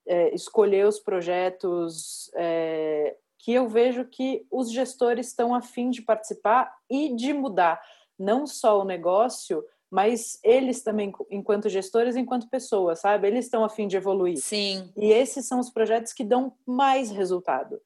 é, 0.07 0.33
escolher 0.33 0.87
os 0.87 0.99
projetos 0.99 2.31
é, 2.35 3.15
que 3.37 3.53
eu 3.53 3.67
vejo 3.67 4.05
que 4.05 4.45
os 4.51 4.71
gestores 4.71 5.27
estão 5.27 5.53
afim 5.53 5.89
de 5.89 6.01
participar 6.01 6.73
e 6.89 7.15
de 7.15 7.33
mudar 7.33 7.81
não 8.17 8.45
só 8.45 8.81
o 8.81 8.85
negócio, 8.85 9.63
mas 9.89 10.39
eles 10.43 10.83
também, 10.83 11.11
enquanto 11.31 11.69
gestores, 11.69 12.15
enquanto 12.15 12.49
pessoas, 12.49 12.99
sabe? 12.99 13.27
Eles 13.27 13.45
estão 13.45 13.63
a 13.63 13.69
fim 13.69 13.87
de 13.87 13.97
evoluir. 13.97 14.37
Sim. 14.37 14.91
E 14.95 15.11
esses 15.11 15.47
são 15.47 15.59
os 15.59 15.69
projetos 15.69 16.13
que 16.13 16.23
dão 16.23 16.53
mais 16.65 17.09
resultado. 17.09 17.81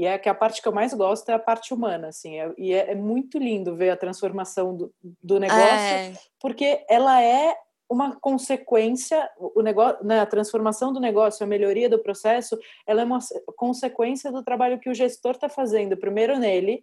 E 0.00 0.06
é 0.06 0.16
que 0.16 0.30
a 0.30 0.34
parte 0.34 0.62
que 0.62 0.66
eu 0.66 0.72
mais 0.72 0.94
gosto 0.94 1.28
é 1.28 1.34
a 1.34 1.38
parte 1.38 1.74
humana, 1.74 2.08
assim. 2.08 2.40
É, 2.40 2.50
e 2.56 2.72
é, 2.72 2.92
é, 2.92 2.94
muito 2.94 3.38
lindo 3.38 3.76
ver 3.76 3.90
a 3.90 3.96
transformação 3.98 4.74
do, 4.74 4.94
do 5.22 5.38
negócio, 5.38 5.62
é. 5.62 6.14
porque 6.40 6.82
ela 6.88 7.22
é 7.22 7.54
uma 7.86 8.18
consequência, 8.18 9.30
o 9.36 9.60
negócio, 9.60 10.02
né, 10.02 10.20
a 10.20 10.24
transformação 10.24 10.90
do 10.90 11.00
negócio, 11.00 11.44
a 11.44 11.46
melhoria 11.46 11.86
do 11.86 11.98
processo, 11.98 12.58
ela 12.86 13.02
é 13.02 13.04
uma 13.04 13.18
consequência 13.56 14.32
do 14.32 14.42
trabalho 14.42 14.80
que 14.80 14.88
o 14.88 14.94
gestor 14.94 15.32
está 15.32 15.50
fazendo, 15.50 15.98
primeiro 15.98 16.38
nele 16.38 16.82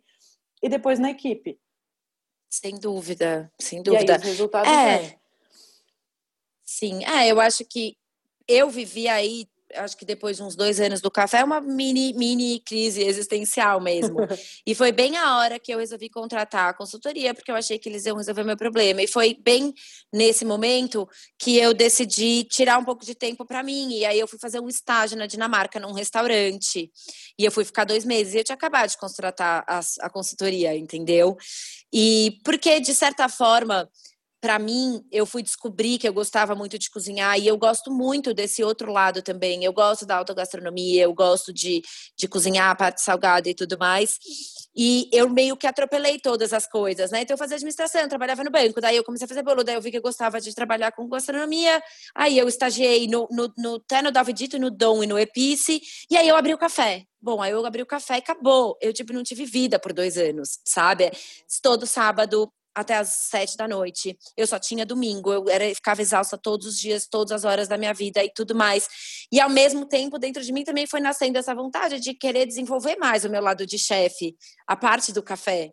e 0.62 0.70
depois 0.70 1.00
na 1.00 1.10
equipe. 1.10 1.60
Sem 2.52 2.78
dúvida, 2.78 3.52
sem 3.60 3.82
dúvida. 3.82 4.12
E 4.12 4.16
aí, 4.16 4.20
os 4.20 4.26
resultados 4.26 4.72
é. 4.72 5.18
Sim, 6.64 7.04
é, 7.04 7.32
eu 7.32 7.42
acho 7.42 7.66
que 7.66 7.98
eu 8.48 8.70
vivi 8.70 9.08
aí 9.08 9.48
acho 9.76 9.98
que 9.98 10.06
depois 10.06 10.38
de 10.38 10.44
uns 10.44 10.56
dois 10.56 10.80
anos 10.80 11.02
do 11.02 11.12
café, 11.12 11.44
uma 11.44 11.60
mini, 11.60 12.14
mini 12.14 12.60
crise 12.60 13.04
existencial 13.04 13.80
mesmo. 13.82 14.18
e 14.66 14.74
foi 14.74 14.92
bem 14.92 15.18
a 15.18 15.38
hora 15.38 15.60
que 15.60 15.74
eu 15.74 15.80
resolvi 15.80 16.10
contratar 16.10 16.70
a 16.70 16.74
consultoria, 16.74 17.34
porque 17.34 17.52
eu 17.52 17.56
achei 17.56 17.78
que 17.78 17.90
eles 17.90 18.06
iam 18.06 18.18
resolver 18.18 18.44
meu 18.44 18.58
problema. 18.58 19.02
E 19.02 19.08
foi 19.08 19.38
bem 19.40 19.74
nesse 20.14 20.46
momento 20.46 21.08
que 21.38 21.58
eu 21.58 21.74
decidi 21.74 22.44
tirar 22.46 22.78
um 22.78 22.86
pouco 22.86 23.06
de 23.06 23.16
tempo 23.16 23.46
para 23.46 23.64
mim. 23.64 23.92
E 23.92 24.06
aí 24.06 24.20
eu 24.20 24.28
fui 24.28 24.40
fazer 24.40 24.60
um 24.60 24.70
estágio 24.70 25.18
na 25.18 25.26
Dinamarca, 25.26 25.80
num 25.80 25.94
restaurante. 25.94 26.92
E 27.38 27.44
eu 27.44 27.52
fui 27.52 27.66
ficar 27.66 27.84
dois 27.84 28.06
meses. 28.06 28.34
E 28.34 28.38
eu 28.38 28.44
tinha 28.44 28.56
acabado 28.56 28.90
de 28.90 28.98
contratar 28.98 29.64
a, 29.68 29.80
a 30.02 30.10
consultoria, 30.10 30.76
entendeu? 30.76 31.38
E 31.92 32.40
porque, 32.44 32.80
de 32.80 32.94
certa 32.94 33.30
forma, 33.30 33.90
para 34.48 34.60
mim, 34.60 35.04
eu 35.12 35.26
fui 35.26 35.44
descobrir 35.44 35.98
que 35.98 36.08
eu 36.08 36.14
gostava 36.14 36.56
muito 36.56 36.80
de 36.80 36.90
cozinhar 36.90 37.38
e 37.38 37.46
eu 37.46 37.58
gosto 37.58 37.92
muito 37.92 38.34
desse 38.34 38.64
outro 38.64 38.94
lado 38.94 39.22
também. 39.22 39.62
Eu 39.62 39.74
gosto 39.74 40.06
da 40.06 40.16
autogastronomia, 40.16 41.04
eu 41.04 41.14
gosto 41.14 41.52
de, 41.52 41.82
de 42.18 42.30
cozinhar 42.30 42.70
a 42.70 42.76
parte 42.76 43.02
salgada 43.02 43.50
e 43.50 43.54
tudo 43.54 43.78
mais. 43.78 44.18
E 44.74 45.10
eu 45.12 45.28
meio 45.28 45.58
que 45.58 45.68
atropelei 45.68 46.18
todas 46.18 46.54
as 46.54 46.66
coisas, 46.66 47.12
né? 47.12 47.24
Então 47.24 47.34
eu 47.34 47.38
fazia 47.38 47.58
administração, 47.58 48.00
eu 48.00 48.08
trabalhava 48.08 48.42
no 48.42 48.50
banco, 48.50 48.80
daí 48.80 48.96
eu 48.96 49.04
comecei 49.04 49.26
a 49.26 49.28
fazer 49.28 49.44
bolo, 49.44 49.66
daí 49.66 49.76
eu 49.76 49.82
vi 49.82 49.92
que 49.92 49.98
eu 49.98 50.02
gostava 50.02 50.40
de 50.40 50.56
trabalhar 50.56 50.94
com 50.94 51.10
gastronomia, 51.10 51.84
aí 52.16 52.38
eu 52.38 52.48
estagiei 52.48 53.06
no, 53.06 53.28
no, 53.30 53.54
no 53.58 53.84
até 53.86 54.10
Davidito, 54.10 54.58
no 54.58 54.72
Dom 54.72 55.04
e 55.04 55.08
no 55.08 55.20
Epice, 55.20 55.82
e 56.10 56.16
aí 56.16 56.26
eu 56.26 56.38
abri 56.38 56.54
o 56.54 56.58
café. 56.58 57.04
Bom, 57.20 57.42
aí 57.42 57.52
eu 57.52 57.66
abri 57.66 57.82
o 57.82 57.86
café 57.86 58.16
e 58.16 58.20
acabou. 58.20 58.78
Eu, 58.80 58.94
tipo, 58.94 59.12
não 59.12 59.24
tive 59.24 59.44
vida 59.44 59.80
por 59.80 59.92
dois 59.92 60.18
anos, 60.18 60.60
sabe? 60.64 61.12
Todo 61.62 61.86
sábado 61.86 62.50
até 62.78 62.96
as 62.96 63.10
sete 63.10 63.58
da 63.58 63.68
noite. 63.68 64.16
Eu 64.38 64.46
só 64.46 64.60
tinha 64.60 64.86
domingo, 64.86 65.34
eu 65.34 65.50
era, 65.50 65.66
ficava 65.74 66.00
exausta 66.00 66.38
todos 66.38 66.68
os 66.68 66.80
dias, 66.80 67.08
todas 67.10 67.32
as 67.32 67.44
horas 67.44 67.68
da 67.68 67.76
minha 67.76 67.92
vida 67.92 68.24
e 68.24 68.32
tudo 68.32 68.54
mais. 68.54 68.88
E 69.32 69.40
ao 69.40 69.50
mesmo 69.50 69.84
tempo, 69.88 70.20
dentro 70.20 70.44
de 70.44 70.54
mim 70.54 70.64
também 70.64 70.86
foi 70.86 71.00
nascendo 71.00 71.40
essa 71.40 71.56
vontade 71.56 72.00
de 72.00 72.14
querer 72.14 72.46
desenvolver 72.46 72.96
mais 72.98 73.26
o 73.26 73.30
meu 73.30 73.42
lado 73.42 73.66
de 73.66 73.80
chefe, 73.80 74.36
a 74.68 74.76
parte 74.76 75.12
do 75.12 75.24
café. 75.24 75.72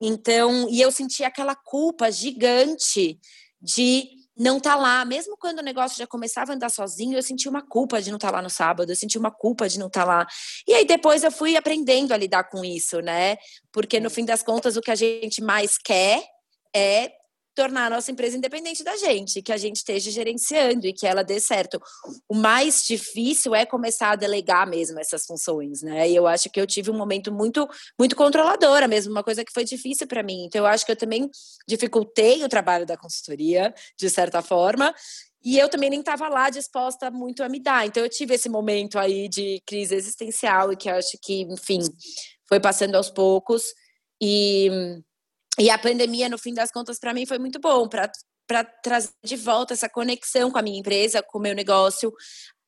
Então, 0.00 0.68
e 0.68 0.80
eu 0.80 0.90
senti 0.90 1.22
aquela 1.22 1.54
culpa 1.54 2.10
gigante 2.10 3.20
de 3.60 4.08
não 4.36 4.58
tá 4.58 4.74
lá, 4.76 5.04
mesmo 5.04 5.36
quando 5.38 5.58
o 5.58 5.62
negócio 5.62 5.98
já 5.98 6.06
começava 6.06 6.52
a 6.52 6.54
andar 6.54 6.70
sozinho, 6.70 7.16
eu 7.16 7.22
senti 7.22 7.48
uma 7.48 7.62
culpa 7.62 8.00
de 8.00 8.10
não 8.10 8.16
estar 8.16 8.30
tá 8.30 8.36
lá 8.36 8.42
no 8.42 8.50
sábado, 8.50 8.90
eu 8.90 8.96
senti 8.96 9.18
uma 9.18 9.30
culpa 9.30 9.68
de 9.68 9.78
não 9.78 9.88
estar 9.88 10.02
tá 10.02 10.06
lá. 10.06 10.26
E 10.66 10.74
aí 10.74 10.84
depois 10.84 11.22
eu 11.22 11.30
fui 11.30 11.56
aprendendo 11.56 12.12
a 12.12 12.16
lidar 12.16 12.44
com 12.44 12.64
isso, 12.64 13.00
né? 13.00 13.36
Porque 13.70 14.00
no 14.00 14.10
fim 14.10 14.24
das 14.24 14.42
contas 14.42 14.76
o 14.76 14.80
que 14.80 14.90
a 14.90 14.94
gente 14.94 15.42
mais 15.42 15.76
quer 15.76 16.22
é 16.74 17.12
tornar 17.54 17.86
a 17.86 17.90
nossa 17.90 18.10
empresa 18.10 18.36
independente 18.36 18.82
da 18.82 18.96
gente, 18.96 19.42
que 19.42 19.52
a 19.52 19.56
gente 19.56 19.76
esteja 19.76 20.10
gerenciando 20.10 20.86
e 20.86 20.92
que 20.92 21.06
ela 21.06 21.22
dê 21.22 21.40
certo. 21.40 21.80
O 22.28 22.34
mais 22.34 22.84
difícil 22.86 23.54
é 23.54 23.66
começar 23.66 24.10
a 24.10 24.16
delegar 24.16 24.68
mesmo 24.68 24.98
essas 24.98 25.24
funções, 25.26 25.82
né? 25.82 26.08
E 26.08 26.16
eu 26.16 26.26
acho 26.26 26.50
que 26.50 26.60
eu 26.60 26.66
tive 26.66 26.90
um 26.90 26.96
momento 26.96 27.32
muito 27.32 27.68
muito 27.98 28.16
controladora 28.16 28.88
mesmo, 28.88 29.12
uma 29.12 29.24
coisa 29.24 29.44
que 29.44 29.52
foi 29.52 29.64
difícil 29.64 30.06
para 30.06 30.22
mim. 30.22 30.44
Então 30.44 30.60
eu 30.60 30.66
acho 30.66 30.84
que 30.84 30.92
eu 30.92 30.96
também 30.96 31.30
dificultei 31.66 32.42
o 32.44 32.48
trabalho 32.48 32.86
da 32.86 32.96
consultoria 32.96 33.74
de 33.98 34.10
certa 34.10 34.42
forma. 34.42 34.94
E 35.44 35.58
eu 35.58 35.68
também 35.68 35.90
nem 35.90 36.00
estava 36.00 36.28
lá 36.28 36.50
disposta 36.50 37.10
muito 37.10 37.42
a 37.42 37.48
me 37.48 37.60
dar. 37.60 37.86
Então 37.86 38.02
eu 38.02 38.08
tive 38.08 38.34
esse 38.34 38.48
momento 38.48 38.98
aí 38.98 39.28
de 39.28 39.60
crise 39.66 39.94
existencial 39.94 40.72
e 40.72 40.76
que 40.76 40.88
eu 40.88 40.94
acho 40.94 41.18
que, 41.20 41.42
enfim, 41.42 41.80
foi 42.48 42.60
passando 42.60 42.94
aos 42.94 43.10
poucos 43.10 43.64
e 44.20 44.70
e 45.58 45.70
a 45.70 45.78
pandemia, 45.78 46.28
no 46.28 46.38
fim 46.38 46.54
das 46.54 46.70
contas, 46.70 46.98
para 46.98 47.12
mim 47.12 47.26
foi 47.26 47.38
muito 47.38 47.60
bom 47.60 47.88
para 47.88 48.64
trazer 48.82 49.10
de 49.22 49.36
volta 49.36 49.74
essa 49.74 49.88
conexão 49.88 50.50
com 50.50 50.58
a 50.58 50.62
minha 50.62 50.78
empresa, 50.78 51.22
com 51.22 51.38
o 51.38 51.42
meu 51.42 51.54
negócio. 51.54 52.12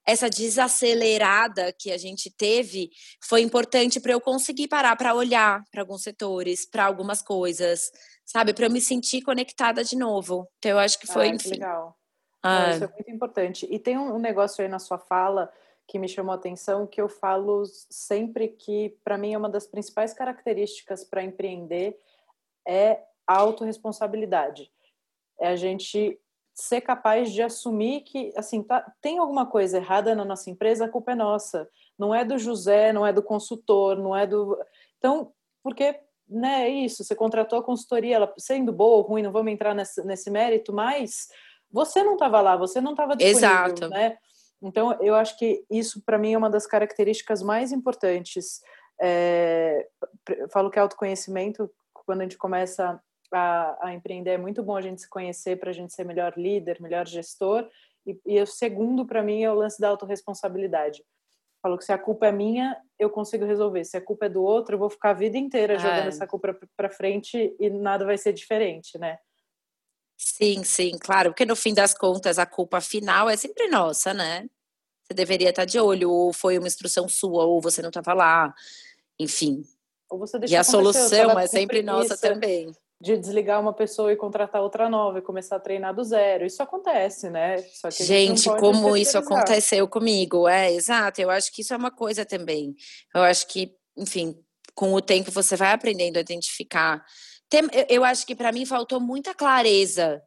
Essa 0.07 0.28
desacelerada 0.28 1.72
que 1.72 1.91
a 1.91 1.97
gente 1.97 2.30
teve 2.30 2.91
foi 3.22 3.41
importante 3.41 3.99
para 3.99 4.12
eu 4.12 4.20
conseguir 4.20 4.68
parar 4.68 4.97
para 4.97 5.14
olhar 5.14 5.62
para 5.70 5.80
alguns 5.80 6.03
setores, 6.03 6.68
para 6.68 6.85
algumas 6.85 7.22
coisas, 7.22 7.91
sabe? 8.24 8.53
Para 8.53 8.66
eu 8.66 8.70
me 8.70 8.82
sentir 8.82 9.22
conectada 9.22 9.82
de 9.82 9.97
novo. 9.97 10.47
Então, 10.59 10.72
eu 10.72 10.78
acho 10.78 10.99
que 10.99 11.07
foi. 11.07 11.30
Ah, 11.30 11.37
que 11.39 11.49
legal. 11.49 11.97
Ah. 12.43 12.70
Isso 12.72 12.85
é 12.85 12.89
muito 12.89 13.11
importante. 13.11 13.66
E 13.70 13.78
tem 13.78 13.97
um 13.97 14.18
negócio 14.18 14.62
aí 14.62 14.68
na 14.68 14.78
sua 14.78 14.99
fala 14.99 15.51
que 15.87 15.99
me 15.99 16.09
chamou 16.09 16.32
a 16.32 16.37
atenção, 16.37 16.87
que 16.87 17.01
eu 17.01 17.09
falo 17.09 17.64
sempre 17.91 18.49
que, 18.49 18.97
para 19.03 19.16
mim, 19.16 19.32
é 19.32 19.39
uma 19.39 19.49
das 19.49 19.66
principais 19.66 20.12
características 20.12 21.03
para 21.03 21.22
empreender 21.22 21.99
é 22.66 23.00
a 23.26 23.36
autorresponsabilidade. 23.38 24.70
É 25.40 25.48
a 25.48 25.56
gente 25.56 26.18
ser 26.54 26.80
capaz 26.80 27.32
de 27.32 27.42
assumir 27.42 28.02
que, 28.02 28.32
assim, 28.36 28.62
tá, 28.62 28.92
tem 29.00 29.18
alguma 29.18 29.44
coisa 29.44 29.78
errada 29.78 30.14
na 30.14 30.24
nossa 30.24 30.48
empresa, 30.48 30.84
a 30.84 30.88
culpa 30.88 31.12
é 31.12 31.14
nossa. 31.16 31.68
Não 31.98 32.14
é 32.14 32.24
do 32.24 32.38
José, 32.38 32.92
não 32.92 33.04
é 33.04 33.12
do 33.12 33.22
consultor, 33.22 33.96
não 33.98 34.16
é 34.16 34.26
do. 34.26 34.56
Então, 34.98 35.32
porque, 35.62 36.00
né, 36.28 36.68
é 36.68 36.68
isso, 36.68 37.02
você 37.02 37.14
contratou 37.14 37.58
a 37.58 37.62
consultoria, 37.62 38.16
ela 38.16 38.32
sendo 38.38 38.72
boa 38.72 38.98
ou 38.98 39.02
ruim, 39.02 39.22
não 39.22 39.32
vamos 39.32 39.52
entrar 39.52 39.74
nesse, 39.74 40.04
nesse 40.04 40.30
mérito, 40.30 40.72
mas 40.72 41.28
você 41.70 42.04
não 42.04 42.12
estava 42.12 42.40
lá, 42.40 42.56
você 42.56 42.80
não 42.80 42.92
estava 42.92 43.16
disponível, 43.16 43.48
Exato. 43.48 43.88
né? 43.88 44.16
Então, 44.62 44.96
eu 45.00 45.14
acho 45.14 45.36
que 45.36 45.64
isso, 45.68 46.02
para 46.06 46.16
mim, 46.16 46.32
é 46.32 46.38
uma 46.38 46.48
das 46.48 46.66
características 46.66 47.42
mais 47.42 47.72
importantes. 47.72 48.62
É, 49.00 49.88
falo 50.50 50.70
que 50.70 50.78
é 50.78 50.82
autoconhecimento, 50.82 51.68
quando 52.05 52.20
a 52.20 52.24
gente 52.24 52.38
começa 52.38 53.00
a, 53.32 53.88
a 53.88 53.94
empreender, 53.94 54.30
é 54.30 54.38
muito 54.38 54.62
bom 54.62 54.76
a 54.76 54.80
gente 54.80 55.00
se 55.00 55.09
conhecer 55.09 55.59
para 55.59 55.70
a 55.70 55.72
gente 55.72 55.92
ser 55.92 56.05
melhor 56.05 56.34
líder, 56.36 56.80
melhor 56.80 57.07
gestor. 57.07 57.68
E, 58.07 58.18
e 58.26 58.40
o 58.40 58.46
segundo, 58.46 59.07
para 59.07 59.22
mim, 59.22 59.42
é 59.42 59.50
o 59.50 59.55
lance 59.55 59.80
da 59.80 59.88
autorresponsabilidade. 59.88 61.02
Falou 61.62 61.78
que 61.78 61.84
se 61.84 61.92
a 61.92 61.98
culpa 61.98 62.26
é 62.26 62.32
minha, 62.32 62.76
eu 62.98 63.09
consigo 63.09 63.46
resolver. 63.46 63.84
Se 63.84 63.96
a 63.96 64.00
culpa 64.00 64.26
é 64.26 64.28
do 64.28 64.42
outro, 64.42 64.74
eu 64.74 64.78
vou 64.78 64.90
ficar 64.90 65.11
a 65.11 65.14
vida 65.14 65.38
inteira 65.38 65.74
é. 65.74 65.78
jogando 65.78 66.09
essa 66.09 66.26
culpa 66.26 66.59
para 66.76 66.90
frente 66.90 67.57
e 67.59 67.70
nada 67.70 68.05
vai 68.05 68.18
ser 68.18 68.32
diferente, 68.34 68.98
né? 68.98 69.18
Sim, 70.16 70.62
sim, 70.62 70.92
claro, 70.98 71.30
porque 71.30 71.44
no 71.44 71.57
fim 71.57 71.74
das 71.74 71.92
contas 71.92 72.38
a 72.38 72.46
culpa 72.46 72.80
final 72.80 73.28
é 73.28 73.36
sempre 73.36 73.66
nossa, 73.68 74.14
né? 74.14 74.48
Você 75.02 75.12
deveria 75.12 75.50
estar 75.50 75.64
de 75.64 75.78
olho, 75.78 76.11
ou 76.11 76.32
foi 76.32 76.59
uma 76.59 76.66
instrução 76.66 77.09
sua, 77.09 77.44
ou 77.44 77.61
você 77.61 77.82
não 77.82 77.90
estava 77.90 78.14
lá, 78.14 78.55
enfim. 79.18 79.62
Ou 80.11 80.18
você 80.18 80.38
deixa 80.38 80.55
e 80.55 80.57
a 80.57 80.64
solução 80.64 81.38
é 81.38 81.46
sempre 81.46 81.82
nossa 81.82 82.16
também. 82.16 82.72
De 83.00 83.16
desligar 83.18 83.61
uma 83.61 83.72
pessoa 83.72 84.12
e 84.12 84.16
contratar 84.16 84.62
outra 84.62 84.88
nova 84.88 85.18
e 85.18 85.22
começar 85.22 85.57
a 85.57 85.61
treinar 85.61 85.94
do 85.94 86.05
zero. 86.05 86.46
Isso 86.46 86.62
acontece, 86.62 87.28
né? 87.28 87.59
gente, 87.90 88.42
gente 88.42 88.61
como 88.61 88.96
isso 88.96 89.18
aconteceu 89.18 89.86
comigo. 89.88 90.48
É, 90.48 90.72
exato. 90.72 91.20
Eu 91.20 91.30
acho 91.30 91.52
que 91.52 91.62
isso 91.62 91.74
é 91.74 91.76
uma 91.76 91.90
coisa 91.90 92.24
também. 92.24 92.74
Eu 93.14 93.22
acho 93.22 93.46
que, 93.48 93.74
enfim, 93.96 94.38
com 94.74 94.94
o 94.94 95.00
tempo 95.00 95.30
você 95.30 95.57
vai 95.57 95.72
aprendendo 95.72 96.16
a 96.16 96.20
identificar. 96.20 97.05
eu 97.88 98.05
acho 98.05 98.26
que 98.26 98.34
para 98.34 98.52
mim 98.52 98.64
faltou 98.64 99.00
muita 99.00 99.34
clareza 99.34 100.22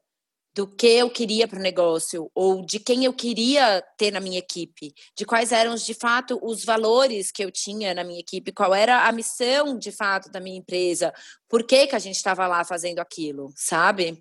do 0.57 0.65
que 0.65 0.87
eu 0.87 1.07
queria 1.07 1.47
para 1.47 1.59
o 1.59 1.61
negócio 1.61 2.31
ou 2.33 2.65
de 2.65 2.79
quem 2.79 3.05
eu 3.05 3.13
queria 3.13 3.79
ter 3.95 4.09
na 4.09 4.19
minha 4.19 4.39
equipe, 4.39 4.91
de 5.15 5.23
quais 5.23 5.51
eram 5.51 5.75
de 5.75 5.93
fato 5.93 6.39
os 6.41 6.65
valores 6.65 7.29
que 7.29 7.45
eu 7.45 7.51
tinha 7.51 7.93
na 7.93 8.03
minha 8.03 8.19
equipe, 8.19 8.51
qual 8.51 8.73
era 8.73 9.07
a 9.07 9.11
missão 9.11 9.77
de 9.77 9.91
fato 9.91 10.31
da 10.31 10.39
minha 10.39 10.57
empresa, 10.57 11.13
por 11.47 11.63
que 11.63 11.85
que 11.85 11.95
a 11.95 11.99
gente 11.99 12.15
estava 12.15 12.47
lá 12.47 12.65
fazendo 12.65 12.97
aquilo, 12.97 13.53
sabe? 13.55 14.19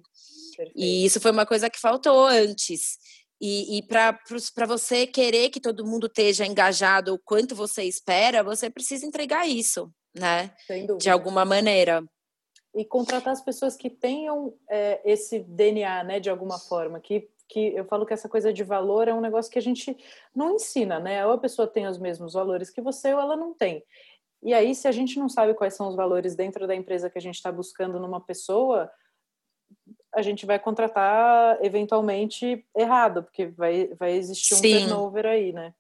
Perfeito. 0.55 0.72
E 0.76 1.07
isso 1.07 1.18
foi 1.22 1.30
uma 1.30 1.47
coisa 1.47 1.70
que 1.70 1.80
faltou 1.80 2.26
antes. 2.26 2.99
E, 3.41 3.78
e 3.78 3.82
para 3.82 4.20
você 4.68 5.07
querer 5.07 5.49
que 5.49 5.61
todo 5.61 5.87
mundo 5.87 6.07
esteja 6.07 6.45
engajado 6.45 7.14
o 7.14 7.18
quanto 7.18 7.55
você 7.57 7.84
espera, 7.84 8.45
você 8.45 8.68
precisa 8.68 9.07
entregar 9.07 9.49
isso, 9.49 9.91
né? 10.14 10.51
De 10.99 11.09
alguma 11.09 11.47
maneira 11.47 12.05
e 12.77 12.85
contratar 12.85 13.33
as 13.33 13.41
pessoas 13.41 13.74
que 13.74 13.89
tenham 13.89 14.53
é, 14.68 15.01
esse 15.05 15.41
DNA, 15.41 16.05
né, 16.05 16.20
de 16.20 16.31
alguma 16.31 16.59
forma, 16.59 17.01
que 17.01 17.29
que 17.49 17.74
eu 17.77 17.85
falo 17.85 18.05
que 18.05 18.12
essa 18.12 18.29
coisa 18.29 18.53
de 18.53 18.64
valor 18.64 19.07
é 19.07 19.14
um 19.14 19.20
negócio 19.20 19.51
que 19.51 19.59
a 19.59 19.62
gente 19.62 19.97
não 20.35 20.57
ensina, 20.57 20.99
né? 20.99 21.24
Ou 21.24 21.33
a 21.33 21.39
pessoa 21.39 21.68
tem 21.68 21.87
os 21.87 21.97
mesmos 21.97 22.33
valores 22.33 22.70
que 22.70 22.81
você 22.81 23.14
ou 23.14 23.20
ela 23.20 23.37
não 23.37 23.55
tem. 23.55 23.85
E 24.43 24.53
aí, 24.53 24.74
se 24.74 24.89
a 24.89 24.93
gente 24.93 25.16
não 25.18 25.29
sabe 25.29 25.55
quais 25.55 25.74
são 25.74 25.89
os 25.89 25.95
valores 25.95 26.35
dentro 26.35 26.66
da 26.66 26.74
empresa 26.74 27.09
que 27.09 27.18
a 27.18 27.20
gente 27.20 27.37
está 27.37 27.53
buscando 27.53 28.01
numa 28.01 28.20
pessoa, 28.20 28.91
a 30.12 30.22
gente 30.22 30.45
vai 30.45 30.59
contratar 30.59 31.59
eventualmente 31.64 32.66
errado, 32.77 33.22
porque 33.22 33.47
vai, 33.47 33.95
vai 33.95 34.12
existir 34.12 34.55
um 34.55 34.59
sim. 34.59 34.79
turnover 34.81 35.27
aí, 35.27 35.53
né? 35.53 35.72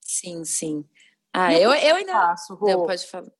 Sim, 0.00 0.44
sim. 0.44 0.84
Ah, 1.32 1.54
eu, 1.54 1.72
eu 1.72 1.96
ainda. 1.96 2.12
Faço, 2.12 2.58
não, 2.60 2.84
pode 2.84 3.06
falar. 3.06 3.32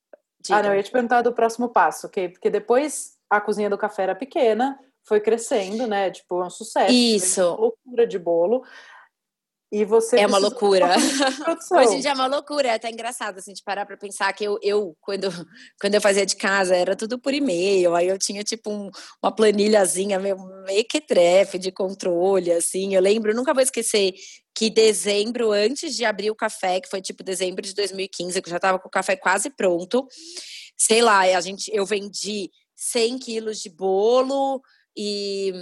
Diga. 0.43 0.59
Ah, 0.59 0.63
não, 0.63 0.71
eu 0.71 0.77
ia 0.77 0.83
te 0.83 0.91
perguntar 0.91 1.23
do 1.23 1.33
próximo 1.33 1.69
passo, 1.69 2.09
ok? 2.09 2.29
Porque 2.29 2.51
depois 2.51 3.13
a 3.31 3.41
cozinha 3.41 3.71
do 3.71 3.79
café 3.79 4.03
era 4.03 4.15
pequena, 4.15 4.79
foi 5.05 5.21
crescendo, 5.21 5.87
né? 5.87 6.11
Tipo, 6.11 6.43
é 6.43 6.47
um 6.47 6.51
sucesso. 6.51 6.93
Isso. 6.93 7.41
Uma 7.41 7.61
loucura 7.61 8.07
de 8.07 8.19
bolo. 8.19 8.65
E 9.73 9.87
você 9.87 10.19
é 10.19 10.27
uma 10.27 10.37
loucura. 10.37 10.87
Hoje 11.73 11.95
em 11.95 12.01
dia 12.01 12.11
é 12.11 12.15
uma 12.15 12.27
loucura, 12.27 12.69
é 12.69 12.75
até 12.75 12.91
engraçado 12.91 13.39
assim, 13.39 13.55
de 13.55 13.63
parar 13.63 13.87
para 13.87 13.97
pensar 13.97 14.31
que 14.35 14.45
eu, 14.45 14.59
eu 14.61 14.95
quando, 15.01 15.29
quando 15.81 15.95
eu 15.95 16.01
fazia 16.01 16.27
de 16.27 16.37
casa, 16.37 16.77
era 16.77 16.95
tudo 16.95 17.19
por 17.19 17.33
e-mail, 17.33 17.95
aí 17.95 18.07
eu 18.07 18.19
tinha 18.19 18.45
tipo 18.45 18.71
um, 18.71 18.91
uma 19.23 19.35
planilhazinha 19.35 20.19
meio, 20.19 20.37
meio 20.67 20.85
que 20.85 21.01
trefe 21.01 21.59
de 21.59 21.73
controle, 21.73 22.53
assim. 22.53 22.95
Eu 22.95 23.01
lembro, 23.01 23.35
nunca 23.35 23.55
vou 23.55 23.63
esquecer 23.63 24.13
que 24.55 24.69
dezembro, 24.69 25.51
antes 25.53 25.97
de 25.97 26.05
abrir 26.05 26.31
o 26.31 26.37
café, 26.37 26.81
que 26.81 26.89
foi 26.89 27.01
tipo 27.01 27.23
dezembro 27.23 27.63
de 27.63 27.75
2015, 27.75 28.41
que 28.41 28.49
eu 28.49 28.51
já 28.51 28.57
estava 28.57 28.79
com 28.79 28.89
o 28.89 28.91
café 28.91 29.17
quase 29.17 29.51
pronto, 29.51 30.07
sei 30.77 31.03
lá, 31.03 31.21
a 31.21 31.41
gente, 31.41 31.71
eu 31.75 31.87
vendi 31.87 32.51
100 32.77 33.19
quilos 33.19 33.61
de 33.61 33.71
bolo 33.71 34.61
e 34.97 35.53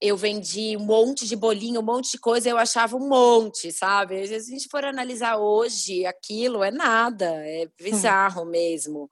eu 0.00 0.16
vendi 0.16 0.76
um 0.76 0.84
monte 0.84 1.26
de 1.26 1.36
bolinho, 1.36 1.80
um 1.80 1.84
monte 1.84 2.10
de 2.10 2.18
coisa, 2.18 2.48
eu 2.48 2.58
achava 2.58 2.96
um 2.96 3.08
monte, 3.08 3.70
sabe? 3.70 4.26
Se 4.26 4.34
a 4.34 4.40
gente 4.40 4.68
for 4.68 4.84
analisar 4.84 5.36
hoje, 5.36 6.04
aquilo 6.04 6.62
é 6.64 6.70
nada, 6.70 7.26
é 7.26 7.68
bizarro 7.80 8.42
hum. 8.42 8.46
mesmo. 8.46 9.08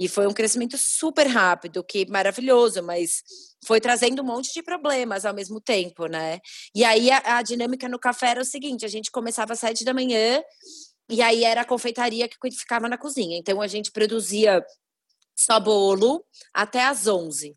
E 0.00 0.08
foi 0.08 0.26
um 0.26 0.32
crescimento 0.32 0.76
super 0.78 1.26
rápido, 1.26 1.84
que 1.84 2.06
maravilhoso, 2.10 2.82
mas 2.82 3.22
foi 3.64 3.80
trazendo 3.80 4.22
um 4.22 4.24
monte 4.24 4.52
de 4.52 4.62
problemas 4.62 5.24
ao 5.24 5.34
mesmo 5.34 5.60
tempo, 5.60 6.06
né? 6.06 6.40
E 6.74 6.84
aí 6.84 7.10
a, 7.10 7.38
a 7.38 7.42
dinâmica 7.42 7.88
no 7.88 7.98
café 7.98 8.28
era 8.28 8.42
o 8.42 8.44
seguinte: 8.44 8.84
a 8.84 8.88
gente 8.88 9.10
começava 9.10 9.52
às 9.52 9.60
sete 9.60 9.84
da 9.84 9.94
manhã, 9.94 10.42
e 11.08 11.22
aí 11.22 11.44
era 11.44 11.62
a 11.62 11.66
confeitaria 11.66 12.28
que 12.28 12.36
ficava 12.52 12.88
na 12.88 12.98
cozinha. 12.98 13.36
Então 13.38 13.60
a 13.60 13.66
gente 13.66 13.90
produzia 13.90 14.64
só 15.36 15.58
bolo 15.60 16.24
até 16.52 16.84
às 16.84 17.06
onze. 17.06 17.56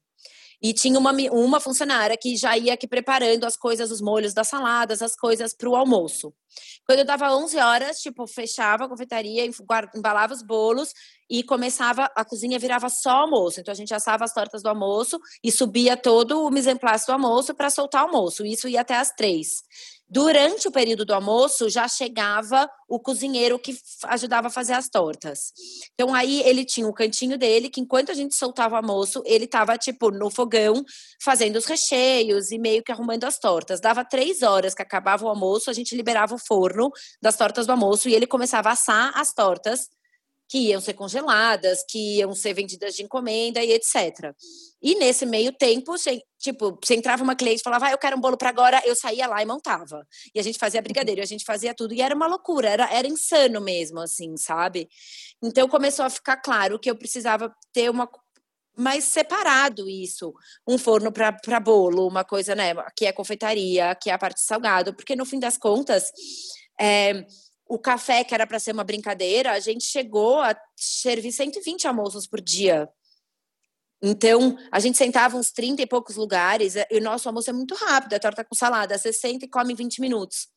E 0.66 0.74
tinha 0.74 0.97
uma, 0.97 1.11
uma 1.32 1.59
funcionária 1.59 2.18
que 2.18 2.36
já 2.36 2.57
ia 2.57 2.74
aqui 2.74 2.88
preparando 2.88 3.45
as 3.45 3.55
coisas, 3.55 3.91
os 3.91 4.01
molhos 4.01 4.34
das 4.34 4.47
saladas, 4.47 4.99
as 4.99 5.16
coisas 5.16 5.53
para 5.53 5.70
o 5.70 5.76
almoço. 5.76 6.34
Quando 6.88 6.99
eu 6.99 7.05
dava 7.05 7.36
11 7.38 7.55
horas, 7.59 7.99
tipo, 7.99 8.26
fechava 8.26 8.86
a 8.86 8.89
confeitaria, 8.89 9.45
embalava 9.95 10.34
os 10.34 10.41
bolos 10.41 10.91
e 11.30 11.43
começava, 11.43 12.09
a 12.16 12.26
cozinha 12.26 12.57
virava 12.57 12.89
só 12.89 13.11
almoço. 13.11 13.59
Então 13.59 13.72
a 13.72 13.76
gente 13.76 13.93
assava 13.93 14.26
as 14.26 14.34
tortas 14.34 14.63
do 14.63 14.70
almoço 14.70 15.20
e 15.43 15.51
subia 15.51 15.95
todo 15.95 16.43
o 16.43 16.49
mise 16.49 16.74
do 16.74 17.11
almoço 17.11 17.53
para 17.53 17.70
soltar 17.70 18.01
o 18.03 18.07
almoço. 18.07 18.43
Isso 18.43 18.68
ia 18.68 18.82
até 18.82 18.95
as 18.95 19.11
três. 19.11 19.61
Durante 20.08 20.68
o 20.68 20.72
período 20.72 21.03
do 21.03 21.14
almoço, 21.14 21.68
já 21.70 21.88
chegava 21.88 22.70
o 22.88 22.99
cozinheiro 22.99 23.58
que 23.58 23.76
ajudava 24.06 24.47
a 24.47 24.51
fazer 24.51 24.74
as 24.74 24.88
tortas. 24.88 25.51
Então, 25.93 26.14
aí 26.14 26.43
ele 26.43 26.64
tinha 26.64 26.88
o 26.88 26.93
cantinho 26.93 27.38
dele, 27.38 27.70
que 27.70 27.82
enquanto 27.82 28.12
a 28.12 28.14
gente 28.14 28.36
soltava 28.36 28.76
o 28.76 28.78
almoço, 28.78 29.24
ele 29.26 29.45
estava, 29.45 29.78
tipo, 29.78 30.12
no 30.12 30.30
fogão, 30.30 30.84
fazendo 31.24 31.56
os 31.56 31.66
recheios 31.66 32.51
e 32.51 32.60
meio 32.60 32.84
que 32.84 32.91
arrumando 32.91 33.24
as 33.24 33.39
tortas. 33.39 33.82
Dava 33.82 34.06
três 34.06 34.43
horas 34.43 34.76
que 34.76 34.84
acabava 34.84 35.26
o 35.26 35.30
almoço, 35.30 35.72
a 35.72 35.74
gente 35.74 35.95
liberava 35.95 36.36
o 36.36 36.39
forno 36.39 36.91
das 37.20 37.36
tortas 37.36 37.66
do 37.66 37.72
almoço 37.72 38.08
e 38.08 38.14
ele 38.14 38.28
começava 38.28 38.70
a 38.70 38.74
assar 38.74 39.12
as 39.16 39.34
tortas 39.34 39.89
que 40.48 40.60
iam 40.70 40.80
ser 40.80 40.93
congeladas, 40.93 41.84
que 41.88 42.18
iam 42.18 42.34
ser 42.36 42.54
vendidas 42.54 42.96
de 42.96 43.04
encomenda 43.04 43.64
e 43.64 43.72
etc. 43.72 44.34
E 44.82 44.96
nesse 44.96 45.26
meio 45.26 45.52
tempo, 45.52 45.96
tipo, 46.39 46.78
você 46.84 46.96
entrava 46.96 47.24
uma 47.24 47.36
cliente 47.36 47.62
e 47.62 47.64
falava, 47.64 47.88
ah, 47.88 47.91
eu 47.91 47.98
quero 47.98 48.18
um 48.18 48.22
bolo 48.22 48.38
para 48.38 48.50
agora, 48.50 48.82
eu 48.86 48.96
saía 48.96 49.28
lá 49.28 49.41
e 49.41 49.46
montava. 49.46 50.06
E 50.34 50.39
a 50.39 50.43
gente 50.43 50.60
fazia 50.60 50.82
brigadeiro, 50.82 51.22
a 51.22 51.26
gente 51.26 51.43
fazia 51.43 51.74
tudo. 51.74 51.93
E 51.93 52.02
era 52.02 52.16
uma 52.16 52.28
loucura, 52.28 52.70
era, 52.70 52.93
era 52.93 53.08
insano 53.08 53.60
mesmo, 53.60 54.00
assim, 54.00 54.38
sabe? 54.38 54.88
Então 55.41 55.68
começou 55.68 56.06
a 56.06 56.10
ficar 56.10 56.38
claro 56.38 56.80
que 56.80 56.89
eu 56.89 56.96
precisava 56.96 57.54
ter 57.74 57.89
uma 57.89 58.08
mais 58.78 59.06
separado 59.06 59.89
isso, 59.89 60.34
um 60.68 60.78
forno 60.78 61.12
para 61.12 61.60
bolo, 61.62 62.08
uma 62.08 62.26
coisa, 62.26 62.54
né, 62.54 62.74
que 62.96 63.06
é 63.06 63.14
confeitaria, 63.14 63.96
que 63.96 64.10
é 64.10 64.14
a 64.14 64.18
parte 64.18 64.41
salgado, 64.41 64.93
porque 64.93 65.16
no 65.16 65.26
fim 65.26 65.39
das 65.39 65.58
contas, 65.58 66.12
é, 66.80 67.26
o 67.68 67.80
café, 67.80 68.24
que 68.24 68.34
era 68.34 68.45
para 68.45 68.59
ser 68.59 68.72
uma 68.72 68.84
brincadeira, 68.84 69.51
a 69.51 69.59
gente 69.59 69.86
chegou 69.86 70.39
a 70.39 70.55
servir 70.76 71.32
120 71.32 71.88
almoços 71.88 72.28
por 72.28 72.39
dia. 72.39 72.88
Então, 74.01 74.57
a 74.72 74.80
gente 74.80 74.97
sentava 74.97 75.36
uns 75.36 75.51
30 75.51 75.82
e 75.82 75.88
poucos 75.88 76.16
lugares, 76.16 76.76
e 76.76 76.97
o 76.97 77.01
nosso 77.01 77.28
almoço 77.28 77.49
é 77.49 77.53
muito 77.53 77.74
rápido, 77.74 78.13
é 78.13 78.20
torta 78.20 78.45
com 78.45 78.53
salada, 78.53 78.97
você 78.97 79.11
senta 79.11 79.45
e 79.45 79.49
come 79.49 79.74
em 79.74 79.76
20 79.76 79.99
minutos. 79.99 80.47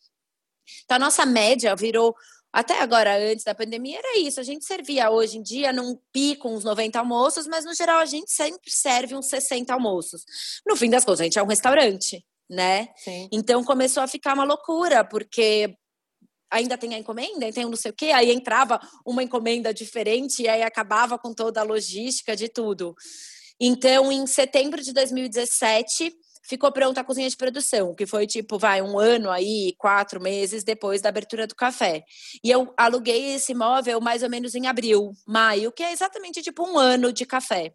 Então, 0.84 0.96
a 0.96 1.00
nossa 1.00 1.24
média 1.24 1.74
virou, 1.74 2.14
até 2.52 2.80
agora, 2.80 3.16
antes 3.16 3.44
da 3.44 3.54
pandemia, 3.54 3.98
era 3.98 4.18
isso. 4.18 4.38
A 4.38 4.42
gente 4.42 4.66
servia 4.66 5.10
hoje 5.10 5.38
em 5.38 5.42
dia 5.42 5.72
num 5.72 5.98
pico 6.12 6.48
uns 6.48 6.64
90 6.64 6.98
almoços, 6.98 7.46
mas 7.46 7.64
no 7.64 7.74
geral 7.74 8.00
a 8.00 8.04
gente 8.06 8.30
sempre 8.30 8.70
serve 8.70 9.14
uns 9.14 9.28
60 9.28 9.72
almoços. 9.72 10.24
No 10.66 10.76
fim 10.76 10.90
das 10.90 11.04
contas, 11.04 11.20
a 11.20 11.24
gente 11.24 11.38
é 11.38 11.42
um 11.42 11.46
restaurante, 11.46 12.24
né? 12.50 12.88
Sim. 12.96 13.28
Então 13.32 13.64
começou 13.64 14.02
a 14.02 14.08
ficar 14.08 14.34
uma 14.34 14.44
loucura, 14.44 15.04
porque 15.04 15.74
ainda 16.50 16.78
tem 16.78 16.94
a 16.94 16.98
encomenda, 16.98 17.52
tem 17.52 17.64
um 17.64 17.70
não 17.70 17.76
sei 17.76 17.90
o 17.90 17.94
quê, 17.94 18.06
aí 18.06 18.30
entrava 18.30 18.80
uma 19.04 19.22
encomenda 19.22 19.72
diferente 19.72 20.42
e 20.42 20.48
aí 20.48 20.62
acabava 20.62 21.18
com 21.18 21.32
toda 21.34 21.60
a 21.60 21.64
logística 21.64 22.34
de 22.34 22.48
tudo. 22.48 22.94
Então, 23.60 24.12
em 24.12 24.26
setembro 24.26 24.82
de 24.82 24.92
2017, 24.92 26.12
ficou 26.48 26.72
pronta 26.72 27.02
a 27.02 27.04
cozinha 27.04 27.28
de 27.28 27.36
produção, 27.36 27.94
que 27.94 28.06
foi 28.06 28.26
tipo, 28.26 28.58
vai, 28.58 28.80
um 28.80 28.98
ano 28.98 29.30
aí, 29.30 29.74
quatro 29.76 30.20
meses 30.20 30.64
depois 30.64 31.02
da 31.02 31.10
abertura 31.10 31.46
do 31.46 31.54
café. 31.54 32.02
E 32.42 32.50
eu 32.50 32.72
aluguei 32.76 33.34
esse 33.34 33.52
imóvel 33.52 34.00
mais 34.00 34.22
ou 34.22 34.30
menos 34.30 34.54
em 34.54 34.66
abril, 34.66 35.12
maio, 35.26 35.70
que 35.70 35.82
é 35.82 35.92
exatamente 35.92 36.40
tipo 36.40 36.66
um 36.66 36.78
ano 36.78 37.12
de 37.12 37.26
café. 37.26 37.74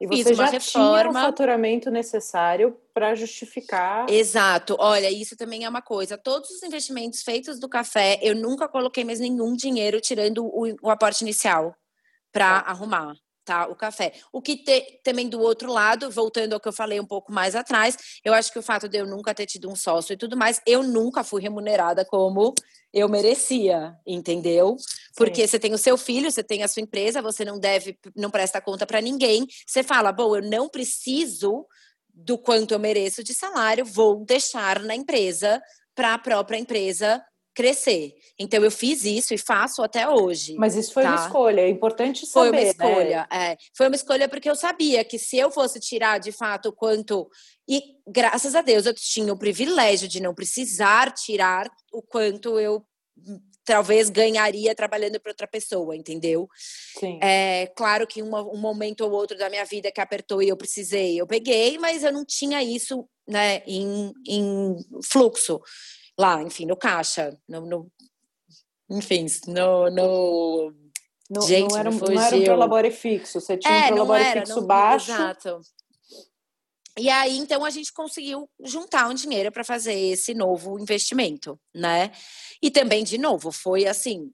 E 0.00 0.06
você 0.06 0.32
já 0.32 0.46
reforma. 0.46 1.00
tinha 1.00 1.10
o 1.10 1.12
faturamento 1.12 1.90
necessário 1.90 2.76
para 2.94 3.16
justificar. 3.16 4.08
Exato. 4.08 4.76
Olha, 4.78 5.10
isso 5.10 5.36
também 5.36 5.64
é 5.64 5.68
uma 5.68 5.82
coisa. 5.82 6.16
Todos 6.16 6.50
os 6.50 6.62
investimentos 6.62 7.22
feitos 7.22 7.58
do 7.58 7.68
café, 7.68 8.18
eu 8.22 8.34
nunca 8.34 8.68
coloquei 8.68 9.04
mais 9.04 9.18
nenhum 9.18 9.56
dinheiro 9.56 10.00
tirando 10.00 10.44
o, 10.44 10.76
o 10.82 10.90
aporte 10.90 11.22
inicial 11.22 11.74
para 12.32 12.60
tá. 12.60 12.70
arrumar. 12.70 13.14
Tá, 13.48 13.66
o 13.66 13.74
café. 13.74 14.12
O 14.30 14.42
que 14.42 14.58
te, 14.58 15.00
também 15.02 15.26
do 15.26 15.40
outro 15.40 15.72
lado, 15.72 16.10
voltando 16.10 16.52
ao 16.52 16.60
que 16.60 16.68
eu 16.68 16.72
falei 16.72 17.00
um 17.00 17.06
pouco 17.06 17.32
mais 17.32 17.56
atrás, 17.56 17.96
eu 18.22 18.34
acho 18.34 18.52
que 18.52 18.58
o 18.58 18.62
fato 18.62 18.86
de 18.86 18.98
eu 18.98 19.06
nunca 19.06 19.34
ter 19.34 19.46
tido 19.46 19.70
um 19.70 19.74
sócio 19.74 20.12
e 20.12 20.18
tudo 20.18 20.36
mais, 20.36 20.60
eu 20.66 20.82
nunca 20.82 21.24
fui 21.24 21.40
remunerada 21.40 22.04
como 22.04 22.54
eu 22.92 23.08
merecia, 23.08 23.96
entendeu? 24.06 24.76
Porque 25.16 25.40
Sim. 25.40 25.46
você 25.46 25.58
tem 25.58 25.72
o 25.72 25.78
seu 25.78 25.96
filho, 25.96 26.30
você 26.30 26.44
tem 26.44 26.62
a 26.62 26.68
sua 26.68 26.82
empresa, 26.82 27.22
você 27.22 27.42
não 27.42 27.58
deve, 27.58 27.98
não 28.14 28.30
presta 28.30 28.60
conta 28.60 28.84
para 28.84 29.00
ninguém. 29.00 29.46
Você 29.66 29.82
fala, 29.82 30.12
bom, 30.12 30.36
eu 30.36 30.42
não 30.42 30.68
preciso 30.68 31.64
do 32.12 32.36
quanto 32.36 32.74
eu 32.74 32.78
mereço 32.78 33.24
de 33.24 33.32
salário, 33.32 33.82
vou 33.82 34.26
deixar 34.26 34.80
na 34.80 34.94
empresa 34.94 35.58
para 35.94 36.12
a 36.12 36.18
própria 36.18 36.58
empresa 36.58 37.24
crescer. 37.58 38.14
Então 38.38 38.62
eu 38.62 38.70
fiz 38.70 39.04
isso 39.04 39.34
e 39.34 39.38
faço 39.38 39.82
até 39.82 40.08
hoje. 40.08 40.54
Mas 40.54 40.76
isso 40.76 40.92
foi 40.92 41.02
tá? 41.02 41.10
uma 41.10 41.26
escolha, 41.26 41.60
é 41.62 41.68
importante 41.68 42.24
saber. 42.24 42.32
Foi 42.32 42.50
uma 42.50 42.64
né? 42.64 42.68
escolha, 42.68 43.28
né? 43.32 43.52
é. 43.52 43.56
Foi 43.76 43.88
uma 43.88 43.96
escolha 43.96 44.28
porque 44.28 44.48
eu 44.48 44.54
sabia 44.54 45.04
que 45.04 45.18
se 45.18 45.36
eu 45.36 45.50
fosse 45.50 45.80
tirar 45.80 46.18
de 46.18 46.30
fato 46.30 46.68
o 46.68 46.72
quanto 46.72 47.28
e 47.68 47.82
graças 48.06 48.54
a 48.54 48.62
Deus 48.62 48.86
eu 48.86 48.94
tinha 48.94 49.32
o 49.32 49.38
privilégio 49.38 50.06
de 50.06 50.22
não 50.22 50.32
precisar 50.32 51.12
tirar 51.12 51.68
o 51.92 52.00
quanto 52.00 52.60
eu 52.60 52.84
hum, 53.16 53.40
talvez 53.64 54.08
ganharia 54.08 54.72
trabalhando 54.72 55.18
para 55.18 55.32
outra 55.32 55.48
pessoa, 55.48 55.96
entendeu? 55.96 56.48
Sim. 57.00 57.18
É 57.20 57.66
claro 57.76 58.06
que 58.06 58.22
uma, 58.22 58.40
um 58.40 58.60
momento 58.60 59.00
ou 59.00 59.10
outro 59.10 59.36
da 59.36 59.50
minha 59.50 59.64
vida 59.64 59.90
que 59.90 60.00
apertou 60.00 60.40
e 60.40 60.48
eu 60.48 60.56
precisei, 60.56 61.20
eu 61.20 61.26
peguei, 61.26 61.76
mas 61.76 62.04
eu 62.04 62.12
não 62.12 62.24
tinha 62.24 62.62
isso, 62.62 63.04
né, 63.26 63.64
em, 63.66 64.12
em 64.28 64.76
fluxo 65.02 65.60
lá, 66.18 66.42
enfim, 66.42 66.66
no 66.66 66.76
caixa, 66.76 67.38
no, 67.48 67.60
no 67.66 67.92
enfim, 68.90 69.26
no, 69.46 69.90
no 69.90 70.74
não, 71.30 71.42
Gente, 71.42 71.70
não 71.70 71.78
era, 71.78 71.90
não, 71.90 71.98
não 71.98 72.20
era 72.20 72.36
um 72.36 72.44
prolabore 72.44 72.90
fixo, 72.90 73.40
você 73.40 73.58
tinha 73.58 73.72
é, 73.72 73.84
um 73.84 73.88
prolabore 73.88 74.22
era, 74.22 74.40
fixo 74.40 74.60
não, 74.60 74.66
baixo. 74.66 75.12
Exato. 75.12 75.60
E 76.98 77.08
aí, 77.10 77.36
então, 77.36 77.64
a 77.64 77.70
gente 77.70 77.92
conseguiu 77.92 78.48
juntar 78.64 79.08
um 79.08 79.14
dinheiro 79.14 79.52
para 79.52 79.62
fazer 79.62 79.94
esse 79.94 80.34
novo 80.34 80.78
investimento, 80.80 81.60
né? 81.72 82.10
E 82.60 82.70
também, 82.70 83.04
de 83.04 83.18
novo, 83.18 83.52
foi 83.52 83.86
assim: 83.86 84.32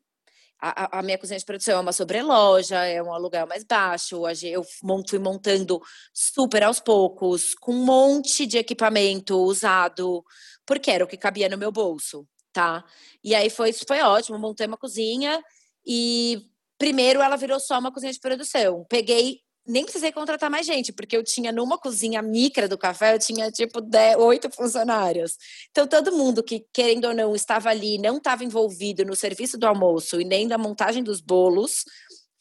a, 0.59 1.01
a, 1.01 1.03
minha 1.03 1.18
cozinha 1.18 1.39
de 1.39 1.45
produção 1.45 1.76
é 1.76 1.80
uma 1.80 1.93
sobreloja, 1.93 2.82
é 2.85 3.03
um 3.03 3.12
aluguel 3.12 3.47
mais 3.47 3.64
baixo. 3.64 4.22
Eu 4.43 4.64
fui 4.64 5.18
montando 5.18 5.78
super 6.12 6.62
aos 6.62 6.80
poucos, 6.80 7.55
com 7.55 7.72
um 7.72 7.85
monte 7.85 8.47
de 8.47 8.57
equipamento 8.57 9.37
usado, 9.37 10.24
porque 10.67 10.91
era 10.91 11.05
o 11.05 11.09
que 11.09 11.17
cabia 11.17 11.49
no 11.49 11.59
meu 11.59 11.73
bolso, 11.73 12.27
tá? 12.53 12.85
E 13.23 13.35
aí 13.35 13.51
foi, 13.51 13.73
foi 13.73 14.01
ótimo, 14.01 14.39
montei 14.39 14.67
uma 14.67 14.77
cozinha 14.77 15.43
e 15.87 16.43
primeiro 16.79 17.21
ela 17.21 17.37
virou 17.37 17.61
só 17.61 17.79
uma 17.79 17.93
cozinha 17.93 18.12
de 18.12 18.21
produção. 18.21 18.85
Peguei 18.89 19.45
nem 19.67 19.85
precisei 19.85 20.12
contratar 20.12 20.51
mais 20.51 20.67
gente, 20.67 20.93
porque 20.93 21.17
eu 21.17 21.25
tinha 21.25 21.51
numa 21.51 21.79
cozinha 21.79 22.21
micra 22.21 22.69
do 22.69 22.77
café, 22.77 23.15
eu 23.15 23.19
tinha 23.19 23.51
tipo 23.51 23.81
oito 24.19 24.51
funcionários. 24.51 25.37
Então, 25.71 25.87
todo 25.87 26.12
mundo 26.12 26.43
que, 26.43 26.67
querendo 26.73 27.07
ou 27.07 27.15
não, 27.15 27.35
estava 27.35 27.71
ali, 27.71 27.97
não 27.99 28.19
estava 28.19 28.45
envolvido 28.45 29.05
no 29.05 29.17
serviço 29.17 29.57
do 29.57 29.67
almoço 29.67 30.21
e 30.21 30.25
nem 30.25 30.47
da 30.47 30.59
montagem 30.59 31.03
dos 31.03 31.21
bolos, 31.21 31.85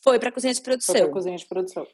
foi 0.03 0.19
para 0.19 0.30
a 0.30 0.32
cozinha 0.34 0.53
de 0.53 0.61
produção. 0.61 0.95
Foi 0.95 1.03
para 1.03 1.13
cozinha 1.13 1.38
de 1.38 1.45
produção. 1.45 1.88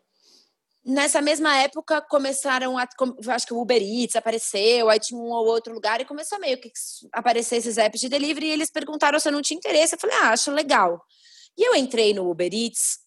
Nessa 0.85 1.21
mesma 1.21 1.55
época, 1.57 2.01
começaram 2.01 2.77
a. 2.77 2.87
Acho 3.27 3.45
que 3.45 3.53
o 3.53 3.61
Uber 3.61 3.81
Eats 3.81 4.15
apareceu, 4.15 4.89
aí 4.89 4.99
tinha 4.99 5.19
um 5.19 5.29
ou 5.29 5.45
outro 5.45 5.73
lugar, 5.73 5.99
e 5.99 6.05
começou 6.05 6.39
meio 6.39 6.59
que 6.59 6.71
aparecer 7.11 7.57
esses 7.57 7.77
apps 7.77 7.99
de 7.99 8.09
delivery, 8.09 8.47
e 8.47 8.51
eles 8.51 8.71
perguntaram 8.71 9.19
se 9.19 9.27
eu 9.27 9.31
não 9.31 9.41
tinha 9.41 9.57
interesse. 9.57 9.95
Eu 9.95 9.99
falei, 9.99 10.15
ah, 10.17 10.29
acho 10.29 10.51
legal. 10.51 11.01
E 11.57 11.67
eu 11.67 11.75
entrei 11.75 12.13
no 12.13 12.29
Uber 12.29 12.49
Eats 12.53 12.99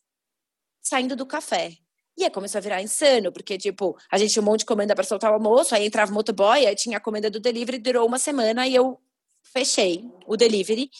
saindo 0.83 1.17
do 1.17 1.25
café. 1.25 1.73
E 2.17 2.25
aí 2.25 2.31
começou 2.31 2.59
a 2.59 2.63
virar 2.63 2.83
insano, 2.83 3.33
porque, 3.33 3.57
tipo, 3.57 3.97
a 4.11 4.19
gente 4.19 4.33
tinha 4.33 4.43
um 4.43 4.47
monte 4.47 4.61
de 4.61 4.67
comenda 4.67 4.95
para 4.95 5.05
soltar 5.05 5.31
o 5.31 5.35
almoço, 5.35 5.75
aí 5.75 5.87
entrava 5.87 6.11
o 6.11 6.15
motoboy, 6.15 6.67
aí 6.67 6.75
tinha 6.75 6.99
a 6.99 7.01
comenda 7.01 7.31
do 7.31 7.41
delivery, 7.41 7.79
durou 7.79 8.07
uma 8.07 8.19
semana 8.19 8.67
e 8.69 8.75
eu 8.75 8.99
fechei 9.43 10.05
o 10.27 10.37
delivery 10.37 10.91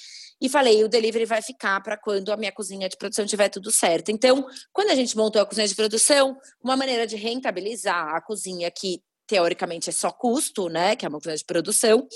e 0.43 0.49
falei, 0.49 0.83
o 0.83 0.89
delivery 0.89 1.25
vai 1.25 1.41
ficar 1.41 1.81
para 1.81 1.97
quando 1.97 2.33
a 2.33 2.37
minha 2.37 2.51
cozinha 2.51 2.89
de 2.89 2.97
produção 2.97 3.25
tiver 3.25 3.49
tudo 3.49 3.71
certo. 3.71 4.11
Então, 4.11 4.45
quando 4.73 4.91
a 4.91 4.95
gente 4.97 5.17
montou 5.17 5.41
a 5.41 5.47
cozinha 5.47 5.69
de 5.69 5.75
produção, 5.77 6.37
uma 6.61 6.77
maneira 6.77 7.07
de 7.07 7.15
rentabilizar 7.15 8.17
a 8.17 8.21
cozinha 8.21 8.69
que 8.69 9.01
teoricamente 9.29 9.89
é 9.89 9.93
só 9.93 10.11
custo, 10.11 10.69
né, 10.69 10.97
que 10.97 11.07
é 11.07 11.09
uma 11.09 11.19
cozinha 11.19 11.37
de 11.37 11.45
produção, 11.45 12.09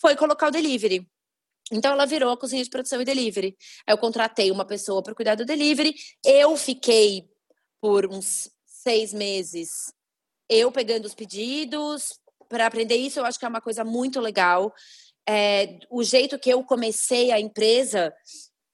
foi 0.00 0.16
colocar 0.16 0.48
o 0.48 0.50
delivery. 0.50 1.08
Então 1.70 1.92
ela 1.92 2.06
virou 2.06 2.32
a 2.32 2.36
cozinha 2.36 2.64
de 2.64 2.68
produção 2.68 3.00
e 3.00 3.04
delivery. 3.04 3.56
Eu 3.86 3.96
contratei 3.96 4.50
uma 4.50 4.64
pessoa 4.64 5.00
para 5.00 5.14
cuidar 5.14 5.36
do 5.36 5.44
delivery. 5.44 5.94
Eu 6.24 6.56
fiquei 6.56 7.28
por 7.80 8.04
uns 8.04 8.50
seis 8.66 9.14
meses 9.14 9.92
eu 10.48 10.72
pegando 10.72 11.04
os 11.04 11.14
pedidos 11.14 12.18
para 12.48 12.66
aprender 12.66 12.96
isso. 12.96 13.20
Eu 13.20 13.24
acho 13.24 13.38
que 13.38 13.44
é 13.44 13.48
uma 13.48 13.60
coisa 13.60 13.84
muito 13.84 14.18
legal 14.18 14.74
é, 15.28 15.78
o 15.90 16.02
jeito 16.02 16.38
que 16.38 16.50
eu 16.50 16.62
comecei 16.64 17.30
a 17.30 17.40
empresa, 17.40 18.12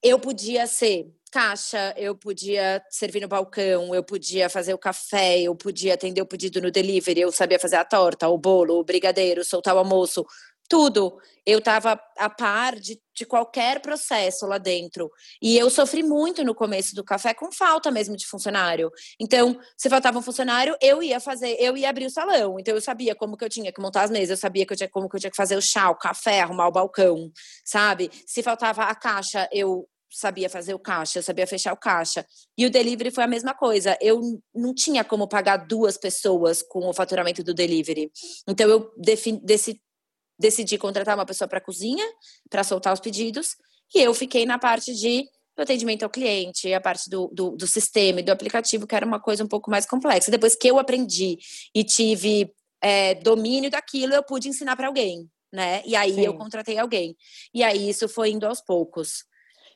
eu 0.03 0.19
podia 0.19 0.67
ser 0.67 1.13
caixa, 1.31 1.95
eu 1.99 2.15
podia 2.17 2.83
servir 2.89 3.21
no 3.21 3.29
balcão, 3.29 3.95
eu 3.95 4.03
podia 4.03 4.49
fazer 4.49 4.73
o 4.73 4.79
café, 4.79 5.41
eu 5.41 5.55
podia 5.55 5.95
atender 5.95 6.23
o 6.23 6.27
pedido 6.27 6.61
no 6.61 6.71
delivery, 6.71 7.21
eu 7.21 7.33
sabia 7.33 7.59
fazer 7.59 7.77
a 7.77 7.85
torta, 7.85 8.29
o 8.29 8.39
bolo, 8.39 8.79
o 8.79 8.85
brigadeiro, 8.85 9.45
soltar 9.45 9.75
o 9.75 9.79
almoço 9.79 10.25
tudo. 10.69 11.17
Eu 11.45 11.59
estava 11.59 12.01
a 12.19 12.29
par 12.29 12.75
de, 12.75 13.01
de 13.15 13.25
qualquer 13.25 13.81
processo 13.81 14.47
lá 14.47 14.59
dentro. 14.59 15.11
E 15.41 15.57
eu 15.57 15.71
sofri 15.71 16.03
muito 16.03 16.43
no 16.45 16.55
começo 16.55 16.95
do 16.95 17.05
café 17.05 17.33
com 17.33 17.53
falta 17.53 17.91
mesmo 17.91 18.17
de 18.17 18.27
funcionário. 18.27 18.91
Então, 19.21 19.59
se 19.77 19.89
faltava 19.89 20.19
um 20.19 20.23
funcionário, 20.23 20.77
eu 20.81 21.03
ia 21.03 21.21
fazer, 21.21 21.57
eu 21.61 21.77
ia 21.77 21.89
abrir 21.89 22.07
o 22.07 22.11
salão. 22.11 22.59
Então, 22.59 22.75
eu 22.75 22.81
sabia 22.81 23.15
como 23.15 23.37
que 23.37 23.45
eu 23.45 23.49
tinha 23.49 23.73
que 23.73 23.81
montar 23.81 24.03
as 24.03 24.11
mesas, 24.11 24.31
eu 24.31 24.37
sabia 24.37 24.67
que 24.67 24.73
eu 24.73 24.77
tinha, 24.77 24.89
como 24.89 25.09
que 25.09 25.17
eu 25.17 25.21
tinha 25.21 25.31
que 25.31 25.37
fazer 25.37 25.57
o 25.57 25.63
chá, 25.63 25.89
o 25.91 25.95
café, 25.95 26.41
arrumar 26.41 26.69
o 26.69 26.73
balcão, 26.73 27.31
sabe? 27.65 28.11
Se 28.27 28.43
faltava 28.43 28.85
a 28.85 28.95
caixa, 28.95 29.49
eu 29.53 29.89
sabia 30.11 30.49
fazer 30.49 30.75
o 30.75 30.79
caixa, 30.79 31.19
eu 31.19 31.23
sabia 31.23 31.47
fechar 31.47 31.73
o 31.73 31.77
caixa. 31.77 32.25
E 32.57 32.65
o 32.65 32.71
delivery 32.71 33.11
foi 33.11 33.25
a 33.25 33.29
mesma 33.29 33.55
coisa. 33.55 33.97
Eu 34.01 34.21
não 34.55 34.75
tinha 34.75 35.05
como 35.05 35.29
pagar 35.29 35.59
duas 35.59 35.99
pessoas 35.99 36.63
com 36.63 36.89
o 36.89 36.95
faturamento 36.95 37.43
do 37.43 37.53
delivery. 37.53 38.11
Então 38.49 38.69
eu 38.69 38.93
defini, 38.97 39.41
decidi 40.39 40.79
contratar 40.79 41.15
uma 41.17 41.27
pessoa 41.27 41.49
para 41.49 41.61
cozinha, 41.61 42.05
para 42.51 42.65
soltar 42.65 42.93
os 42.93 43.01
pedidos, 43.01 43.57
e 43.95 44.01
eu 44.01 44.13
fiquei 44.13 44.45
na 44.45 44.59
parte 44.59 44.95
de 44.95 45.27
do 45.57 45.63
atendimento 45.63 46.03
ao 46.03 46.11
cliente, 46.11 46.73
a 46.75 46.81
parte 46.81 47.09
do, 47.09 47.31
do, 47.33 47.53
do 47.53 47.67
sistema 47.67 48.21
e 48.21 48.23
do 48.23 48.31
aplicativo, 48.31 48.87
que 48.87 48.95
era 48.95 49.07
uma 49.07 49.19
coisa 49.19 49.43
um 49.43 49.49
pouco 49.49 49.71
mais 49.71 49.87
complexa. 49.87 50.31
Depois 50.31 50.55
que 50.55 50.69
eu 50.69 50.79
aprendi 50.79 51.39
e 51.75 51.83
tive 51.83 52.53
é, 52.79 53.15
domínio 53.15 53.71
daquilo, 53.71 54.13
eu 54.13 54.23
pude 54.23 54.51
ensinar 54.51 54.77
para 54.77 54.87
alguém, 54.87 55.27
né? 55.51 55.83
E 55.87 55.97
aí 55.97 56.13
Sim. 56.13 56.27
eu 56.27 56.35
contratei 56.35 56.77
alguém. 56.77 57.17
E 57.55 57.65
aí 57.65 57.89
isso 57.89 58.07
foi 58.07 58.33
indo 58.33 58.47
aos 58.47 58.61
poucos. 58.61 59.25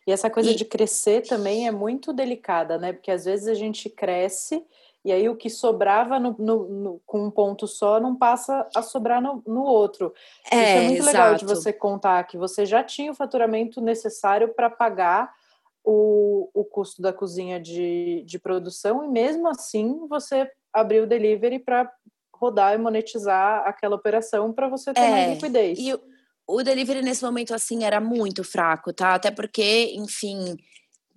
E 0.07 0.13
essa 0.13 0.29
coisa 0.29 0.51
e... 0.51 0.55
de 0.55 0.67
crescer 0.67 1.23
também 1.23 1.67
é 1.67 1.71
muito 1.71 2.13
delicada, 2.13 2.77
né? 2.77 2.93
Porque 2.93 3.11
às 3.11 3.25
vezes 3.25 3.49
a 3.49 3.55
gente 3.55 3.89
cresce 3.89 4.63
e 5.05 5.11
aí 5.13 5.29
o 5.29 5.37
que 5.37 5.49
sobrava 5.49 6.19
no, 6.19 6.37
no, 6.39 6.69
no, 6.69 7.03
com 7.07 7.25
um 7.25 7.31
ponto 7.31 7.67
só 7.67 7.99
não 7.99 8.15
passa 8.15 8.69
a 8.75 8.83
sobrar 8.83 9.23
no, 9.23 9.63
outro. 9.63 10.13
É, 10.51 10.57
Isso 10.57 10.67
é 10.67 10.83
muito 10.83 10.99
exato. 10.99 11.17
legal 11.17 11.35
de 11.37 11.45
você 11.47 11.73
contar 11.73 12.25
que 12.25 12.37
você 12.37 12.67
já 12.67 12.85
tinha 12.85 13.11
o 13.11 13.15
faturamento 13.15 13.81
necessário 13.81 14.53
para 14.55 14.69
pagar 14.69 15.33
o, 15.83 16.51
o 16.53 16.65
custo 16.65 17.01
da 17.01 17.13
cozinha 17.13 17.59
de, 17.59 18.23
de 18.27 18.39
produção, 18.39 19.03
e 19.03 19.09
mesmo 19.09 19.49
assim 19.49 20.07
você 20.07 20.51
abriu 20.73 21.05
o 21.05 21.07
delivery 21.07 21.59
para 21.59 21.91
rodar 22.35 22.75
e 22.75 22.79
monetizar 22.79 23.67
aquela 23.67 23.97
operação 23.97 24.53
para 24.53 24.69
você 24.69 24.93
ter 24.93 25.01
é, 25.01 25.11
mais 25.11 25.31
liquidez. 25.33 25.79
E 25.79 25.95
o, 25.95 26.01
o 26.47 26.63
delivery 26.63 27.01
nesse 27.01 27.25
momento 27.25 27.55
assim 27.55 27.85
era 27.85 28.01
muito 28.01 28.45
fraco, 28.45 28.93
tá? 28.93 29.15
Até 29.15 29.31
porque, 29.31 29.93
enfim, 29.95 30.57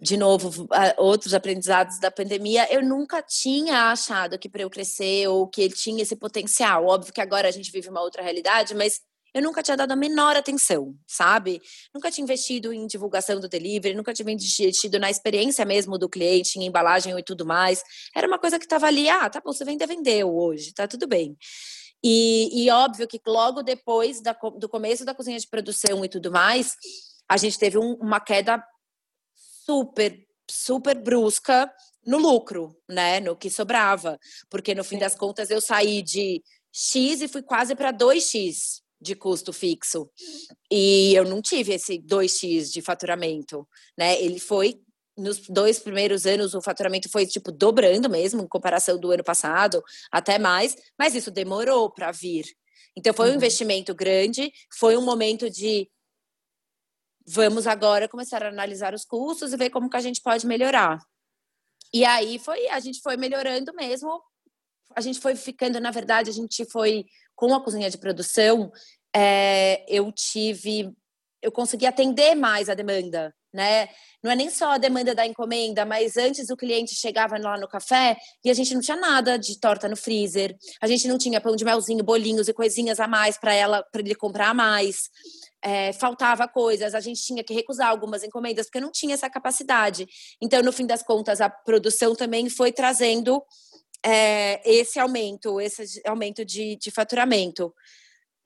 de 0.04 0.18
novo, 0.18 0.68
outros 0.97 1.34
aprendizados 1.34 1.97
da 1.97 2.12
pandemia, 2.12 2.68
eu 2.70 2.84
nunca 2.84 3.22
tinha 3.22 3.89
achado 3.89 4.38
que 4.38 4.49
para 4.49 4.62
eu 4.62 4.70
crescer 4.70 5.28
ou 5.30 5.47
que 5.47 5.62
ele 5.62 5.74
tinha 5.74 6.04
esse 6.04 6.16
potencial. 6.18 6.86
Óbvio 6.86 7.14
que 7.14 7.22
agora 7.22 7.47
a 7.47 7.51
gente 7.51 7.72
vive 7.72 7.88
uma 7.88 8.01
outra 8.01 8.22
realidade, 8.22 8.76
mas 8.76 8.99
eu 9.34 9.41
nunca 9.41 9.64
tinha 9.64 9.78
dado 9.78 9.93
a 9.93 9.95
menor 9.95 10.36
atenção, 10.36 10.93
sabe? 11.08 11.62
Nunca 11.95 12.12
tinha 12.12 12.24
investido 12.24 12.74
em 12.74 12.86
divulgação 12.86 13.39
do 13.39 13.47
delivery, 13.47 13.95
nunca 13.95 14.14
tinha 14.14 14.30
investido 14.30 14.99
na 14.99 15.10
experiência 15.10 15.64
mesmo 15.64 15.97
do 15.97 16.10
cliente, 16.10 16.60
em 16.60 16.66
embalagem 16.66 17.18
e 17.18 17.24
tudo 17.24 17.45
mais. 17.45 17.82
Era 18.14 18.28
uma 18.28 18.38
coisa 18.38 18.60
que 18.60 18.66
estava 18.66 18.88
ali, 18.88 19.10
ah, 19.10 19.30
tá 19.30 19.41
bom, 19.43 19.54
você 19.54 19.64
vende, 19.64 19.86
vendeu 19.86 20.36
hoje, 20.36 20.74
tá 20.74 20.86
tudo 20.86 21.08
bem. 21.08 21.38
E, 22.04 22.66
e 22.66 22.70
óbvio 22.70 23.08
que 23.08 23.22
logo 23.26 23.64
depois 23.64 24.22
da, 24.22 24.34
do 24.34 24.68
começo 24.68 25.06
da 25.06 25.16
cozinha 25.16 25.39
de 25.39 25.47
produção 25.47 26.04
e 26.04 26.10
tudo 26.10 26.30
mais, 26.30 26.76
a 27.30 27.38
gente 27.38 27.58
teve 27.58 27.78
um, 27.78 27.93
uma 27.93 28.20
queda 28.20 28.62
super, 29.66 30.26
super 30.49 30.95
brusca 31.01 31.72
no 32.05 32.18
lucro, 32.18 32.76
né? 32.89 33.20
No 33.20 33.36
que 33.36 33.49
sobrava. 33.49 34.20
Porque 34.49 34.76
no 34.76 34.84
fim 34.84 34.97
das 34.97 35.16
contas 35.16 35.49
eu 35.49 35.61
saí 35.61 36.01
de 36.01 36.43
X 36.72 37.22
e 37.22 37.28
fui 37.28 37.41
quase 37.41 37.76
para 37.76 37.93
2X 37.93 38.82
de 38.99 39.16
custo 39.16 39.51
fixo. 39.51 40.09
E 40.72 41.14
eu 41.14 41.26
não 41.26 41.41
tive 41.41 41.74
esse 41.74 41.99
2x 41.99 42.72
de 42.72 42.82
faturamento, 42.82 43.68
né? 43.97 44.20
Ele 44.22 44.39
foi 44.39 44.82
nos 45.16 45.41
dois 45.47 45.78
primeiros 45.78 46.26
anos 46.26 46.55
o 46.55 46.61
faturamento 46.61 47.07
foi 47.07 47.28
tipo 47.28 47.51
dobrando 47.51 48.09
mesmo 48.09 48.41
em 48.41 48.47
comparação 48.47 48.97
do 48.97 49.11
ano 49.11 49.24
passado, 49.24 49.84
até 50.11 50.39
mais, 50.39 50.76
mas 50.97 51.14
isso 51.14 51.30
demorou 51.30 51.91
para 51.91 52.11
vir. 52.11 52.45
Então 52.95 53.14
foi 53.14 53.28
um 53.28 53.30
uhum. 53.30 53.36
investimento 53.36 53.93
grande, 53.93 54.51
foi 54.78 54.97
um 54.97 55.01
momento 55.01 55.49
de 55.49 55.88
vamos 57.26 57.68
agora 57.68 58.08
começar 58.08 58.44
a 58.44 58.50
analisar 58.50 58.94
os 58.94 59.06
custos 59.06 59.54
e 59.54 59.58
ver 59.58 59.70
como 59.70 59.90
que 59.90 59.98
a 59.98 60.02
gente 60.02 60.22
pode 60.22 60.46
melhorar. 60.46 61.00
E 61.94 62.04
aí 62.04 62.40
foi, 62.40 62.68
a 62.70 62.80
gente 62.80 63.02
foi 63.02 63.18
melhorando 63.18 63.74
mesmo. 63.74 64.22
A 64.96 65.02
gente 65.02 65.20
foi 65.20 65.36
ficando, 65.36 65.80
na 65.80 65.92
verdade, 65.92 66.30
a 66.30 66.34
gente 66.34 66.66
foi 66.66 67.06
com 67.36 67.54
a 67.54 67.64
cozinha 67.64 67.90
de 67.90 67.98
produção. 67.98 68.72
É, 69.16 69.86
eu 69.88 70.12
tive, 70.12 70.92
eu 71.42 71.52
consegui 71.52 71.86
atender 71.86 72.36
mais 72.36 72.70
a 72.70 72.74
demanda, 72.74 73.34
né? 73.54 73.88
Não 74.24 74.32
é 74.32 74.36
nem 74.36 74.49
só 74.49 74.72
a 74.72 74.78
demanda 74.78 75.14
da 75.14 75.26
encomenda, 75.26 75.86
mas 75.86 76.18
antes 76.18 76.49
o 76.49 76.58
cliente 76.58 76.95
chegava 76.95 77.38
lá 77.38 77.58
no 77.58 77.68
café 77.68 78.18
e 78.43 78.49
a 78.49 78.54
gente 78.54 78.74
não 78.74 78.82
tinha 78.82 78.97
nada 78.97 79.38
de 79.38 79.60
torta 79.60 79.88
no 79.88 79.95
freezer, 79.95 80.56
a 80.82 80.88
gente 80.88 81.08
não 81.08 81.18
tinha 81.18 81.41
pão 81.41 81.56
de 81.56 81.64
melzinho, 81.64 82.04
bolinhos 82.04 82.47
e 82.47 82.54
coisinhas 82.54 82.99
a 82.99 83.08
mais 83.08 83.38
para 83.38 83.54
ela, 83.54 83.84
para 83.84 84.01
ele 84.01 84.16
comprar 84.16 84.54
mais 84.54 85.10
é, 85.64 85.93
faltava 85.93 86.45
coisas, 86.47 86.93
a 86.93 86.99
gente 86.99 87.24
tinha 87.24 87.43
que 87.43 87.54
recusar 87.54 87.88
algumas 87.88 88.22
encomendas 88.22 88.66
porque 88.66 88.82
não 88.82 88.91
tinha 88.91 89.14
essa 89.14 89.30
capacidade. 89.30 90.06
Então, 90.41 90.62
no 90.62 90.74
fim 90.74 90.86
das 90.86 91.01
contas, 91.01 91.39
a 91.39 91.49
produção 91.49 92.14
também 92.14 92.49
foi 92.49 92.74
trazendo 92.74 93.41
é, 94.06 94.62
esse 94.70 94.99
aumento, 94.99 95.62
esse 95.62 96.01
aumento 96.06 96.43
de, 96.43 96.76
de 96.76 96.91
faturamento. 96.91 97.74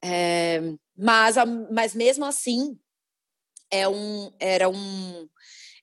É, 0.04 0.62
mas, 0.96 1.36
mas 1.72 1.96
mesmo 1.96 2.24
assim, 2.24 2.78
é 3.72 3.88
um, 3.88 4.32
era 4.40 4.70
um, 4.70 5.28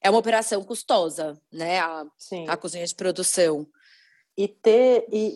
é 0.01 0.09
uma 0.09 0.19
operação 0.19 0.63
custosa, 0.63 1.39
né? 1.51 1.79
A, 1.79 2.05
a 2.47 2.57
cozinha 2.57 2.85
de 2.85 2.95
produção. 2.95 3.67
E 4.37 4.47
ter 4.47 5.05
e 5.11 5.35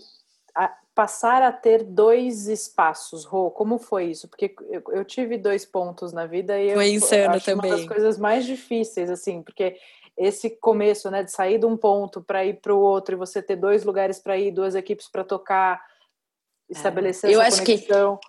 a, 0.55 0.73
passar 0.93 1.41
a 1.41 1.51
ter 1.51 1.83
dois 1.83 2.47
espaços, 2.47 3.23
Rô, 3.23 3.49
como 3.51 3.77
foi 3.77 4.07
isso? 4.07 4.27
Porque 4.27 4.53
eu, 4.69 4.83
eu 4.89 5.05
tive 5.05 5.37
dois 5.37 5.65
pontos 5.65 6.11
na 6.11 6.25
vida 6.25 6.59
e 6.59 6.73
foi 6.73 6.89
eu, 6.89 6.93
insano 6.93 7.35
acho 7.35 7.45
também. 7.45 7.71
uma 7.71 7.77
das 7.77 7.87
coisas 7.87 8.17
mais 8.17 8.45
difíceis, 8.45 9.09
assim, 9.09 9.41
porque 9.41 9.77
esse 10.17 10.49
começo, 10.49 11.09
né, 11.09 11.23
de 11.23 11.31
sair 11.31 11.57
de 11.57 11.65
um 11.65 11.77
ponto 11.77 12.21
para 12.21 12.43
ir 12.43 12.59
para 12.59 12.75
o 12.75 12.79
outro 12.79 13.15
e 13.15 13.17
você 13.17 13.41
ter 13.41 13.55
dois 13.55 13.85
lugares 13.85 14.19
para 14.19 14.37
ir, 14.37 14.51
duas 14.51 14.75
equipes 14.75 15.07
para 15.07 15.23
tocar, 15.23 15.81
estabelecer 16.69 17.29
é. 17.31 17.35
eu 17.35 17.41
essa 17.41 17.61
acho 17.61 17.65
conexão. 17.65 18.17
Que... 18.17 18.27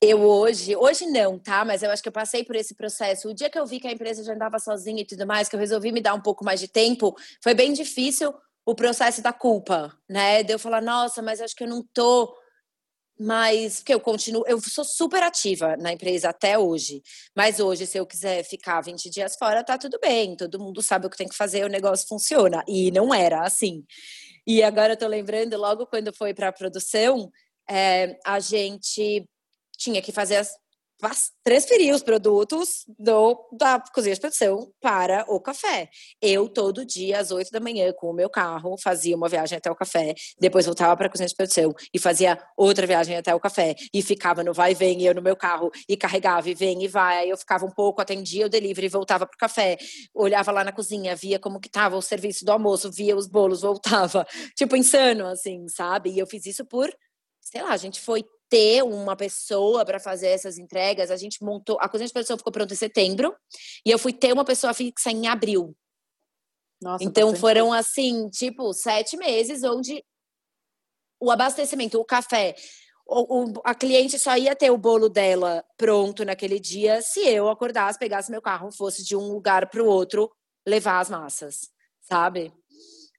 Eu 0.00 0.20
hoje, 0.20 0.76
hoje 0.76 1.06
não, 1.06 1.38
tá? 1.38 1.64
Mas 1.64 1.82
eu 1.82 1.90
acho 1.90 2.02
que 2.02 2.08
eu 2.08 2.12
passei 2.12 2.44
por 2.44 2.54
esse 2.54 2.74
processo. 2.74 3.30
O 3.30 3.34
dia 3.34 3.48
que 3.48 3.58
eu 3.58 3.66
vi 3.66 3.80
que 3.80 3.88
a 3.88 3.92
empresa 3.92 4.22
já 4.22 4.34
andava 4.34 4.58
sozinha 4.58 5.00
e 5.00 5.06
tudo 5.06 5.26
mais, 5.26 5.48
que 5.48 5.56
eu 5.56 5.60
resolvi 5.60 5.90
me 5.90 6.02
dar 6.02 6.12
um 6.12 6.20
pouco 6.20 6.44
mais 6.44 6.60
de 6.60 6.68
tempo, 6.68 7.14
foi 7.42 7.54
bem 7.54 7.72
difícil 7.72 8.34
o 8.66 8.74
processo 8.74 9.22
da 9.22 9.32
culpa, 9.32 9.96
né? 10.08 10.42
De 10.42 10.52
eu 10.52 10.58
falar, 10.58 10.82
nossa, 10.82 11.22
mas 11.22 11.40
acho 11.40 11.56
que 11.56 11.64
eu 11.64 11.68
não 11.68 11.82
tô 11.94 12.36
mais. 13.18 13.76
Porque 13.78 13.94
eu 13.94 14.00
continuo, 14.00 14.44
eu 14.46 14.60
sou 14.60 14.84
super 14.84 15.22
ativa 15.22 15.76
na 15.78 15.92
empresa 15.94 16.28
até 16.28 16.58
hoje. 16.58 17.02
Mas 17.34 17.58
hoje, 17.58 17.86
se 17.86 17.96
eu 17.96 18.06
quiser 18.06 18.44
ficar 18.44 18.82
20 18.82 19.08
dias 19.08 19.34
fora, 19.36 19.64
tá 19.64 19.78
tudo 19.78 19.98
bem. 19.98 20.36
Todo 20.36 20.58
mundo 20.60 20.82
sabe 20.82 21.06
o 21.06 21.10
que 21.10 21.16
tem 21.16 21.28
que 21.28 21.36
fazer, 21.36 21.64
o 21.64 21.68
negócio 21.68 22.06
funciona. 22.06 22.62
E 22.68 22.90
não 22.90 23.14
era 23.14 23.42
assim. 23.46 23.82
E 24.46 24.62
agora 24.62 24.92
eu 24.92 24.96
tô 24.98 25.06
lembrando, 25.06 25.56
logo 25.56 25.86
quando 25.86 26.14
foi 26.14 26.34
para 26.34 26.48
a 26.48 26.52
produção, 26.52 27.30
é, 27.68 28.18
a 28.24 28.38
gente 28.40 29.26
tinha 29.76 30.02
que 30.02 30.12
fazer 30.12 30.36
as 30.36 30.56
transferir 31.44 31.94
os 31.94 32.02
produtos 32.02 32.84
do, 32.98 33.48
da 33.52 33.78
cozinha 33.94 34.14
de 34.14 34.20
produção 34.20 34.72
para 34.80 35.24
o 35.28 35.38
café. 35.40 35.88
Eu, 36.22 36.48
todo 36.48 36.86
dia, 36.86 37.20
às 37.20 37.30
oito 37.30 37.50
da 37.50 37.60
manhã, 37.60 37.92
com 37.92 38.10
o 38.10 38.14
meu 38.14 38.30
carro, 38.30 38.76
fazia 38.82 39.14
uma 39.14 39.28
viagem 39.28 39.58
até 39.58 39.70
o 39.70 39.74
café, 39.74 40.14
depois 40.40 40.64
voltava 40.64 40.96
para 40.96 41.06
a 41.06 41.10
cozinha 41.10 41.28
de 41.28 41.34
produção 41.34 41.74
e 41.92 41.98
fazia 41.98 42.38
outra 42.56 42.86
viagem 42.86 43.16
até 43.16 43.34
o 43.34 43.40
café, 43.40 43.74
e 43.92 44.02
ficava 44.02 44.42
no 44.42 44.54
vai 44.54 44.72
e 44.72 44.74
vem, 44.74 45.02
eu 45.02 45.14
no 45.14 45.22
meu 45.22 45.36
carro, 45.36 45.70
e 45.88 45.96
carregava, 45.96 46.48
e 46.48 46.54
vem 46.54 46.82
e 46.82 46.88
vai, 46.88 47.18
aí 47.18 47.30
eu 47.30 47.36
ficava 47.36 47.66
um 47.66 47.70
pouco, 47.70 48.00
atendia 48.00 48.46
o 48.46 48.48
delivery, 48.48 48.88
voltava 48.88 49.26
para 49.26 49.34
o 49.34 49.38
café, 49.38 49.76
olhava 50.14 50.50
lá 50.50 50.64
na 50.64 50.72
cozinha, 50.72 51.14
via 51.14 51.38
como 51.38 51.60
que 51.60 51.68
estava 51.68 51.96
o 51.96 52.02
serviço 52.02 52.44
do 52.44 52.52
almoço, 52.52 52.90
via 52.90 53.16
os 53.16 53.26
bolos, 53.26 53.60
voltava, 53.66 54.26
tipo, 54.56 54.76
insano, 54.76 55.26
assim, 55.26 55.68
sabe? 55.68 56.10
E 56.10 56.18
eu 56.18 56.26
fiz 56.26 56.46
isso 56.46 56.64
por 56.64 56.90
sei 57.46 57.62
lá, 57.62 57.70
a 57.70 57.76
gente 57.76 58.00
foi 58.00 58.24
ter 58.48 58.82
uma 58.82 59.16
pessoa 59.16 59.84
para 59.84 59.98
fazer 59.98 60.28
essas 60.28 60.58
entregas. 60.58 61.10
A 61.10 61.16
gente 61.16 61.42
montou, 61.42 61.78
a 61.80 61.88
cozinha 61.88 62.06
de 62.06 62.12
produção 62.12 62.36
ficou 62.36 62.52
pronta 62.52 62.72
em 62.72 62.76
setembro 62.76 63.34
e 63.84 63.90
eu 63.90 63.98
fui 63.98 64.12
ter 64.12 64.32
uma 64.32 64.44
pessoa 64.44 64.72
fixa 64.74 65.10
em 65.10 65.26
abril. 65.26 65.76
Nossa, 66.80 67.02
então 67.02 67.34
foram 67.34 67.72
assim, 67.72 68.28
tipo, 68.28 68.72
sete 68.72 69.16
meses 69.16 69.62
onde 69.64 70.04
o 71.18 71.30
abastecimento, 71.30 71.98
o 71.98 72.04
café, 72.04 72.54
o, 73.06 73.44
o, 73.44 73.52
a 73.64 73.74
cliente 73.74 74.18
só 74.18 74.36
ia 74.36 74.54
ter 74.54 74.70
o 74.70 74.76
bolo 74.76 75.08
dela 75.08 75.64
pronto 75.76 76.24
naquele 76.24 76.58
dia 76.58 77.00
se 77.00 77.20
eu 77.20 77.48
acordasse, 77.48 77.98
pegasse 77.98 78.30
meu 78.30 78.42
carro, 78.42 78.70
fosse 78.70 79.04
de 79.04 79.16
um 79.16 79.32
lugar 79.32 79.70
para 79.70 79.82
o 79.82 79.86
outro 79.86 80.30
levar 80.66 81.00
as 81.00 81.08
massas, 81.08 81.70
sabe? 82.00 82.52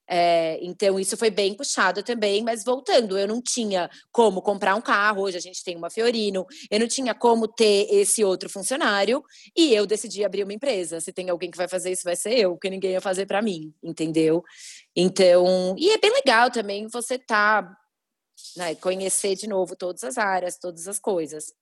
É, 0.08 0.58
então, 0.62 0.98
isso 0.98 1.16
foi 1.16 1.30
bem 1.30 1.54
puxado 1.54 2.02
também, 2.02 2.42
mas 2.42 2.64
voltando, 2.64 3.18
eu 3.18 3.28
não 3.28 3.42
tinha 3.42 3.90
como 4.10 4.40
comprar 4.40 4.74
um 4.74 4.80
carro, 4.80 5.22
hoje 5.22 5.36
a 5.36 5.40
gente 5.40 5.62
tem 5.62 5.76
uma 5.76 5.90
Fiorino, 5.90 6.46
eu 6.70 6.80
não 6.80 6.88
tinha 6.88 7.14
como 7.14 7.46
ter 7.46 7.86
esse 7.90 8.24
outro 8.24 8.48
funcionário, 8.48 9.22
e 9.54 9.74
eu 9.74 9.86
decidi 9.86 10.24
abrir 10.24 10.44
uma 10.44 10.54
empresa. 10.54 11.00
Se 11.00 11.12
tem 11.12 11.28
alguém 11.28 11.50
que 11.50 11.58
vai 11.58 11.68
fazer 11.68 11.92
isso, 11.92 12.04
vai 12.04 12.16
ser 12.16 12.38
eu, 12.38 12.52
porque 12.52 12.70
ninguém 12.70 12.92
ia 12.92 13.00
fazer 13.00 13.26
para 13.26 13.42
mim, 13.42 13.74
entendeu? 13.82 14.42
Então, 14.96 15.74
e 15.78 15.90
é 15.90 15.98
bem 15.98 16.12
legal 16.12 16.50
também 16.50 16.88
você 16.88 17.18
tá, 17.18 17.70
né, 18.56 18.74
conhecer 18.76 19.34
de 19.36 19.46
novo 19.46 19.76
todas 19.76 20.04
as 20.04 20.16
áreas, 20.16 20.58
todas 20.58 20.88
as 20.88 20.98
coisas. 20.98 21.52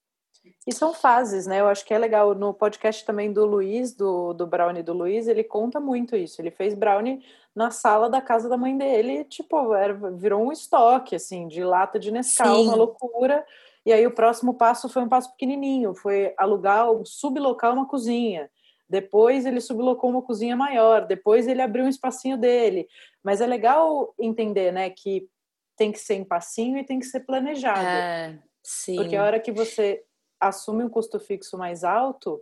E 0.65 0.73
são 0.73 0.93
fases, 0.93 1.47
né? 1.47 1.59
Eu 1.59 1.67
acho 1.67 1.85
que 1.85 1.93
é 1.93 1.97
legal. 1.97 2.35
No 2.35 2.53
podcast 2.53 3.05
também 3.05 3.31
do 3.31 3.45
Luiz, 3.45 3.93
do, 3.93 4.33
do 4.33 4.45
Brownie 4.45 4.83
do 4.83 4.93
Luiz, 4.93 5.27
ele 5.27 5.43
conta 5.43 5.79
muito 5.79 6.15
isso. 6.15 6.41
Ele 6.41 6.51
fez 6.51 6.73
Brownie 6.73 7.23
na 7.55 7.71
sala 7.71 8.09
da 8.09 8.21
casa 8.21 8.47
da 8.47 8.57
mãe 8.57 8.77
dele, 8.77 9.23
tipo, 9.23 9.73
era, 9.73 9.93
virou 10.11 10.45
um 10.45 10.51
estoque, 10.51 11.15
assim, 11.15 11.47
de 11.47 11.63
lata 11.63 11.97
de 11.97 12.11
Nescau, 12.11 12.55
Sim. 12.55 12.67
uma 12.67 12.75
loucura. 12.75 13.43
E 13.85 13.91
aí 13.91 14.05
o 14.05 14.13
próximo 14.13 14.53
passo 14.53 14.87
foi 14.89 15.01
um 15.01 15.09
passo 15.09 15.31
pequenininho, 15.31 15.95
foi 15.95 16.33
alugar, 16.37 16.85
sublocar 17.05 17.73
uma 17.73 17.87
cozinha. 17.87 18.49
Depois 18.89 19.45
ele 19.45 19.59
sublocou 19.59 20.09
uma 20.09 20.21
cozinha 20.21 20.55
maior, 20.55 21.05
depois 21.05 21.47
ele 21.47 21.61
abriu 21.61 21.85
um 21.85 21.89
espacinho 21.89 22.37
dele. 22.37 22.87
Mas 23.23 23.41
é 23.41 23.47
legal 23.47 24.13
entender, 24.19 24.71
né, 24.71 24.89
que 24.89 25.27
tem 25.75 25.91
que 25.91 25.99
ser 25.99 26.15
em 26.15 26.23
passinho 26.23 26.77
e 26.77 26.83
tem 26.83 26.99
que 26.99 27.05
ser 27.05 27.21
planejado. 27.21 27.79
É, 27.79 28.39
sim. 28.63 28.95
Porque 28.95 29.15
a 29.15 29.23
hora 29.23 29.39
que 29.39 29.51
você 29.51 30.03
assume 30.39 30.83
um 30.83 30.89
custo 30.89 31.19
fixo 31.19 31.57
mais 31.57 31.83
alto, 31.83 32.41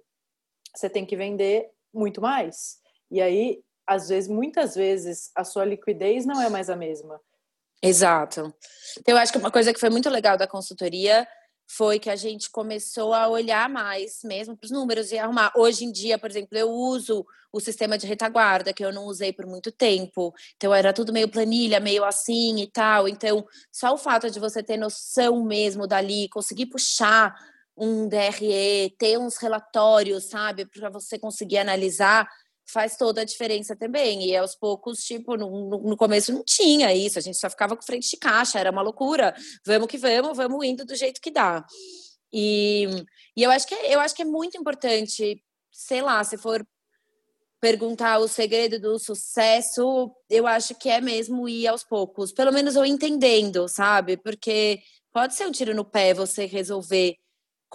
você 0.73 0.89
tem 0.89 1.05
que 1.05 1.15
vender 1.15 1.69
muito 1.93 2.21
mais. 2.21 2.79
E 3.09 3.21
aí, 3.21 3.63
às 3.87 4.09
vezes, 4.09 4.29
muitas 4.29 4.75
vezes, 4.75 5.31
a 5.35 5.43
sua 5.43 5.65
liquidez 5.65 6.25
não 6.25 6.41
é 6.41 6.49
mais 6.49 6.69
a 6.69 6.75
mesma. 6.75 7.19
Exato. 7.81 8.53
Eu 9.05 9.17
acho 9.17 9.31
que 9.31 9.37
uma 9.37 9.51
coisa 9.51 9.73
que 9.73 9.79
foi 9.79 9.89
muito 9.89 10.09
legal 10.09 10.37
da 10.37 10.47
consultoria 10.47 11.27
foi 11.67 11.99
que 11.99 12.09
a 12.09 12.15
gente 12.15 12.49
começou 12.49 13.13
a 13.13 13.27
olhar 13.27 13.69
mais 13.69 14.19
mesmo 14.23 14.55
para 14.55 14.65
os 14.65 14.71
números 14.71 15.11
e 15.11 15.17
arrumar. 15.17 15.51
Hoje 15.55 15.83
em 15.83 15.91
dia, 15.91 16.17
por 16.17 16.29
exemplo, 16.29 16.57
eu 16.57 16.69
uso 16.69 17.25
o 17.51 17.59
sistema 17.59 17.97
de 17.97 18.05
retaguarda, 18.05 18.73
que 18.73 18.83
eu 18.83 18.91
não 18.91 19.05
usei 19.05 19.31
por 19.31 19.45
muito 19.45 19.71
tempo. 19.71 20.33
Então, 20.55 20.73
era 20.73 20.93
tudo 20.93 21.13
meio 21.13 21.29
planilha, 21.29 21.79
meio 21.79 22.03
assim 22.03 22.59
e 22.59 22.67
tal. 22.67 23.07
Então, 23.07 23.45
só 23.71 23.93
o 23.93 23.97
fato 23.97 24.29
de 24.29 24.39
você 24.39 24.61
ter 24.61 24.77
noção 24.77 25.43
mesmo 25.43 25.87
dali, 25.87 26.27
conseguir 26.29 26.67
puxar 26.67 27.33
um 27.77 28.07
DRE, 28.07 28.95
ter 28.97 29.17
uns 29.17 29.37
relatórios, 29.37 30.25
sabe, 30.25 30.65
para 30.65 30.89
você 30.89 31.19
conseguir 31.19 31.57
analisar, 31.57 32.27
faz 32.67 32.97
toda 32.97 33.21
a 33.21 33.25
diferença 33.25 33.75
também. 33.75 34.27
E 34.27 34.35
aos 34.35 34.55
poucos, 34.55 34.99
tipo, 34.99 35.35
no, 35.35 35.69
no, 35.81 35.97
começo 35.97 36.33
não 36.33 36.43
tinha 36.43 36.93
isso, 36.93 37.19
a 37.19 37.21
gente 37.21 37.37
só 37.37 37.49
ficava 37.49 37.75
com 37.75 37.83
frente 37.83 38.09
de 38.09 38.17
caixa, 38.17 38.59
era 38.59 38.71
uma 38.71 38.81
loucura. 38.81 39.35
Vamos 39.65 39.87
que 39.87 39.97
vamos, 39.97 40.35
vamos 40.35 40.65
indo 40.65 40.85
do 40.85 40.95
jeito 40.95 41.21
que 41.21 41.31
dá. 41.31 41.65
E, 42.31 42.87
e 43.35 43.43
eu 43.43 43.51
acho 43.51 43.67
que 43.67 43.75
é, 43.75 43.93
eu 43.93 43.99
acho 43.99 44.15
que 44.15 44.21
é 44.21 44.25
muito 44.25 44.57
importante, 44.57 45.41
sei 45.71 46.01
lá, 46.01 46.23
se 46.23 46.37
for 46.37 46.65
perguntar 47.61 48.19
o 48.19 48.27
segredo 48.27 48.79
do 48.79 48.99
sucesso, 48.99 50.11
eu 50.29 50.45
acho 50.45 50.75
que 50.75 50.89
é 50.89 51.01
mesmo 51.01 51.47
ir 51.49 51.67
aos 51.67 51.83
poucos, 51.83 52.31
pelo 52.31 52.51
menos 52.51 52.75
eu 52.75 52.85
entendendo, 52.85 53.67
sabe? 53.67 54.17
Porque 54.17 54.79
pode 55.11 55.33
ser 55.33 55.47
um 55.47 55.51
tiro 55.51 55.73
no 55.73 55.83
pé 55.85 56.13
você 56.13 56.45
resolver 56.45 57.15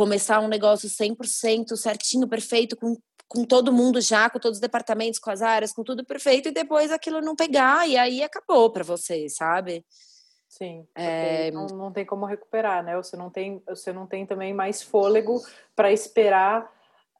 começar 0.01 0.41
um 0.41 0.49
negócio 0.49 0.89
100% 0.89 1.77
certinho, 1.77 2.27
perfeito, 2.27 2.75
com, 2.75 2.97
com 3.29 3.45
todo 3.45 3.71
mundo 3.71 4.01
já, 4.01 4.31
com 4.31 4.39
todos 4.39 4.57
os 4.57 4.61
departamentos, 4.61 5.21
com 5.21 5.31
as 5.31 5.43
áreas, 5.43 5.75
com 5.75 5.85
tudo 5.85 6.07
perfeito, 6.07 6.49
e 6.49 6.53
depois 6.53 6.91
aquilo 6.91 7.21
não 7.21 7.37
pegar, 7.37 7.87
e 7.87 7.99
aí 7.99 8.23
acabou 8.23 8.71
para 8.71 8.83
você, 8.83 9.29
sabe? 9.29 9.85
Sim, 10.49 10.87
é... 10.95 11.51
não, 11.51 11.67
não 11.67 11.93
tem 11.93 12.07
como 12.07 12.25
recuperar, 12.25 12.83
né? 12.83 12.97
Você 12.97 13.15
não 13.15 13.29
tem, 13.29 13.63
você 13.69 13.93
não 13.93 14.07
tem 14.07 14.25
também 14.25 14.55
mais 14.55 14.81
fôlego 14.81 15.39
para 15.77 15.93
esperar 15.93 16.73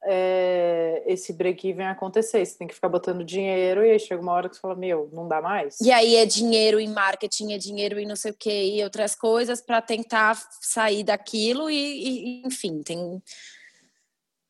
é, 0.03 1.03
esse 1.05 1.33
break-even 1.33 1.85
acontecer. 1.85 2.45
Você 2.45 2.57
tem 2.57 2.67
que 2.67 2.73
ficar 2.73 2.89
botando 2.89 3.23
dinheiro 3.23 3.85
e 3.85 3.91
aí 3.91 3.99
chega 3.99 4.21
uma 4.21 4.31
hora 4.31 4.49
que 4.49 4.55
você 4.55 4.61
fala, 4.61 4.75
meu, 4.75 5.09
não 5.11 5.27
dá 5.27 5.41
mais. 5.41 5.79
E 5.79 5.91
aí 5.91 6.15
é 6.15 6.25
dinheiro 6.25 6.79
em 6.79 6.89
marketing, 6.89 7.53
é 7.53 7.57
dinheiro 7.57 7.99
em 7.99 8.05
não 8.05 8.15
sei 8.15 8.31
o 8.31 8.35
que, 8.37 8.77
e 8.77 8.83
outras 8.83 9.15
coisas 9.15 9.61
para 9.61 9.81
tentar 9.81 10.35
sair 10.61 11.03
daquilo 11.03 11.69
e, 11.69 11.75
e, 11.75 12.47
enfim, 12.47 12.81
tem... 12.81 13.21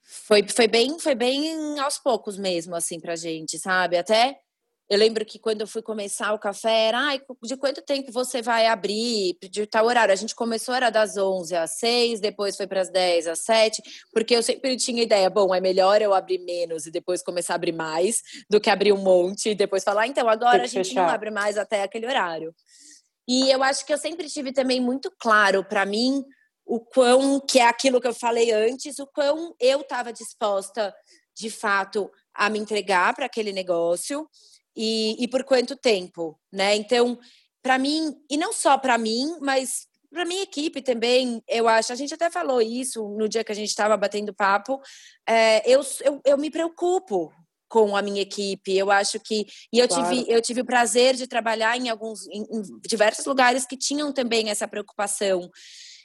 Foi, 0.03 0.45
foi 0.47 0.67
bem 0.67 0.99
foi 0.99 1.15
bem 1.15 1.79
aos 1.79 1.97
poucos 1.97 2.37
mesmo, 2.37 2.75
assim, 2.75 2.99
pra 2.99 3.15
gente, 3.15 3.57
sabe? 3.57 3.97
Até 3.97 4.39
eu 4.91 4.97
lembro 4.97 5.25
que 5.25 5.39
quando 5.39 5.61
eu 5.61 5.67
fui 5.67 5.81
começar 5.81 6.33
o 6.33 6.37
café, 6.37 6.87
era, 6.87 7.13
ah, 7.13 7.17
de 7.43 7.55
quanto 7.55 7.81
tempo 7.81 8.11
você 8.11 8.41
vai 8.41 8.67
abrir? 8.67 9.37
De 9.49 9.65
tal 9.65 9.85
horário. 9.85 10.11
A 10.11 10.17
gente 10.17 10.35
começou, 10.35 10.75
era 10.75 10.89
das 10.89 11.15
11 11.15 11.55
às 11.55 11.77
6, 11.77 12.19
depois 12.19 12.57
foi 12.57 12.67
para 12.67 12.81
as 12.81 12.89
10 12.89 13.27
às 13.27 13.39
7, 13.39 13.81
porque 14.11 14.35
eu 14.35 14.43
sempre 14.43 14.75
tinha 14.75 15.01
ideia, 15.01 15.29
bom, 15.29 15.55
é 15.55 15.61
melhor 15.61 16.01
eu 16.01 16.13
abrir 16.13 16.39
menos 16.39 16.87
e 16.87 16.91
depois 16.91 17.23
começar 17.23 17.53
a 17.53 17.55
abrir 17.55 17.71
mais, 17.71 18.21
do 18.49 18.59
que 18.59 18.69
abrir 18.69 18.91
um 18.91 19.01
monte 19.01 19.51
e 19.51 19.55
depois 19.55 19.81
falar, 19.81 20.01
ah, 20.01 20.07
então 20.07 20.27
agora 20.27 20.63
a 20.63 20.67
gente 20.67 20.89
fechar. 20.89 21.03
não 21.03 21.09
abre 21.09 21.31
mais 21.31 21.57
até 21.57 21.83
aquele 21.83 22.05
horário. 22.05 22.53
E 23.25 23.49
eu 23.49 23.63
acho 23.63 23.85
que 23.85 23.93
eu 23.93 23.97
sempre 23.97 24.27
tive 24.27 24.51
também 24.51 24.81
muito 24.81 25.09
claro 25.17 25.63
para 25.63 25.85
mim 25.85 26.21
o 26.65 26.81
quão, 26.81 27.39
que 27.39 27.59
é 27.59 27.65
aquilo 27.65 28.01
que 28.01 28.07
eu 28.07 28.13
falei 28.13 28.51
antes, 28.51 28.99
o 28.99 29.07
quão 29.07 29.55
eu 29.57 29.79
estava 29.79 30.11
disposta, 30.11 30.93
de 31.33 31.49
fato, 31.49 32.11
a 32.33 32.49
me 32.49 32.59
entregar 32.59 33.15
para 33.15 33.25
aquele 33.25 33.53
negócio 33.53 34.27
e, 34.75 35.15
e 35.23 35.27
por 35.27 35.43
quanto 35.43 35.75
tempo, 35.75 36.39
né? 36.51 36.75
Então, 36.75 37.19
para 37.61 37.77
mim, 37.77 38.15
e 38.29 38.37
não 38.37 38.51
só 38.53 38.77
para 38.77 38.97
mim, 38.97 39.37
mas 39.41 39.87
para 40.11 40.25
minha 40.25 40.43
equipe 40.43 40.81
também, 40.81 41.41
eu 41.47 41.67
acho, 41.67 41.93
a 41.93 41.95
gente 41.95 42.13
até 42.13 42.29
falou 42.29 42.61
isso 42.61 43.07
no 43.17 43.29
dia 43.29 43.43
que 43.43 43.51
a 43.51 43.55
gente 43.55 43.69
estava 43.69 43.95
batendo 43.95 44.33
papo, 44.33 44.81
é, 45.27 45.61
eu, 45.69 45.81
eu, 46.03 46.21
eu 46.25 46.37
me 46.37 46.51
preocupo 46.51 47.31
com 47.71 47.95
a 47.95 48.01
minha 48.01 48.21
equipe. 48.21 48.75
Eu 48.75 48.91
acho 48.91 49.17
que 49.21 49.47
e 49.71 49.79
eu 49.79 49.87
claro. 49.87 50.09
tive 50.09 50.31
eu 50.31 50.41
tive 50.41 50.61
o 50.61 50.65
prazer 50.65 51.15
de 51.15 51.25
trabalhar 51.25 51.77
em 51.77 51.87
alguns 51.87 52.27
em, 52.27 52.43
em, 52.51 52.61
diversos 52.85 53.25
lugares 53.25 53.65
que 53.65 53.77
tinham 53.77 54.11
também 54.11 54.49
essa 54.49 54.67
preocupação. 54.67 55.49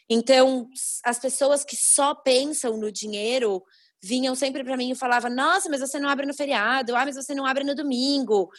Então, 0.09 0.69
as 1.05 1.19
pessoas 1.19 1.64
que 1.64 1.75
só 1.75 2.14
pensam 2.14 2.77
no 2.77 2.93
dinheiro 2.93 3.61
vinham 4.03 4.34
sempre 4.34 4.62
para 4.62 4.76
mim 4.76 4.90
e 4.90 4.94
falavam: 4.94 5.30
Nossa, 5.30 5.68
mas 5.68 5.80
você 5.80 5.99
não 5.99 6.09
abre 6.09 6.26
no 6.26 6.34
feriado, 6.34 6.94
ah, 6.94 7.05
mas 7.05 7.16
você 7.16 7.34
não 7.34 7.47
abre 7.47 7.64
no 7.64 7.74
domingo. 7.74 8.51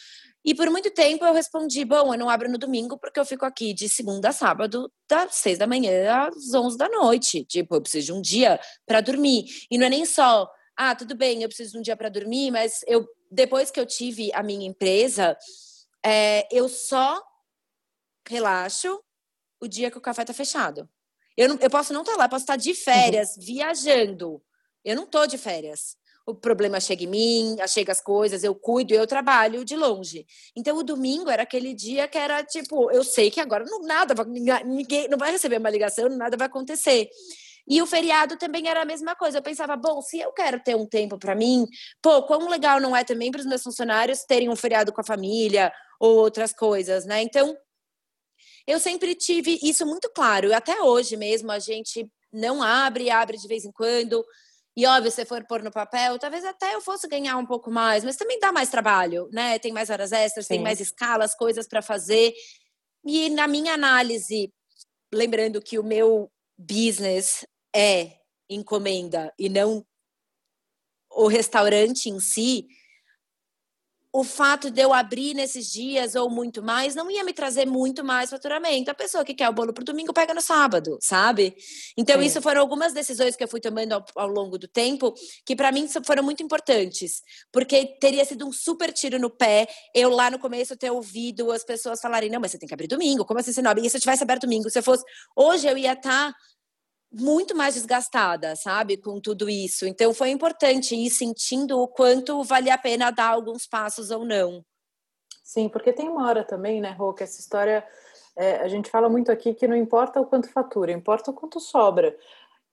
E 0.44 0.54
por 0.54 0.70
muito 0.70 0.90
tempo 0.90 1.24
eu 1.24 1.32
respondi: 1.32 1.84
Bom, 1.84 2.14
eu 2.14 2.18
não 2.18 2.30
abro 2.30 2.50
no 2.50 2.58
domingo 2.58 2.98
porque 2.98 3.18
eu 3.18 3.24
fico 3.24 3.44
aqui 3.44 3.72
de 3.72 3.88
segunda 3.88 4.30
a 4.30 4.32
sábado, 4.32 4.90
das 5.08 5.34
seis 5.36 5.58
da 5.58 5.66
manhã 5.66 6.28
às 6.28 6.54
onze 6.54 6.76
da 6.76 6.88
noite. 6.88 7.44
Tipo, 7.44 7.76
eu 7.76 7.82
preciso 7.82 8.06
de 8.06 8.12
um 8.12 8.20
dia 8.20 8.60
para 8.86 9.00
dormir. 9.00 9.46
E 9.70 9.78
não 9.78 9.86
é 9.86 9.90
nem 9.90 10.04
só, 10.04 10.50
ah, 10.76 10.94
tudo 10.94 11.14
bem, 11.14 11.42
eu 11.42 11.48
preciso 11.48 11.72
de 11.72 11.78
um 11.78 11.82
dia 11.82 11.96
para 11.96 12.08
dormir, 12.08 12.50
mas 12.50 12.80
eu 12.86 13.06
depois 13.30 13.70
que 13.70 13.78
eu 13.78 13.86
tive 13.86 14.32
a 14.32 14.42
minha 14.42 14.66
empresa, 14.66 15.36
é, 16.04 16.48
eu 16.50 16.68
só 16.68 17.22
relaxo 18.26 19.02
o 19.60 19.66
dia 19.66 19.90
que 19.90 19.98
o 19.98 20.00
café 20.00 20.24
tá 20.24 20.32
fechado. 20.32 20.88
Eu, 21.36 21.48
não, 21.48 21.58
eu 21.60 21.70
posso 21.70 21.92
não 21.92 22.00
estar 22.00 22.12
tá 22.12 22.18
lá, 22.18 22.28
posso 22.28 22.42
estar 22.42 22.56
de 22.56 22.74
férias, 22.74 23.36
uhum. 23.36 23.42
viajando. 23.42 24.42
Eu 24.84 24.96
não 24.96 25.06
tô 25.06 25.26
de 25.26 25.38
férias. 25.38 25.96
O 26.26 26.34
problema 26.34 26.78
chega 26.78 27.04
em 27.04 27.06
mim, 27.06 27.56
chega 27.66 27.90
as 27.90 28.02
coisas, 28.02 28.44
eu 28.44 28.54
cuido, 28.54 28.92
eu 28.92 29.06
trabalho 29.06 29.64
de 29.64 29.74
longe. 29.74 30.26
Então 30.54 30.76
o 30.76 30.82
domingo 30.82 31.30
era 31.30 31.42
aquele 31.42 31.72
dia 31.72 32.06
que 32.06 32.18
era 32.18 32.44
tipo, 32.44 32.90
eu 32.90 33.02
sei 33.02 33.30
que 33.30 33.40
agora 33.40 33.64
não 33.64 33.80
nada, 33.80 34.14
ninguém 34.64 35.08
não 35.08 35.16
vai 35.16 35.30
receber 35.30 35.58
uma 35.58 35.70
ligação, 35.70 36.08
nada 36.10 36.36
vai 36.36 36.46
acontecer. 36.46 37.08
E 37.66 37.82
o 37.82 37.86
feriado 37.86 38.36
também 38.38 38.66
era 38.66 38.80
a 38.82 38.84
mesma 38.84 39.14
coisa. 39.14 39.38
Eu 39.38 39.42
pensava, 39.42 39.76
bom, 39.76 40.00
se 40.00 40.18
eu 40.18 40.32
quero 40.32 40.58
ter 40.62 40.74
um 40.74 40.86
tempo 40.86 41.18
para 41.18 41.34
mim, 41.34 41.66
pô, 42.00 42.22
quão 42.22 42.48
legal 42.48 42.80
não 42.80 42.96
é 42.96 43.04
também 43.04 43.30
para 43.30 43.40
os 43.40 43.46
meus 43.46 43.62
funcionários 43.62 44.24
terem 44.24 44.48
um 44.48 44.56
feriado 44.56 44.92
com 44.92 45.02
a 45.02 45.04
família 45.04 45.70
ou 46.00 46.16
outras 46.16 46.52
coisas, 46.52 47.04
né? 47.04 47.22
Então, 47.22 47.54
eu 48.66 48.78
sempre 48.78 49.14
tive 49.14 49.58
isso 49.62 49.84
muito 49.84 50.10
claro. 50.14 50.54
Até 50.54 50.80
hoje 50.80 51.16
mesmo 51.16 51.50
a 51.50 51.58
gente 51.58 52.10
não 52.32 52.62
abre, 52.62 53.10
abre 53.10 53.36
de 53.36 53.46
vez 53.46 53.64
em 53.64 53.72
quando. 53.72 54.24
E 54.78 54.86
óbvio, 54.86 55.10
se 55.10 55.24
for 55.24 55.44
pôr 55.44 55.60
no 55.60 55.72
papel, 55.72 56.20
talvez 56.20 56.44
até 56.44 56.72
eu 56.72 56.80
fosse 56.80 57.08
ganhar 57.08 57.36
um 57.36 57.44
pouco 57.44 57.68
mais, 57.68 58.04
mas 58.04 58.14
também 58.14 58.38
dá 58.38 58.52
mais 58.52 58.70
trabalho, 58.70 59.28
né? 59.32 59.58
Tem 59.58 59.72
mais 59.72 59.90
horas 59.90 60.12
extras, 60.12 60.46
Sim. 60.46 60.54
tem 60.54 60.62
mais 60.62 60.78
escalas, 60.78 61.34
coisas 61.34 61.66
para 61.66 61.82
fazer. 61.82 62.32
E 63.04 63.28
na 63.28 63.48
minha 63.48 63.74
análise, 63.74 64.54
lembrando 65.12 65.60
que 65.60 65.80
o 65.80 65.82
meu 65.82 66.30
business 66.56 67.44
é 67.74 68.18
encomenda 68.48 69.34
e 69.36 69.48
não 69.48 69.84
o 71.10 71.26
restaurante 71.26 72.08
em 72.08 72.20
si, 72.20 72.64
o 74.18 74.24
fato 74.24 74.68
de 74.68 74.82
eu 74.82 74.92
abrir 74.92 75.32
nesses 75.32 75.70
dias 75.70 76.16
ou 76.16 76.28
muito 76.28 76.60
mais 76.60 76.92
não 76.96 77.08
ia 77.08 77.22
me 77.22 77.32
trazer 77.32 77.66
muito 77.66 78.02
mais 78.02 78.30
faturamento. 78.30 78.90
A 78.90 78.94
pessoa 78.94 79.24
que 79.24 79.32
quer 79.32 79.48
o 79.48 79.52
bolo 79.52 79.72
para 79.72 79.82
o 79.82 79.84
domingo 79.84 80.12
pega 80.12 80.34
no 80.34 80.40
sábado, 80.40 80.98
sabe? 81.00 81.54
Então, 81.96 82.20
isso 82.20 82.42
foram 82.42 82.60
algumas 82.60 82.92
decisões 82.92 83.36
que 83.36 83.44
eu 83.44 83.46
fui 83.46 83.60
tomando 83.60 83.92
ao, 83.92 84.04
ao 84.16 84.26
longo 84.26 84.58
do 84.58 84.66
tempo 84.66 85.14
que 85.46 85.54
para 85.54 85.70
mim 85.70 85.86
foram 86.04 86.24
muito 86.24 86.42
importantes, 86.42 87.22
porque 87.52 87.96
teria 88.00 88.24
sido 88.24 88.44
um 88.44 88.50
super 88.50 88.92
tiro 88.92 89.20
no 89.20 89.30
pé 89.30 89.68
eu 89.94 90.10
lá 90.10 90.32
no 90.32 90.40
começo 90.40 90.76
ter 90.76 90.90
ouvido 90.90 91.52
as 91.52 91.62
pessoas 91.62 92.00
falarem: 92.00 92.28
não, 92.28 92.40
mas 92.40 92.50
você 92.50 92.58
tem 92.58 92.66
que 92.66 92.74
abrir 92.74 92.88
domingo, 92.88 93.24
como 93.24 93.38
assim 93.38 93.52
você 93.52 93.62
não 93.62 93.70
abre? 93.70 93.86
E 93.86 93.90
se 93.90 93.98
eu 93.98 94.00
tivesse 94.00 94.24
aberto 94.24 94.42
domingo, 94.42 94.68
se 94.68 94.80
eu 94.80 94.82
fosse. 94.82 95.04
Hoje 95.36 95.68
eu 95.68 95.78
ia 95.78 95.92
estar. 95.92 96.32
Tá 96.32 96.34
muito 97.12 97.56
mais 97.56 97.74
desgastada, 97.74 98.54
sabe, 98.56 98.96
com 98.96 99.20
tudo 99.20 99.48
isso. 99.48 99.86
Então 99.86 100.12
foi 100.12 100.30
importante 100.30 100.94
ir 100.94 101.10
sentindo 101.10 101.80
o 101.80 101.88
quanto 101.88 102.42
vale 102.42 102.70
a 102.70 102.78
pena 102.78 103.10
dar 103.10 103.30
alguns 103.30 103.66
passos 103.66 104.10
ou 104.10 104.24
não. 104.24 104.64
Sim, 105.42 105.68
porque 105.68 105.92
tem 105.92 106.08
uma 106.08 106.28
hora 106.28 106.44
também, 106.44 106.80
né, 106.80 106.90
Rô, 106.90 107.14
que 107.14 107.22
essa 107.22 107.40
história 107.40 107.86
é, 108.36 108.56
a 108.56 108.68
gente 108.68 108.90
fala 108.90 109.08
muito 109.08 109.32
aqui 109.32 109.54
que 109.54 109.66
não 109.66 109.74
importa 109.74 110.20
o 110.20 110.26
quanto 110.26 110.52
fatura, 110.52 110.92
importa 110.92 111.30
o 111.30 111.34
quanto 111.34 111.58
sobra. 111.58 112.16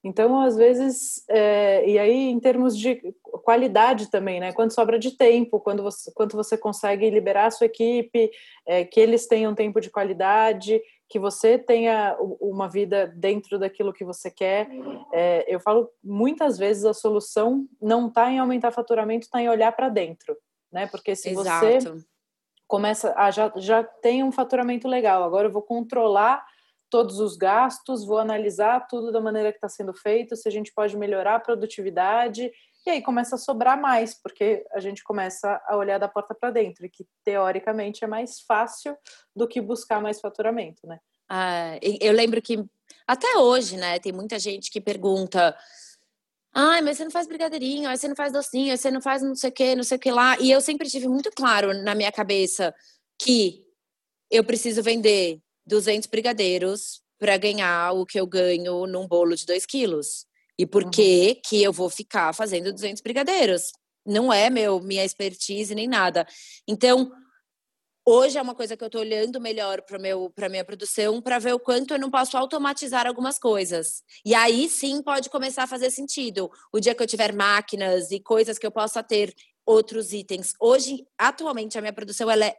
Então, 0.06 0.40
às 0.40 0.56
vezes, 0.56 1.26
é, 1.28 1.90
e 1.90 1.98
aí 1.98 2.30
em 2.30 2.40
termos 2.40 2.78
de 2.78 3.02
qualidade 3.44 4.12
também, 4.12 4.40
né? 4.40 4.54
Quando 4.54 4.72
sobra 4.72 5.00
de 5.00 5.18
tempo, 5.18 5.60
quando 5.60 5.82
você, 5.82 6.12
quando 6.14 6.34
você 6.34 6.56
consegue 6.56 7.10
liberar 7.10 7.48
a 7.48 7.52
sua 7.52 7.66
equipe, 7.66 8.30
é, 8.68 8.86
que 8.86 9.00
eles 9.00 9.26
tenham 9.26 9.56
tempo 9.56 9.82
de 9.82 9.90
qualidade, 9.90 10.80
que 11.10 11.18
você 11.18 11.58
tenha 11.58 12.16
uma 12.40 12.70
vida 12.70 13.12
dentro 13.16 13.58
daquilo 13.58 13.92
que 13.92 14.06
você 14.06 14.30
quer. 14.30 14.70
É, 15.12 15.44
eu 15.48 15.60
falo 15.60 15.90
muitas 16.04 16.56
vezes 16.56 16.86
a 16.86 16.94
solução 16.94 17.66
não 17.82 18.08
está 18.08 18.32
em 18.32 18.38
aumentar 18.38 18.70
faturamento, 18.70 19.26
está 19.26 19.42
em 19.42 19.50
olhar 19.50 19.72
para 19.72 19.90
dentro, 19.90 20.38
né? 20.72 20.86
Porque 20.86 21.16
se 21.16 21.30
Exato. 21.30 21.66
você 21.66 22.06
começa 22.68 23.12
a 23.18 23.32
já, 23.32 23.52
já 23.56 23.84
tem 23.84 24.24
um 24.24 24.32
faturamento 24.32 24.88
legal, 24.88 25.24
agora 25.24 25.48
eu 25.48 25.52
vou 25.52 25.64
controlar 25.64 26.46
todos 26.96 27.20
os 27.20 27.36
gastos, 27.36 28.06
vou 28.06 28.18
analisar 28.18 28.88
tudo 28.88 29.12
da 29.12 29.20
maneira 29.20 29.52
que 29.52 29.58
está 29.58 29.68
sendo 29.68 29.94
feito, 29.94 30.34
se 30.34 30.48
a 30.48 30.52
gente 30.52 30.72
pode 30.74 30.96
melhorar 30.96 31.36
a 31.36 31.40
produtividade, 31.42 32.50
e 32.88 32.90
aí 32.90 33.02
começa 33.02 33.36
a 33.36 33.38
sobrar 33.38 33.78
mais, 33.78 34.14
porque 34.14 34.66
a 34.72 34.80
gente 34.80 35.04
começa 35.04 35.62
a 35.68 35.76
olhar 35.76 35.98
da 35.98 36.08
porta 36.08 36.34
para 36.34 36.52
dentro, 36.52 36.90
que 36.90 37.06
teoricamente 37.26 38.06
é 38.06 38.08
mais 38.08 38.40
fácil 38.40 38.96
do 39.36 39.46
que 39.46 39.60
buscar 39.60 40.02
mais 40.02 40.22
faturamento, 40.22 40.88
né? 40.88 40.98
Ah, 41.28 41.78
eu 41.82 42.14
lembro 42.14 42.42
que 42.42 42.64
até 43.06 43.40
hoje, 43.40 43.76
né, 43.76 44.00
tem 44.00 44.14
muita 44.14 44.40
gente 44.40 44.72
que 44.72 44.80
pergunta. 44.80 45.54
Ai, 46.54 46.82
mas 46.82 46.96
você 46.96 47.04
não 47.04 47.12
faz 47.12 47.28
brigadeirinho, 47.28 47.90
você 47.90 48.08
não 48.08 48.16
faz 48.16 48.32
docinho, 48.32 48.78
você 48.78 48.90
não 48.90 49.02
faz 49.02 49.22
não 49.22 49.36
sei 49.36 49.50
o 49.50 49.54
que, 49.54 49.76
não 49.76 49.84
sei 49.84 49.98
o 49.98 50.00
que 50.00 50.12
lá. 50.12 50.40
E 50.40 50.50
eu 50.50 50.62
sempre 50.62 50.90
tive 50.90 51.10
muito 51.10 51.30
claro 51.30 51.74
na 51.74 51.94
minha 51.94 52.10
cabeça 52.10 52.74
que 53.20 53.66
eu 54.32 54.46
preciso 54.46 54.82
vender 54.82 55.42
200 55.66 56.08
brigadeiros 56.08 57.02
para 57.18 57.38
ganhar 57.38 57.94
o 57.94 58.06
que 58.06 58.20
eu 58.20 58.28
ganho 58.28 58.86
num 58.86 59.08
bolo 59.08 59.36
de 59.36 59.46
2 59.46 59.66
quilos. 59.66 60.26
E 60.58 60.66
por 60.66 60.84
uhum. 60.84 60.92
que 60.92 61.36
que 61.36 61.62
eu 61.62 61.74
vou 61.74 61.90
ficar 61.90 62.34
fazendo 62.34 62.72
200 62.72 63.02
brigadeiros? 63.02 63.72
Não 64.06 64.32
é 64.32 64.50
meu 64.50 64.80
minha 64.80 65.04
expertise 65.04 65.74
nem 65.74 65.88
nada. 65.88 66.26
Então, 66.68 67.12
hoje 68.06 68.38
é 68.38 68.42
uma 68.42 68.56
coisa 68.56 68.78
que 68.78 68.84
eu 68.84 68.88
estou 68.88 69.02
olhando 69.02 69.42
melhor 69.42 69.82
para 69.82 69.98
meu 69.98 70.30
para 70.30 70.48
minha 70.48 70.64
produção 70.64 71.22
para 71.22 71.40
ver 71.40 71.54
o 71.54 71.60
quanto 71.60 71.94
eu 71.94 72.00
não 72.00 72.12
posso 72.12 72.38
automatizar 72.38 73.08
algumas 73.08 73.40
coisas. 73.40 74.04
E 74.24 74.34
aí 74.36 74.70
sim 74.70 75.02
pode 75.02 75.30
começar 75.30 75.64
a 75.64 75.68
fazer 75.68 75.90
sentido. 75.90 76.50
O 76.72 76.80
dia 76.80 76.94
que 76.94 77.02
eu 77.02 77.08
tiver 77.08 77.34
máquinas 77.34 78.12
e 78.12 78.20
coisas 78.20 78.58
que 78.58 78.66
eu 78.66 78.72
possa 78.72 79.02
ter 79.02 79.34
outros 79.66 80.14
itens. 80.14 80.54
Hoje, 80.60 81.06
atualmente, 81.18 81.78
a 81.78 81.82
minha 81.82 81.94
produção 81.94 82.30
ela 82.30 82.46
é 82.46 82.56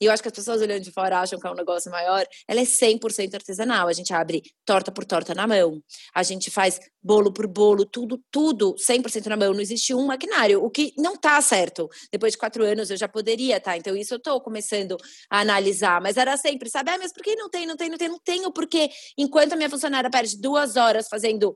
e 0.00 0.06
eu 0.06 0.12
acho 0.12 0.22
que 0.22 0.28
as 0.28 0.34
pessoas 0.34 0.62
olhando 0.62 0.82
de 0.82 0.90
fora 0.90 1.20
acham 1.20 1.38
que 1.38 1.46
é 1.46 1.50
um 1.50 1.54
negócio 1.54 1.90
maior. 1.90 2.26
Ela 2.48 2.60
é 2.60 2.64
100% 2.64 3.34
artesanal. 3.34 3.86
A 3.86 3.92
gente 3.92 4.14
abre 4.14 4.42
torta 4.64 4.90
por 4.90 5.04
torta 5.04 5.34
na 5.34 5.46
mão. 5.46 5.82
A 6.14 6.22
gente 6.22 6.50
faz 6.50 6.80
bolo 7.02 7.30
por 7.30 7.46
bolo, 7.46 7.84
tudo, 7.84 8.18
tudo 8.30 8.74
100% 8.76 9.26
na 9.26 9.36
mão. 9.36 9.52
Não 9.52 9.60
existe 9.60 9.94
um 9.94 10.06
maquinário, 10.06 10.64
o 10.64 10.70
que 10.70 10.94
não 10.96 11.16
tá 11.16 11.40
certo. 11.42 11.86
Depois 12.10 12.32
de 12.32 12.38
quatro 12.38 12.64
anos 12.64 12.90
eu 12.90 12.96
já 12.96 13.06
poderia, 13.06 13.60
tá? 13.60 13.76
Então 13.76 13.94
isso 13.94 14.14
eu 14.14 14.18
tô 14.18 14.40
começando 14.40 14.96
a 15.28 15.40
analisar. 15.40 16.00
Mas 16.00 16.16
era 16.16 16.34
sempre, 16.38 16.70
sabe? 16.70 16.90
Ah, 16.90 16.98
mas 16.98 17.12
por 17.12 17.22
que 17.22 17.36
não 17.36 17.50
tem, 17.50 17.66
não 17.66 17.76
tem, 17.76 17.90
não 17.90 17.98
tem? 17.98 18.08
Não 18.08 18.18
tenho, 18.18 18.50
porque 18.50 18.88
enquanto 19.18 19.52
a 19.52 19.56
minha 19.56 19.68
funcionária 19.68 20.08
perde 20.08 20.40
duas 20.40 20.76
horas 20.76 21.08
fazendo 21.08 21.54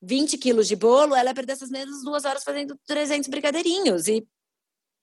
20 0.00 0.38
quilos 0.38 0.66
de 0.66 0.74
bolo, 0.74 1.14
ela 1.14 1.34
perde 1.34 1.52
essas 1.52 1.68
mesmas 1.68 2.02
duas 2.02 2.24
horas 2.24 2.42
fazendo 2.42 2.78
300 2.86 3.28
brigadeirinhos. 3.28 4.08
E 4.08 4.26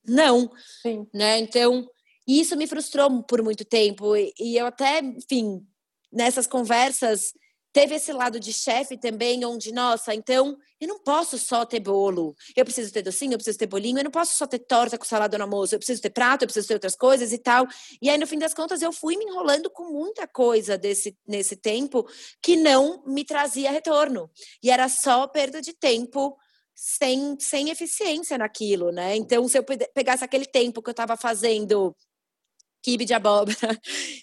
não, 0.04 0.52
Sim. 0.82 1.08
né? 1.14 1.38
Então 1.38 1.88
e 2.30 2.40
isso 2.40 2.56
me 2.56 2.68
frustrou 2.68 3.24
por 3.24 3.42
muito 3.42 3.66
tempo. 3.66 4.16
E 4.16 4.56
eu 4.56 4.68
até, 4.68 5.00
enfim, 5.00 5.66
nessas 6.14 6.46
conversas, 6.46 7.34
teve 7.74 7.96
esse 7.96 8.14
lado 8.14 8.40
de 8.40 8.54
chefe 8.54 9.00
também, 9.00 9.44
onde, 9.44 9.72
nossa, 9.72 10.14
então 10.14 10.56
eu 10.80 10.88
não 10.88 11.00
posso 11.00 11.40
só 11.40 11.66
ter 11.66 11.80
bolo. 11.80 12.36
Eu 12.56 12.64
preciso 12.64 12.94
ter 12.94 13.02
docinho, 13.02 13.34
eu 13.34 13.38
preciso 13.40 13.58
ter 13.58 13.66
bolinho, 13.66 13.98
eu 13.98 14.04
não 14.04 14.12
posso 14.12 14.38
só 14.38 14.46
ter 14.46 14.60
torta 14.60 14.96
com 14.96 15.06
salada 15.06 15.40
no 15.40 15.46
almoço, 15.46 15.74
eu 15.74 15.80
preciso 15.80 16.04
ter 16.04 16.12
prato, 16.12 16.44
eu 16.44 16.48
preciso 16.48 16.68
ter 16.68 16.76
outras 16.76 16.96
coisas 16.96 17.34
e 17.34 17.40
tal. 17.40 17.66
E 18.00 18.12
aí, 18.12 18.18
no 18.20 18.28
fim 18.28 18.38
das 18.38 18.54
contas, 18.54 18.84
eu 18.84 18.94
fui 18.94 19.18
me 19.18 19.26
enrolando 19.26 19.68
com 19.72 19.92
muita 19.92 20.28
coisa 20.28 20.78
desse, 20.78 21.18
nesse 21.28 21.56
tempo 21.56 22.08
que 22.44 22.56
não 22.56 23.04
me 23.08 23.26
trazia 23.26 23.72
retorno. 23.72 24.30
E 24.62 24.70
era 24.70 24.88
só 24.88 25.26
perda 25.26 25.64
de 25.64 25.74
tempo 25.74 26.38
sem, 26.76 27.40
sem 27.40 27.72
eficiência 27.72 28.38
naquilo, 28.38 28.92
né? 28.92 29.16
Então, 29.16 29.48
se 29.48 29.58
eu 29.58 29.64
pegasse 29.64 30.24
aquele 30.24 30.46
tempo 30.46 30.80
que 30.80 30.90
eu 30.90 30.92
estava 30.92 31.18
fazendo 31.18 31.96
quibe 32.82 33.06
de 33.06 33.14
abóbora 33.14 33.56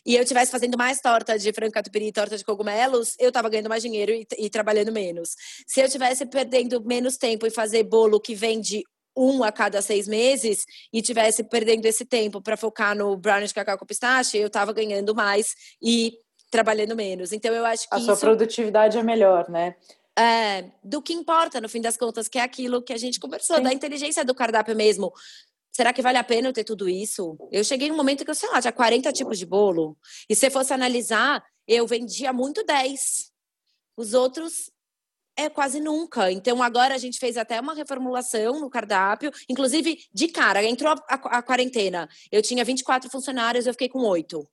e 0.04 0.16
eu 0.16 0.22
estivesse 0.22 0.50
fazendo 0.50 0.76
mais 0.76 1.00
torta 1.00 1.38
de 1.38 1.52
frango 1.52 1.72
catupiry 1.72 2.08
e 2.08 2.12
torta 2.12 2.36
de 2.36 2.44
cogumelos, 2.44 3.14
eu 3.18 3.28
estava 3.28 3.48
ganhando 3.48 3.68
mais 3.68 3.82
dinheiro 3.82 4.12
e, 4.12 4.26
e, 4.38 4.50
trabalhando 4.50 4.92
menos. 4.92 5.30
Se 5.66 5.80
eu 5.80 5.86
estivesse 5.86 6.26
perdendo 6.26 6.82
menos 6.84 7.16
tempo 7.16 7.46
e 7.46 7.50
fazer 7.50 7.82
bolo 7.84 8.20
que 8.20 8.34
vende 8.34 8.82
um 9.16 9.42
a 9.42 9.50
cada 9.50 9.80
seis 9.80 10.06
meses 10.06 10.64
e 10.92 11.00
tivesse 11.00 11.42
perdendo 11.42 11.86
esse 11.86 12.04
tempo 12.04 12.40
para 12.40 12.56
focar 12.56 12.94
no 12.94 13.16
brownie 13.16 13.48
de 13.48 13.54
cacau 13.54 13.78
com 13.78 13.86
pistache, 13.86 14.36
eu 14.36 14.48
estava 14.48 14.72
ganhando 14.72 15.14
mais 15.14 15.54
e 15.82 16.12
trabalhando 16.50 16.94
menos. 16.94 17.32
Então 17.32 17.54
eu 17.54 17.64
acho 17.64 17.88
que 17.88 17.94
a 17.94 18.00
sua 18.00 18.16
produtividade 18.16 18.98
é 18.98 19.02
melhor, 19.02 19.48
né? 19.48 19.74
É, 20.18 20.70
do 20.82 21.02
que 21.02 21.12
importa 21.12 21.60
no 21.60 21.68
fim 21.68 21.80
das 21.80 21.96
contas, 21.96 22.26
que 22.26 22.38
é 22.38 22.42
aquilo 22.42 22.82
que 22.82 22.92
a 22.92 22.96
gente 22.96 23.20
conversou, 23.20 23.56
Sim. 23.56 23.62
da 23.62 23.72
inteligência 23.72 24.24
do 24.24 24.34
cardápio 24.34 24.74
mesmo 24.74 25.12
será 25.76 25.92
que 25.92 26.00
vale 26.00 26.16
a 26.16 26.24
pena 26.24 26.48
eu 26.48 26.54
ter 26.54 26.64
tudo 26.64 26.88
isso? 26.88 27.36
Eu 27.52 27.62
cheguei 27.62 27.90
num 27.90 27.96
momento 27.96 28.24
que 28.24 28.30
eu, 28.30 28.34
sei 28.34 28.48
lá, 28.48 28.62
tinha 28.62 28.72
40 28.72 29.12
tipos 29.12 29.38
de 29.38 29.44
bolo. 29.44 29.94
E 30.26 30.34
se 30.34 30.48
fosse 30.48 30.72
analisar, 30.72 31.44
eu 31.68 31.86
vendia 31.86 32.32
muito 32.32 32.64
10. 32.64 33.30
Os 33.94 34.14
outros 34.14 34.70
é 35.36 35.50
quase 35.50 35.78
nunca. 35.78 36.32
Então 36.32 36.62
agora 36.62 36.94
a 36.94 36.98
gente 36.98 37.18
fez 37.18 37.36
até 37.36 37.60
uma 37.60 37.74
reformulação 37.74 38.58
no 38.58 38.70
cardápio, 38.70 39.30
inclusive 39.50 40.02
de 40.14 40.28
cara, 40.28 40.64
entrou 40.64 40.92
a, 40.92 40.96
a, 41.10 41.38
a 41.38 41.42
quarentena. 41.42 42.08
Eu 42.32 42.40
tinha 42.40 42.64
24 42.64 43.10
funcionários, 43.10 43.66
eu 43.66 43.74
fiquei 43.74 43.90
com 43.90 43.98
8. 43.98 44.48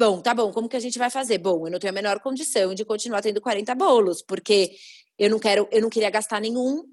Bom, 0.00 0.22
tá 0.22 0.32
bom, 0.32 0.50
como 0.50 0.66
que 0.66 0.76
a 0.76 0.80
gente 0.80 0.98
vai 0.98 1.10
fazer? 1.10 1.36
Bom, 1.36 1.66
eu 1.66 1.70
não 1.70 1.78
tenho 1.78 1.92
a 1.92 1.94
menor 1.94 2.20
condição 2.20 2.72
de 2.72 2.86
continuar 2.86 3.20
tendo 3.20 3.38
40 3.38 3.74
bolos, 3.74 4.22
porque 4.22 4.74
eu 5.18 5.28
não 5.28 5.38
quero, 5.38 5.68
eu 5.70 5.82
não 5.82 5.90
queria 5.90 6.08
gastar 6.08 6.40
nenhum 6.40 6.84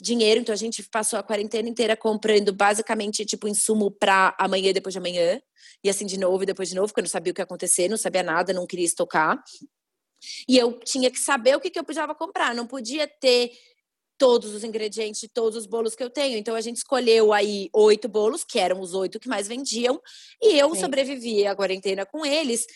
dinheiro, 0.00 0.40
então 0.40 0.52
a 0.52 0.56
gente 0.56 0.82
passou 0.84 1.18
a 1.18 1.22
quarentena 1.22 1.68
inteira 1.68 1.96
comprando 1.96 2.52
basicamente 2.52 3.24
tipo 3.24 3.46
insumo 3.46 3.90
para 3.90 4.34
amanhã 4.38 4.70
e 4.70 4.72
depois 4.72 4.92
de 4.92 4.98
amanhã, 4.98 5.40
e 5.82 5.90
assim 5.90 6.06
de 6.06 6.18
novo 6.18 6.42
e 6.42 6.46
depois 6.46 6.68
de 6.68 6.74
novo, 6.74 6.88
porque 6.88 7.00
eu 7.00 7.04
não 7.04 7.10
sabia 7.10 7.30
o 7.30 7.34
que 7.34 7.40
ia 7.40 7.44
acontecer, 7.44 7.88
não 7.88 7.96
sabia 7.96 8.22
nada, 8.22 8.52
não 8.52 8.66
queria 8.66 8.86
estocar. 8.86 9.42
E 10.48 10.58
eu 10.58 10.78
tinha 10.80 11.10
que 11.10 11.18
saber 11.18 11.56
o 11.56 11.60
que, 11.60 11.70
que 11.70 11.78
eu 11.78 11.84
precisava 11.84 12.14
comprar, 12.14 12.54
não 12.54 12.66
podia 12.66 13.06
ter 13.06 13.50
todos 14.18 14.52
os 14.52 14.62
ingredientes 14.62 15.18
de 15.18 15.28
todos 15.28 15.56
os 15.56 15.66
bolos 15.66 15.94
que 15.94 16.04
eu 16.04 16.10
tenho. 16.10 16.36
Então 16.36 16.54
a 16.54 16.60
gente 16.60 16.76
escolheu 16.76 17.32
aí 17.32 17.70
oito 17.72 18.06
bolos, 18.06 18.44
que 18.44 18.58
eram 18.58 18.80
os 18.80 18.92
oito 18.92 19.18
que 19.18 19.28
mais 19.28 19.48
vendiam, 19.48 20.00
e 20.42 20.58
eu 20.58 20.74
Sim. 20.74 20.80
sobrevivi 20.82 21.46
a 21.46 21.56
quarentena 21.56 22.04
com 22.04 22.24
eles 22.26 22.66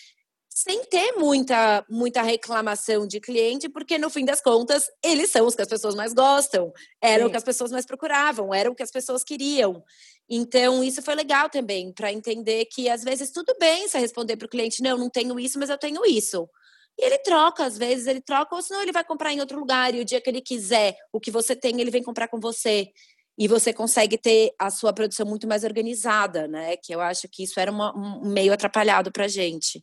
sem 0.55 0.85
ter 0.85 1.15
muita, 1.17 1.85
muita 1.91 2.23
reclamação 2.23 3.09
de 3.09 3.19
cliente, 3.19 3.69
porque 3.69 3.99
no 3.99 4.09
fim 4.09 4.25
das 4.25 4.41
contas, 4.41 4.89
eles 5.03 5.29
são 5.33 5.45
os 5.49 5.57
que 5.57 5.63
as 5.63 5.69
pessoas 5.69 5.97
mais 5.97 6.15
gostam, 6.15 6.73
eram 7.03 7.25
Sim. 7.25 7.27
o 7.27 7.31
que 7.33 7.37
as 7.37 7.43
pessoas 7.43 7.73
mais 7.73 7.85
procuravam, 7.85 8.55
eram 8.55 8.71
o 8.71 8.75
que 8.75 8.83
as 8.85 8.91
pessoas 8.93 9.25
queriam. 9.25 9.83
Então, 10.31 10.85
isso 10.85 11.03
foi 11.03 11.17
legal 11.17 11.51
também, 11.51 11.93
para 11.93 12.13
entender 12.13 12.67
que 12.67 12.89
às 12.89 13.03
vezes 13.03 13.33
tudo 13.33 13.53
bem 13.59 13.89
você 13.89 13.99
responder 13.99 14.37
para 14.37 14.47
o 14.47 14.49
cliente: 14.49 14.81
não, 14.81 14.97
não 14.97 15.11
tenho 15.11 15.41
isso, 15.41 15.59
mas 15.59 15.71
eu 15.71 15.77
tenho 15.77 16.07
isso. 16.07 16.49
E 16.97 17.05
ele 17.05 17.19
troca, 17.19 17.65
às 17.65 17.77
vezes 17.77 18.07
ele 18.07 18.21
troca, 18.21 18.55
ou 18.55 18.63
senão 18.63 18.81
ele 18.81 18.93
vai 18.93 19.03
comprar 19.03 19.33
em 19.33 19.41
outro 19.41 19.59
lugar, 19.59 19.93
e 19.93 20.01
o 20.01 20.05
dia 20.05 20.21
que 20.21 20.31
ele 20.31 20.41
quiser 20.41 20.97
o 21.13 21.19
que 21.19 21.33
você 21.33 21.57
tem, 21.57 21.81
ele 21.81 21.91
vem 21.91 22.03
comprar 22.03 22.29
com 22.29 22.39
você 22.39 22.93
e 23.37 23.49
você 23.49 23.73
consegue 23.73 24.17
ter 24.17 24.53
a 24.57 24.71
sua 24.71 24.93
produção 24.93 25.27
muito 25.27 25.49
mais 25.49 25.65
organizada, 25.65 26.47
né? 26.47 26.77
Que 26.77 26.95
eu 26.95 27.01
acho 27.01 27.29
que 27.29 27.43
isso 27.43 27.59
era 27.59 27.73
uma, 27.73 27.93
um 27.97 28.31
meio 28.31 28.53
atrapalhado 28.53 29.11
para 29.11 29.25
a 29.25 29.29
gente. 29.29 29.83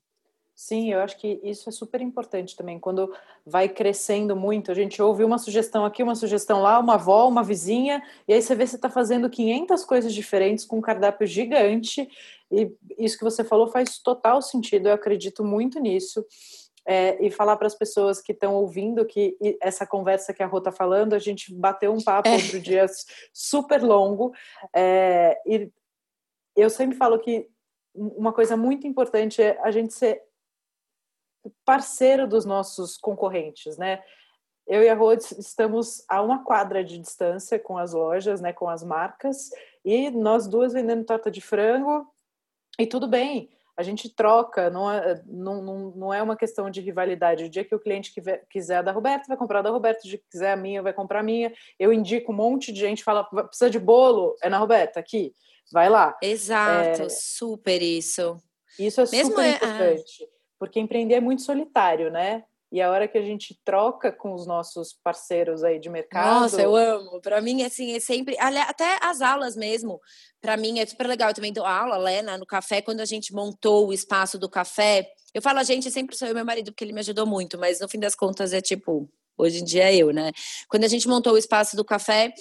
Sim, 0.63 0.93
eu 0.93 0.99
acho 0.99 1.17
que 1.17 1.39
isso 1.41 1.67
é 1.69 1.71
super 1.71 2.01
importante 2.01 2.55
também. 2.55 2.77
Quando 2.77 3.11
vai 3.43 3.67
crescendo 3.67 4.35
muito, 4.35 4.71
a 4.71 4.75
gente 4.75 5.01
ouve 5.01 5.23
uma 5.23 5.39
sugestão 5.39 5.83
aqui, 5.83 6.03
uma 6.03 6.13
sugestão 6.13 6.61
lá, 6.61 6.77
uma 6.77 6.93
avó, 6.93 7.27
uma 7.27 7.43
vizinha, 7.43 7.99
e 8.27 8.33
aí 8.33 8.39
você 8.39 8.53
vê 8.53 8.65
que 8.65 8.69
você 8.69 8.75
está 8.75 8.87
fazendo 8.87 9.27
500 9.27 9.83
coisas 9.83 10.13
diferentes 10.13 10.63
com 10.63 10.77
um 10.77 10.81
cardápio 10.81 11.25
gigante. 11.25 12.07
E 12.51 12.71
isso 12.95 13.17
que 13.17 13.23
você 13.23 13.43
falou 13.43 13.69
faz 13.69 13.97
total 13.97 14.39
sentido, 14.39 14.87
eu 14.87 14.93
acredito 14.93 15.43
muito 15.43 15.79
nisso. 15.79 16.23
É, 16.85 17.17
e 17.25 17.31
falar 17.31 17.57
para 17.57 17.65
as 17.65 17.75
pessoas 17.75 18.21
que 18.21 18.31
estão 18.31 18.53
ouvindo 18.53 19.03
que 19.03 19.35
essa 19.59 19.87
conversa 19.87 20.31
que 20.31 20.43
a 20.43 20.47
Rô 20.47 20.59
está 20.59 20.71
falando, 20.71 21.13
a 21.13 21.19
gente 21.19 21.51
bateu 21.55 21.91
um 21.91 22.03
papo 22.03 22.29
é. 22.29 22.33
outro 22.33 22.59
dia 22.59 22.85
super 23.33 23.81
longo. 23.81 24.31
É, 24.75 25.41
e 25.43 25.71
eu 26.55 26.69
sempre 26.69 26.95
falo 26.95 27.17
que 27.17 27.47
uma 27.95 28.31
coisa 28.31 28.55
muito 28.55 28.85
importante 28.85 29.41
é 29.41 29.59
a 29.63 29.71
gente 29.71 29.91
ser 29.91 30.21
parceiro 31.65 32.27
dos 32.27 32.45
nossos 32.45 32.97
concorrentes, 32.97 33.77
né? 33.77 34.03
Eu 34.67 34.83
e 34.83 34.89
a 34.89 34.95
Rhodes 34.95 35.31
estamos 35.31 36.03
a 36.07 36.21
uma 36.21 36.43
quadra 36.43 36.83
de 36.83 36.97
distância 36.97 37.59
com 37.59 37.77
as 37.77 37.93
lojas, 37.93 38.39
né, 38.41 38.53
com 38.53 38.69
as 38.69 38.83
marcas, 38.83 39.49
e 39.83 40.09
nós 40.11 40.47
duas 40.47 40.73
vendendo 40.73 41.03
torta 41.03 41.29
de 41.31 41.41
frango, 41.41 42.07
e 42.79 42.85
tudo 42.85 43.07
bem, 43.07 43.49
a 43.75 43.83
gente 43.83 44.07
troca, 44.09 44.69
não 44.69 44.89
é, 44.89 45.21
não, 45.25 45.61
não, 45.61 45.91
não 45.91 46.13
é 46.13 46.21
uma 46.21 46.37
questão 46.37 46.69
de 46.69 46.79
rivalidade. 46.79 47.43
O 47.43 47.49
dia 47.49 47.65
que 47.65 47.73
o 47.73 47.79
cliente 47.79 48.13
quiser 48.49 48.77
a 48.77 48.81
da 48.81 48.91
Roberta, 48.91 49.25
vai 49.27 49.37
comprar 49.37 49.59
a 49.59 49.63
da 49.63 49.69
Roberta, 49.71 50.01
o 50.05 50.07
dia 50.07 50.19
que 50.19 50.29
quiser 50.29 50.51
a 50.51 50.57
minha, 50.57 50.81
vai 50.81 50.93
comprar 50.93 51.19
a 51.19 51.23
minha. 51.23 51.51
Eu 51.79 51.91
indico 51.91 52.31
um 52.31 52.35
monte 52.35 52.71
de 52.71 52.79
gente, 52.79 53.03
fala, 53.03 53.23
precisa 53.23 53.69
de 53.69 53.79
bolo? 53.79 54.35
É 54.41 54.49
na 54.49 54.57
Roberta, 54.57 54.99
aqui, 54.99 55.33
vai 55.71 55.89
lá. 55.89 56.15
Exato, 56.21 57.03
é, 57.03 57.09
super 57.09 57.81
isso. 57.81 58.37
Isso 58.77 59.01
é 59.01 59.05
Mesmo 59.09 59.31
super 59.31 59.45
é, 59.45 59.55
importante 59.55 60.29
porque 60.61 60.79
empreender 60.79 61.15
é 61.15 61.19
muito 61.19 61.41
solitário, 61.41 62.11
né? 62.11 62.43
E 62.71 62.79
a 62.79 62.91
hora 62.91 63.07
que 63.07 63.17
a 63.17 63.21
gente 63.23 63.59
troca 63.65 64.11
com 64.11 64.31
os 64.31 64.45
nossos 64.45 64.93
parceiros 65.03 65.63
aí 65.63 65.79
de 65.79 65.89
mercado. 65.89 66.41
Nossa, 66.41 66.61
eu 66.61 66.75
amo. 66.75 67.19
Para 67.19 67.41
mim, 67.41 67.63
assim, 67.63 67.95
é 67.95 67.99
sempre. 67.99 68.37
Até 68.39 68.99
as 69.01 69.21
aulas 69.21 69.55
mesmo. 69.55 69.99
Para 70.39 70.55
mim 70.55 70.77
é 70.77 70.85
super 70.85 71.07
legal. 71.07 71.29
Eu 71.29 71.33
também 71.33 71.51
dou 71.51 71.65
aula, 71.65 71.97
Lena, 71.97 72.37
no 72.37 72.45
café. 72.45 72.79
Quando 72.79 72.99
a 72.99 73.05
gente 73.05 73.33
montou 73.33 73.87
o 73.87 73.91
espaço 73.91 74.37
do 74.37 74.47
café, 74.47 75.11
eu 75.33 75.41
falo 75.41 75.57
a 75.57 75.63
gente, 75.63 75.89
sempre 75.89 76.15
sou 76.15 76.27
eu 76.27 76.33
e 76.33 76.35
meu 76.35 76.45
marido, 76.45 76.71
porque 76.71 76.83
ele 76.83 76.93
me 76.93 76.99
ajudou 76.99 77.25
muito. 77.25 77.57
Mas 77.57 77.79
no 77.79 77.89
fim 77.89 77.99
das 77.99 78.13
contas 78.13 78.53
é 78.53 78.61
tipo, 78.61 79.09
hoje 79.35 79.61
em 79.61 79.65
dia 79.65 79.91
é 79.91 79.95
eu, 79.95 80.11
né? 80.11 80.31
Quando 80.69 80.83
a 80.83 80.87
gente 80.87 81.07
montou 81.07 81.33
o 81.33 81.39
espaço 81.39 81.75
do 81.75 81.83
café, 81.83 82.31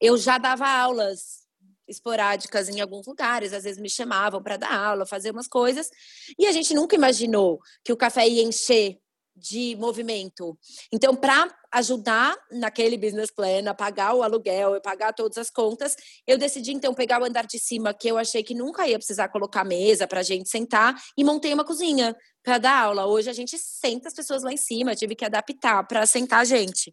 eu 0.00 0.18
já 0.18 0.36
dava 0.36 0.66
aulas 0.66 1.46
esporádicas 1.88 2.68
em 2.68 2.80
alguns 2.80 3.06
lugares, 3.06 3.52
às 3.52 3.64
vezes 3.64 3.80
me 3.80 3.90
chamavam 3.90 4.42
para 4.42 4.56
dar 4.56 4.72
aula, 4.72 5.06
fazer 5.06 5.30
umas 5.30 5.48
coisas, 5.48 5.90
e 6.38 6.46
a 6.46 6.52
gente 6.52 6.74
nunca 6.74 6.94
imaginou 6.94 7.58
que 7.84 7.92
o 7.92 7.96
café 7.96 8.28
ia 8.28 8.42
encher 8.42 8.98
de 9.38 9.76
movimento. 9.76 10.58
Então, 10.92 11.14
para 11.14 11.54
ajudar 11.72 12.36
naquele 12.50 12.96
business 12.96 13.30
plan, 13.30 13.68
a 13.68 13.74
pagar 13.74 14.14
o 14.14 14.22
aluguel 14.22 14.74
e 14.74 14.80
pagar 14.80 15.12
todas 15.12 15.38
as 15.38 15.50
contas, 15.50 15.94
eu 16.26 16.36
decidi 16.36 16.72
então 16.72 16.92
pegar 16.94 17.20
o 17.20 17.24
andar 17.24 17.46
de 17.46 17.58
cima, 17.58 17.94
que 17.94 18.08
eu 18.08 18.18
achei 18.18 18.42
que 18.42 18.54
nunca 18.54 18.86
ia 18.88 18.98
precisar 18.98 19.28
colocar 19.28 19.64
mesa 19.64 20.06
para 20.06 20.20
a 20.20 20.24
gente 20.24 20.48
sentar, 20.48 21.00
e 21.16 21.24
montei 21.24 21.54
uma 21.54 21.64
cozinha 21.64 22.16
para 22.42 22.58
dar 22.58 22.82
aula. 22.82 23.06
Hoje 23.06 23.30
a 23.30 23.32
gente 23.32 23.56
senta 23.58 24.08
as 24.08 24.14
pessoas 24.14 24.42
lá 24.42 24.52
em 24.52 24.56
cima, 24.56 24.96
tive 24.96 25.14
que 25.14 25.24
adaptar 25.24 25.86
para 25.86 26.04
sentar 26.06 26.40
a 26.40 26.44
gente. 26.44 26.92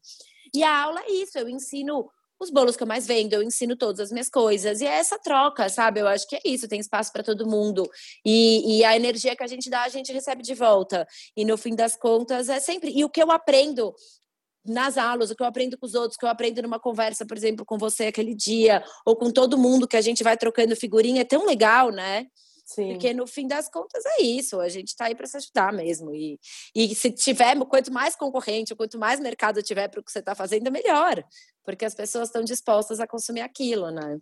E 0.54 0.64
a 0.64 0.84
aula 0.84 1.02
é 1.02 1.12
isso, 1.12 1.38
eu 1.38 1.50
ensino 1.50 2.10
os 2.40 2.50
bolos 2.50 2.76
que 2.76 2.84
eu 2.84 2.88
mais 2.88 3.08
vendo, 3.08 3.34
eu 3.34 3.44
ensino 3.44 3.76
todas 3.76 4.00
as 4.00 4.12
minhas 4.12 4.30
coisas. 4.30 4.82
E 4.82 4.86
é 4.86 4.98
essa 4.98 5.18
troca, 5.18 5.70
sabe? 5.70 6.02
Eu 6.02 6.08
acho 6.08 6.28
que 6.28 6.36
é 6.36 6.42
isso, 6.46 6.68
tem 6.68 6.80
espaço 6.80 7.12
para 7.12 7.24
todo 7.24 7.48
mundo. 7.48 7.90
E, 8.26 8.80
e, 8.80 8.84
a 8.84 8.96
energia 8.96 9.36
que 9.36 9.44
a 9.44 9.48
gente 9.48 9.70
dá, 9.70 9.84
a 9.84 9.90
gente 9.90 10.12
recebe 10.12 10.42
de 10.42 10.54
volta. 10.54 11.08
E 11.36 11.46
no 11.46 11.58
fim 11.58 11.76
das 11.76 11.96
contas, 11.96 12.50
é 12.50 12.60
sempre. 12.60 12.92
E 12.92 13.04
o 13.06 13.10
que 13.10 13.22
eu 13.22 13.32
aprendo 13.32 13.94
nas 14.66 14.98
aulas, 14.98 15.30
o 15.30 15.36
que 15.36 15.44
eu 15.44 15.48
aprendo 15.48 15.78
com 15.78 15.86
os 15.86 15.94
outros, 15.94 16.16
o 16.16 16.20
que 16.20 16.26
eu 16.26 16.30
aprendo 16.30 16.62
numa 16.62 16.80
conversa, 16.80 17.26
por 17.26 17.38
exemplo, 17.38 17.66
com 17.66 17.78
você 17.78 18.08
aquele 18.08 18.34
dia, 18.34 18.84
ou 19.06 19.16
com 19.16 19.32
todo 19.32 19.58
mundo 19.58 19.88
que 19.88 19.96
a 19.96 20.02
gente 20.02 20.24
vai 20.24 20.36
trocando 20.36 20.76
figurinha, 20.76 21.22
é 21.22 21.26
tão 21.26 21.46
legal, 21.46 21.92
né? 21.92 22.26
Sim. 22.66 22.94
Porque 22.94 23.14
no 23.14 23.28
fim 23.28 23.48
das 23.48 23.70
contas 23.70 24.04
é 24.06 24.24
isso, 24.24 24.60
a 24.60 24.68
gente 24.68 24.88
está 24.88 25.06
aí 25.06 25.14
para 25.14 25.28
se 25.28 25.38
ajudar 25.38 25.72
mesmo. 25.72 26.14
E, 26.16 26.40
e 26.74 26.96
se 26.96 27.12
tiver, 27.12 27.56
quanto 27.66 27.94
mais 27.94 28.16
concorrente, 28.16 28.76
quanto 28.76 28.98
mais 28.98 29.20
mercado 29.20 29.62
tiver 29.62 29.88
para 29.88 30.00
o 30.00 30.04
que 30.04 30.12
você 30.12 30.20
está 30.20 30.34
fazendo, 30.34 30.68
é 30.68 30.72
melhor. 30.72 31.24
Porque 31.64 31.86
as 31.86 31.94
pessoas 31.94 32.30
estão 32.30 32.44
dispostas 32.44 33.00
a 33.00 33.06
consumir 33.06 33.42
aquilo, 33.42 33.92
né? 33.92 34.20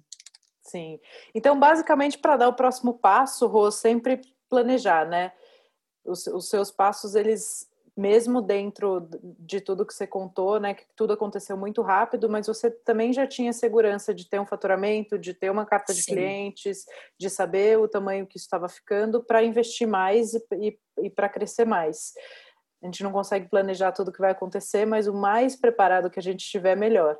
Sim. 0.62 1.00
Então, 1.34 1.58
basicamente, 1.58 2.18
para 2.18 2.36
dar 2.36 2.50
o 2.50 2.54
próximo 2.54 2.94
passo, 2.94 3.48
Rô, 3.48 3.72
sempre 3.72 4.22
planejar, 4.50 5.08
né? 5.08 5.32
Os, 6.04 6.28
os 6.28 6.50
seus 6.50 6.70
passos, 6.70 7.16
eles 7.16 7.66
mesmo 7.96 8.42
dentro 8.42 9.08
de 9.22 9.62
tudo 9.62 9.86
que 9.86 9.94
você 9.94 10.08
contou, 10.08 10.60
né, 10.60 10.74
que 10.74 10.86
tudo 10.96 11.14
aconteceu 11.14 11.56
muito 11.56 11.82
rápido, 11.82 12.28
mas 12.28 12.48
você 12.48 12.72
também 12.72 13.14
já 13.14 13.28
tinha 13.28 13.54
segurança 13.54 14.14
de 14.14 14.28
ter 14.28 14.40
um 14.40 14.46
faturamento, 14.46 15.18
de 15.18 15.34
ter 15.34 15.52
uma 15.52 15.66
carta 15.66 15.94
de 15.94 16.02
Sim. 16.02 16.14
clientes, 16.14 16.86
de 17.20 17.30
saber 17.30 17.78
o 17.78 17.88
tamanho 17.88 18.26
que 18.26 18.38
estava 18.38 18.68
ficando 18.68 19.24
para 19.24 19.44
investir 19.44 19.88
mais 19.88 20.34
e, 20.34 20.44
e, 20.54 20.80
e 21.04 21.10
para 21.10 21.30
crescer 21.30 21.66
mais. 21.66 22.14
A 22.82 22.88
gente 22.88 23.04
não 23.04 23.12
consegue 23.12 23.48
planejar 23.48 23.92
tudo 23.92 24.10
o 24.10 24.12
que 24.12 24.20
vai 24.20 24.32
acontecer, 24.32 24.86
mas 24.86 25.08
o 25.08 25.14
mais 25.14 25.56
preparado 25.56 26.10
que 26.10 26.20
a 26.20 26.24
gente 26.24 26.42
estiver, 26.42 26.76
melhor. 26.76 27.18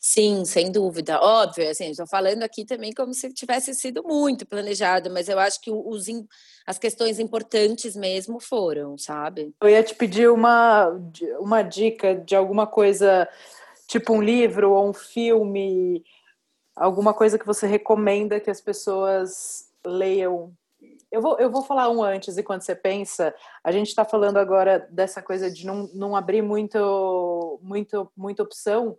Sim, 0.00 0.44
sem 0.44 0.70
dúvida. 0.70 1.20
Óbvio, 1.20 1.68
assim, 1.68 1.90
estou 1.90 2.06
falando 2.06 2.44
aqui 2.44 2.64
também 2.64 2.92
como 2.92 3.12
se 3.12 3.32
tivesse 3.32 3.74
sido 3.74 4.02
muito 4.04 4.46
planejado, 4.46 5.10
mas 5.10 5.28
eu 5.28 5.38
acho 5.40 5.60
que 5.60 5.72
os, 5.72 6.06
as 6.64 6.78
questões 6.78 7.18
importantes 7.18 7.96
mesmo 7.96 8.38
foram, 8.38 8.96
sabe? 8.96 9.52
Eu 9.60 9.68
ia 9.68 9.82
te 9.82 9.96
pedir 9.96 10.30
uma, 10.30 10.88
uma 11.40 11.62
dica 11.62 12.14
de 12.14 12.36
alguma 12.36 12.64
coisa, 12.64 13.28
tipo 13.88 14.12
um 14.12 14.22
livro 14.22 14.70
ou 14.70 14.88
um 14.88 14.92
filme, 14.92 16.04
alguma 16.76 17.12
coisa 17.12 17.36
que 17.36 17.46
você 17.46 17.66
recomenda 17.66 18.38
que 18.38 18.50
as 18.50 18.60
pessoas 18.60 19.68
leiam 19.84 20.52
eu 21.10 21.22
vou, 21.22 21.38
eu 21.38 21.50
vou 21.50 21.62
falar 21.62 21.88
um 21.88 22.02
antes, 22.02 22.36
e 22.36 22.42
quando 22.42 22.62
você 22.62 22.74
pensa, 22.74 23.34
a 23.64 23.72
gente 23.72 23.88
está 23.88 24.04
falando 24.04 24.36
agora 24.36 24.86
dessa 24.90 25.22
coisa 25.22 25.50
de 25.50 25.66
não, 25.66 25.88
não 25.94 26.14
abrir 26.14 26.42
muito, 26.42 27.58
muito, 27.62 28.10
muita 28.16 28.42
opção. 28.42 28.96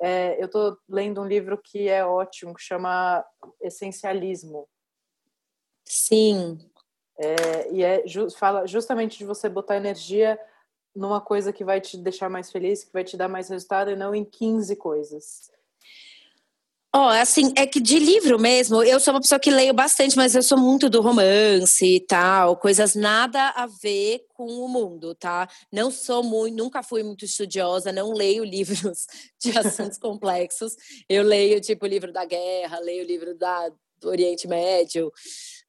É, 0.00 0.40
eu 0.40 0.46
estou 0.46 0.76
lendo 0.88 1.20
um 1.20 1.26
livro 1.26 1.56
que 1.56 1.88
é 1.88 2.04
ótimo, 2.04 2.54
que 2.54 2.62
chama 2.62 3.24
Essencialismo. 3.60 4.68
Sim. 5.84 6.58
É, 7.18 7.72
e 7.72 7.82
é, 7.82 8.04
fala 8.36 8.66
justamente 8.66 9.16
de 9.16 9.24
você 9.24 9.48
botar 9.48 9.76
energia 9.76 10.38
numa 10.94 11.20
coisa 11.20 11.52
que 11.52 11.64
vai 11.64 11.80
te 11.80 11.96
deixar 11.96 12.28
mais 12.28 12.50
feliz, 12.50 12.84
que 12.84 12.92
vai 12.92 13.04
te 13.04 13.16
dar 13.16 13.28
mais 13.28 13.48
resultado, 13.48 13.90
e 13.90 13.96
não 13.96 14.14
em 14.14 14.24
15 14.24 14.76
coisas. 14.76 15.50
Ó, 16.94 17.06
oh, 17.06 17.08
assim, 17.08 17.52
é 17.56 17.66
que 17.66 17.78
de 17.78 17.98
livro 17.98 18.38
mesmo, 18.38 18.82
eu 18.82 18.98
sou 18.98 19.12
uma 19.12 19.20
pessoa 19.20 19.38
que 19.38 19.50
leio 19.50 19.74
bastante, 19.74 20.16
mas 20.16 20.34
eu 20.34 20.42
sou 20.42 20.56
muito 20.56 20.88
do 20.88 21.02
romance 21.02 21.84
e 21.84 22.00
tal, 22.00 22.56
coisas 22.56 22.94
nada 22.94 23.50
a 23.50 23.66
ver 23.66 24.24
com 24.32 24.46
o 24.46 24.68
mundo, 24.68 25.14
tá? 25.14 25.46
Não 25.70 25.90
sou 25.90 26.22
muito, 26.22 26.56
nunca 26.56 26.82
fui 26.82 27.02
muito 27.02 27.24
estudiosa, 27.24 27.92
não 27.92 28.14
leio 28.14 28.44
livros 28.44 29.06
de 29.38 29.56
assuntos 29.58 29.98
complexos. 29.98 30.74
Eu 31.08 31.22
leio, 31.22 31.60
tipo, 31.60 31.86
livro 31.86 32.12
da 32.12 32.24
guerra, 32.24 32.78
leio 32.80 33.04
livro 33.04 33.36
da, 33.36 33.68
do 34.00 34.08
Oriente 34.08 34.48
Médio. 34.48 35.12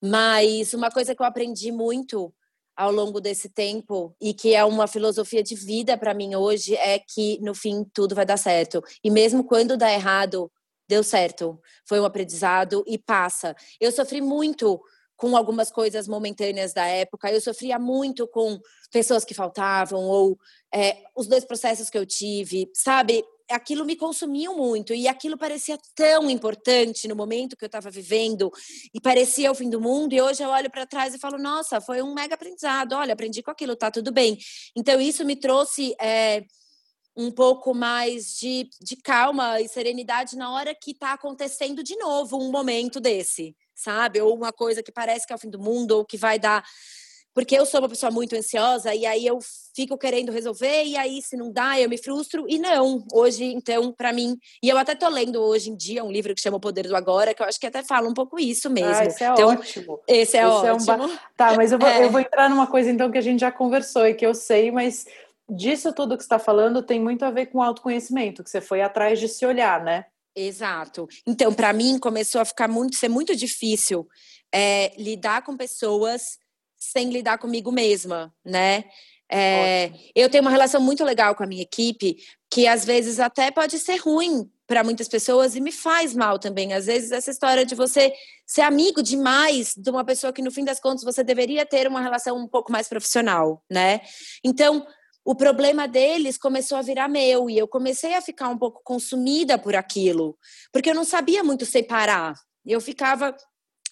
Mas 0.01 0.74
uma 0.74 0.89
coisa 0.89 1.13
que 1.13 1.22
eu 1.22 1.26
aprendi 1.26 1.72
muito 1.72 2.34
ao 2.76 2.91
longo 2.91 3.20
desse 3.20 3.49
tempo 3.49 4.15
e 4.22 4.34
que 4.34 4.53
é 4.53 4.63
uma 4.63 4.88
filosofia 4.88 5.41
de 5.41 5.55
vida 5.55 5.97
para 5.97 6.13
mim 6.13 6.36
hoje 6.36 6.76
é 6.76 6.99
que 6.99 7.39
no 7.41 7.55
fim 7.55 7.84
tudo 7.91 8.13
vai 8.13 8.26
dar 8.26 8.38
certo. 8.38 8.84
E 9.03 9.09
mesmo 9.09 9.43
quando 9.43 9.76
dá 9.76 9.91
errado, 9.91 10.49
deu 10.88 11.04
certo, 11.04 11.60
foi 11.86 12.00
um 12.00 12.06
aprendizado 12.06 12.84
e 12.88 12.98
passa. 12.98 13.56
Eu 13.80 13.92
sofri 13.92 14.22
muito 14.22 14.82
com 15.16 15.36
algumas 15.36 15.72
coisas 15.72 16.08
momentâneas 16.08 16.74
da 16.74 16.86
época, 16.86 17.32
eu 17.32 17.42
sofria 17.42 17.80
muito 17.80 18.28
com 18.28 18.60
pessoas 18.92 19.26
que 19.26 19.34
faltavam, 19.34 20.04
ou 20.04 20.38
é, 20.74 21.04
os 21.16 21.28
dois 21.28 21.44
processos 21.44 21.90
que 21.90 21.98
eu 21.98 22.06
tive, 22.06 22.70
sabe? 22.74 23.24
aquilo 23.50 23.86
me 23.86 23.96
consumiu 23.96 24.56
muito 24.56 24.94
e 24.94 25.08
aquilo 25.08 25.38
parecia 25.38 25.78
tão 25.96 26.30
importante 26.30 27.08
no 27.08 27.16
momento 27.16 27.56
que 27.56 27.64
eu 27.64 27.68
estava 27.68 27.90
vivendo 27.90 28.52
e 28.94 29.00
parecia 29.00 29.52
o 29.52 29.56
fim 29.56 29.70
do 29.70 29.80
mundo. 29.80 30.14
E 30.14 30.22
hoje 30.22 30.44
eu 30.44 30.50
olho 30.50 30.70
para 30.70 30.86
trás 30.86 31.14
e 31.14 31.20
falo: 31.20 31.38
nossa, 31.38 31.80
foi 31.80 32.02
um 32.02 32.14
mega 32.14 32.36
aprendizado. 32.36 32.94
Olha, 32.94 33.14
aprendi 33.14 33.42
com 33.42 33.52
aquilo, 33.52 33.76
tá 33.76 33.90
tudo 33.90 34.12
bem. 34.12 34.38
Então, 34.76 35.00
isso 35.00 35.24
me 35.26 35.36
trouxe. 35.36 35.96
É, 36.00 36.44
um 37.18 37.32
pouco 37.32 37.74
mais 37.74 38.38
de, 38.38 38.70
de 38.80 38.95
calma 38.95 39.59
e 39.59 39.68
serenidade 39.68 40.38
na 40.38 40.53
hora 40.53 40.76
que 40.76 40.91
está 40.91 41.13
acontecendo 41.13 41.84
de 41.84 41.95
novo 41.97 42.38
um 42.38 42.51
momento 42.51 42.99
desse, 42.99 43.55
sabe? 43.74 44.22
Ou 44.22 44.36
uma 44.36 44.53
coisa 44.53 44.84
que 44.84 44.91
parece 44.91 45.26
que 45.26 45.34
é 45.34 45.36
o 45.36 45.39
fim 45.39 45.49
do 45.49 45.59
mundo, 45.59 45.91
ou 45.93 46.05
que 46.05 46.15
vai 46.15 46.38
dar 46.38 46.63
porque 47.38 47.55
eu 47.55 47.68
sou 47.68 47.82
uma 47.82 47.89
pessoa 47.89 48.11
muito 48.11 48.36
ansiosa 48.36 48.95
e 48.95 49.05
aí 49.05 49.24
eu 49.24 49.38
fico 49.76 49.95
querendo 49.95 50.32
resolver 50.32 50.86
e 50.86 50.97
aí 50.97 51.22
se 51.22 51.38
não 51.38 51.51
dá 51.51 51.80
eu 51.80 51.88
me 51.88 51.95
frustro 51.95 52.47
e 52.49 52.57
não 52.57 53.05
hoje 53.13 53.43
então 53.43 53.91
para 53.91 54.11
mim 54.11 54.36
e 54.63 54.68
eu 54.68 54.76
até 54.76 54.95
tô 54.95 55.07
lendo 55.07 55.39
hoje 55.39 55.70
em 55.70 55.76
dia 55.76 56.03
um 56.03 56.11
livro 56.11 56.34
que 56.34 56.41
chama 56.41 56.57
O 56.57 56.59
Poder 56.59 56.88
do 56.88 56.95
Agora 56.95 57.36
que 57.36 57.43
eu 57.43 57.45
acho 57.45 57.59
que 57.59 57.68
até 57.68 57.84
fala 57.84 58.09
um 58.09 58.13
pouco 58.15 58.39
isso 58.39 58.72
mesmo 58.72 58.91
ah, 58.91 59.05
esse 59.05 59.24
é 59.24 59.28
então, 59.28 59.49
ótimo 59.49 59.99
esse 60.07 60.36
é 60.36 60.41
esse 60.41 60.47
ótimo 60.47 60.68
é 60.68 60.74
um 60.74 60.86
ba... 60.86 61.20
tá 61.38 61.53
mas 61.55 61.72
eu 61.72 61.78
vou, 61.78 61.86
é. 61.88 62.05
eu 62.05 62.09
vou 62.09 62.22
entrar 62.22 62.49
numa 62.49 62.65
coisa 62.65 62.89
então 62.89 63.11
que 63.11 63.20
a 63.20 63.22
gente 63.22 63.41
já 63.41 63.51
conversou 63.51 64.07
e 64.07 64.15
que 64.15 64.26
eu 64.26 64.34
sei 64.34 64.72
mas 64.72 65.05
disso 65.50 65.93
tudo 65.93 66.18
que 66.18 66.24
está 66.24 66.39
falando 66.39 66.84
tem 66.84 67.00
muito 67.00 67.24
a 67.24 67.32
ver 67.32 67.48
com 67.48 67.62
autoconhecimento 67.62 68.43
que 68.43 68.50
você 68.50 68.62
foi 68.62 68.82
atrás 68.82 69.20
de 69.20 69.28
se 69.28 69.45
olhar 69.45 69.84
né 69.84 70.06
Exato. 70.39 71.08
Então, 71.26 71.52
para 71.52 71.74
mim, 71.74 71.98
começou 71.98 72.39
a 72.39 72.45
ficar 72.45 72.68
muito, 72.68 72.95
ser 72.95 73.10
muito 73.10 73.36
difícil 73.36 74.08
é, 74.54 74.93
lidar 74.95 75.41
com 75.41 75.58
pessoas 75.58 76.38
sem 76.78 77.10
lidar 77.10 77.39
comigo 77.39 77.72
mesma, 77.72 78.32
né? 78.45 78.84
É, 79.30 79.91
eu 80.16 80.30
tenho 80.30 80.43
uma 80.43 80.52
relação 80.52 80.80
muito 80.80 81.04
legal 81.04 81.36
com 81.36 81.43
a 81.43 81.48
minha 81.48 81.64
equipe, 81.64 82.18
que 82.52 82.68
às 82.68 82.86
vezes 82.86 83.20
até 83.20 83.50
pode 83.50 83.80
ser 83.80 83.98
ruim 83.98 84.50
para 84.68 84.84
muitas 84.84 85.08
pessoas 85.08 85.56
e 85.56 85.62
me 85.62 85.72
faz 85.72 86.14
mal 86.14 86.38
também. 86.38 86.74
Às 86.74 86.86
vezes, 86.86 87.12
essa 87.12 87.32
história 87.32 87.66
de 87.66 87.74
você 87.74 88.14
ser 88.45 88.62
amigo 88.62 89.02
demais 89.02 89.74
de 89.76 89.89
uma 89.89 90.06
pessoa 90.06 90.32
que, 90.32 90.41
no 90.41 90.52
fim 90.52 90.64
das 90.64 90.80
contas, 90.80 91.04
você 91.04 91.24
deveria 91.24 91.66
ter 91.66 91.88
uma 91.88 92.02
relação 92.02 92.38
um 92.38 92.48
pouco 92.48 92.72
mais 92.72 92.88
profissional, 92.88 93.64
né? 93.70 94.02
Então, 94.43 94.86
o 95.28 95.36
problema 95.36 95.90
deles 95.90 96.38
começou 96.38 96.78
a 96.78 96.82
virar 96.82 97.10
meu 97.10 97.50
e 97.50 97.58
eu 97.58 97.68
comecei 97.68 98.14
a 98.14 98.22
ficar 98.22 98.48
um 98.48 98.58
pouco 98.58 98.80
consumida 98.82 99.58
por 99.60 99.76
aquilo, 99.76 100.38
porque 100.72 100.90
eu 100.90 100.96
não 100.96 101.04
sabia 101.04 101.44
muito 101.44 101.66
separar. 101.66 102.34
Eu 102.66 102.80
ficava 102.80 103.36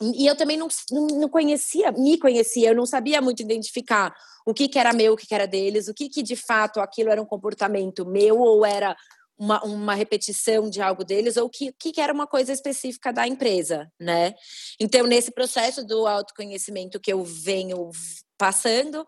e 0.02 0.26
eu 0.26 0.38
também 0.38 0.56
não, 0.56 0.70
não 0.92 1.28
conhecia, 1.28 1.92
me 1.92 2.18
conhecia, 2.18 2.70
eu 2.70 2.76
não 2.76 2.86
sabia 2.86 3.22
muito 3.22 3.42
identificar 3.42 4.16
o 4.46 4.54
que, 4.54 4.70
que 4.70 4.80
era 4.80 4.94
meu, 4.94 5.12
o 5.12 5.18
que, 5.18 5.28
que 5.28 5.36
era 5.36 5.46
deles, 5.46 5.90
o 5.90 5.94
que, 5.94 6.08
que 6.08 6.24
de 6.24 6.38
fato 6.38 6.80
aquilo 6.80 7.10
era 7.10 7.22
um 7.22 7.26
comportamento 7.26 8.06
meu 8.06 8.40
ou 8.40 8.66
era 8.66 8.96
uma, 9.38 9.62
uma 9.66 9.94
repetição 9.94 10.70
de 10.70 10.82
algo 10.82 11.04
deles 11.04 11.36
ou 11.36 11.50
que, 11.50 11.74
que 11.74 12.00
era 12.00 12.14
uma 12.14 12.28
coisa 12.28 12.54
específica 12.54 13.12
da 13.12 13.28
empresa, 13.28 13.92
né? 14.00 14.34
Então, 14.80 15.06
nesse 15.06 15.32
processo 15.32 15.86
do 15.86 16.08
autoconhecimento 16.08 16.98
que 16.98 17.12
eu 17.12 17.26
venho 17.26 17.92
passando, 18.38 19.06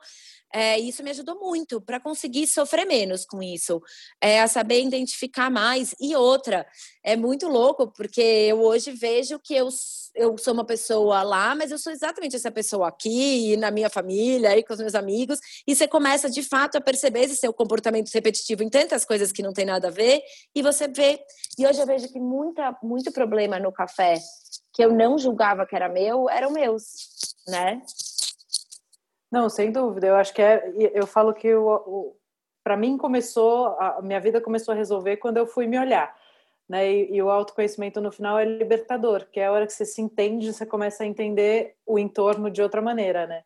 é, 0.57 0.79
isso 0.79 1.03
me 1.03 1.11
ajudou 1.11 1.39
muito 1.39 1.79
para 1.79 1.99
conseguir 1.99 2.47
sofrer 2.47 2.83
menos 2.83 3.23
com 3.23 3.43
isso, 3.43 3.79
é, 4.19 4.41
a 4.41 4.47
saber 4.47 4.81
identificar 4.81 5.51
mais. 5.51 5.93
E 5.99 6.15
outra, 6.15 6.65
é 7.03 7.15
muito 7.15 7.47
louco, 7.47 7.93
porque 7.93 8.19
eu 8.19 8.59
hoje 8.61 8.89
vejo 8.89 9.37
que 9.37 9.53
eu, 9.53 9.69
eu 10.15 10.35
sou 10.39 10.55
uma 10.55 10.65
pessoa 10.65 11.21
lá, 11.21 11.53
mas 11.53 11.69
eu 11.69 11.77
sou 11.77 11.93
exatamente 11.93 12.35
essa 12.35 12.49
pessoa 12.49 12.87
aqui, 12.87 13.55
na 13.57 13.69
minha 13.69 13.87
família, 13.87 14.57
e 14.57 14.63
com 14.63 14.73
os 14.73 14.79
meus 14.79 14.95
amigos, 14.95 15.39
e 15.67 15.75
você 15.75 15.87
começa 15.87 16.27
de 16.27 16.41
fato 16.41 16.75
a 16.75 16.81
perceber 16.81 17.25
esse 17.25 17.35
seu 17.35 17.53
comportamento 17.53 18.09
repetitivo 18.11 18.63
em 18.63 18.69
tantas 18.69 19.05
coisas 19.05 19.31
que 19.31 19.43
não 19.43 19.53
tem 19.53 19.65
nada 19.65 19.89
a 19.89 19.91
ver, 19.91 20.23
e 20.55 20.63
você 20.63 20.87
vê. 20.87 21.19
E 21.55 21.67
hoje 21.67 21.79
eu 21.79 21.85
vejo 21.85 22.11
que 22.11 22.19
muita, 22.19 22.75
muito 22.81 23.11
problema 23.11 23.59
no 23.59 23.71
café 23.71 24.15
que 24.73 24.83
eu 24.83 24.91
não 24.91 25.19
julgava 25.19 25.67
que 25.67 25.75
era 25.75 25.87
meu, 25.87 26.27
eram 26.27 26.51
meus, 26.51 26.83
né? 27.47 27.79
Não, 29.31 29.49
sem 29.49 29.71
dúvida. 29.71 30.07
Eu 30.07 30.15
acho 30.15 30.33
que 30.33 30.41
é. 30.41 30.71
Eu 30.93 31.05
falo 31.05 31.33
que 31.33 31.49
para 32.63 32.77
mim 32.77 32.97
começou, 32.97 33.67
a 33.79 34.01
minha 34.01 34.19
vida 34.19 34.41
começou 34.41 34.73
a 34.73 34.77
resolver 34.77 35.17
quando 35.17 35.37
eu 35.37 35.47
fui 35.47 35.67
me 35.67 35.79
olhar. 35.79 36.15
Né? 36.67 36.91
E, 36.91 37.15
e, 37.15 37.23
o 37.23 37.29
autoconhecimento 37.29 38.01
no 38.01 38.11
final 38.11 38.37
é 38.37 38.43
libertador, 38.43 39.25
que 39.31 39.39
é 39.39 39.45
a 39.45 39.51
hora 39.53 39.65
que 39.65 39.71
você 39.71 39.85
se 39.85 40.01
entende, 40.01 40.51
você 40.51 40.65
começa 40.65 41.03
a 41.03 41.07
entender 41.07 41.77
o 41.85 41.97
entorno 41.97 42.51
de 42.51 42.61
outra 42.61 42.81
maneira, 42.81 43.25
né? 43.25 43.43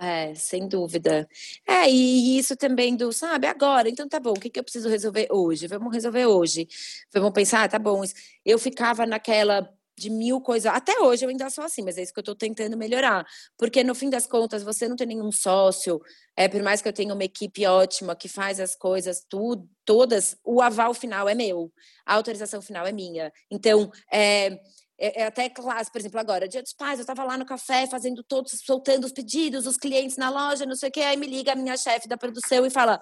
É, 0.00 0.34
sem 0.34 0.66
dúvida. 0.66 1.28
É, 1.68 1.90
e 1.90 2.38
isso 2.38 2.56
também 2.56 2.96
do, 2.96 3.12
sabe, 3.12 3.46
agora, 3.46 3.90
então 3.90 4.08
tá 4.08 4.18
bom, 4.18 4.30
o 4.30 4.40
que, 4.40 4.48
que 4.48 4.58
eu 4.58 4.64
preciso 4.64 4.88
resolver 4.88 5.28
hoje? 5.30 5.66
Vamos 5.66 5.92
resolver 5.92 6.24
hoje. 6.24 6.66
Vamos 7.12 7.32
pensar, 7.32 7.64
ah, 7.64 7.68
tá 7.68 7.78
bom. 7.78 8.02
Eu 8.42 8.58
ficava 8.58 9.04
naquela 9.04 9.70
de 9.96 10.10
mil 10.10 10.40
coisas. 10.40 10.72
Até 10.72 10.98
hoje 11.00 11.24
eu 11.24 11.28
ainda 11.28 11.50
sou 11.50 11.64
assim, 11.64 11.82
mas 11.82 11.98
é 11.98 12.02
isso 12.02 12.12
que 12.12 12.18
eu 12.18 12.22
estou 12.22 12.34
tentando 12.34 12.76
melhorar. 12.76 13.26
Porque 13.58 13.84
no 13.84 13.94
fim 13.94 14.08
das 14.10 14.26
contas, 14.26 14.62
você 14.62 14.88
não 14.88 14.96
tem 14.96 15.06
nenhum 15.06 15.30
sócio, 15.30 16.00
é, 16.36 16.48
por 16.48 16.62
mais 16.62 16.80
que 16.80 16.88
eu 16.88 16.92
tenha 16.92 17.14
uma 17.14 17.24
equipe 17.24 17.66
ótima 17.66 18.16
que 18.16 18.28
faz 18.28 18.60
as 18.60 18.74
coisas 18.74 19.24
tudo, 19.28 19.68
todas, 19.84 20.36
o 20.44 20.62
aval 20.62 20.94
final 20.94 21.28
é 21.28 21.34
meu, 21.34 21.72
a 22.06 22.14
autorização 22.14 22.62
final 22.62 22.86
é 22.86 22.92
minha. 22.92 23.32
Então, 23.50 23.90
é, 24.10 24.58
é, 25.00 25.22
é 25.22 25.26
até 25.26 25.48
classe, 25.48 25.90
por 25.90 25.98
exemplo, 25.98 26.20
agora, 26.20 26.46
dia 26.46 26.62
dos 26.62 26.74
pais, 26.74 26.98
eu 26.98 27.02
estava 27.02 27.24
lá 27.24 27.38
no 27.38 27.46
café 27.46 27.86
fazendo 27.86 28.22
todos, 28.22 28.52
soltando 28.64 29.04
os 29.04 29.12
pedidos, 29.12 29.66
os 29.66 29.78
clientes 29.78 30.18
na 30.18 30.28
loja, 30.28 30.66
não 30.66 30.76
sei 30.76 30.90
o 30.90 30.92
que, 30.92 31.00
aí 31.00 31.16
me 31.16 31.26
liga 31.26 31.52
a 31.52 31.56
minha 31.56 31.76
chefe 31.76 32.06
da 32.06 32.18
produção 32.18 32.66
e 32.66 32.70
fala: 32.70 33.00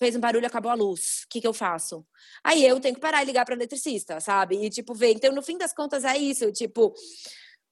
fez 0.00 0.16
um 0.16 0.20
barulho, 0.20 0.46
acabou 0.46 0.72
a 0.72 0.74
luz. 0.74 1.24
O 1.24 1.28
que, 1.28 1.42
que 1.42 1.46
eu 1.46 1.52
faço? 1.52 2.04
Aí 2.42 2.64
eu 2.64 2.80
tenho 2.80 2.94
que 2.94 3.00
parar 3.00 3.22
e 3.22 3.26
ligar 3.26 3.44
para 3.44 3.52
o 3.52 3.58
eletricista, 3.58 4.18
sabe? 4.18 4.56
E, 4.56 4.70
tipo, 4.70 4.94
ver. 4.94 5.12
Então, 5.12 5.32
no 5.32 5.42
fim 5.42 5.58
das 5.58 5.74
contas, 5.74 6.04
é 6.04 6.16
isso. 6.16 6.50
Tipo, 6.50 6.94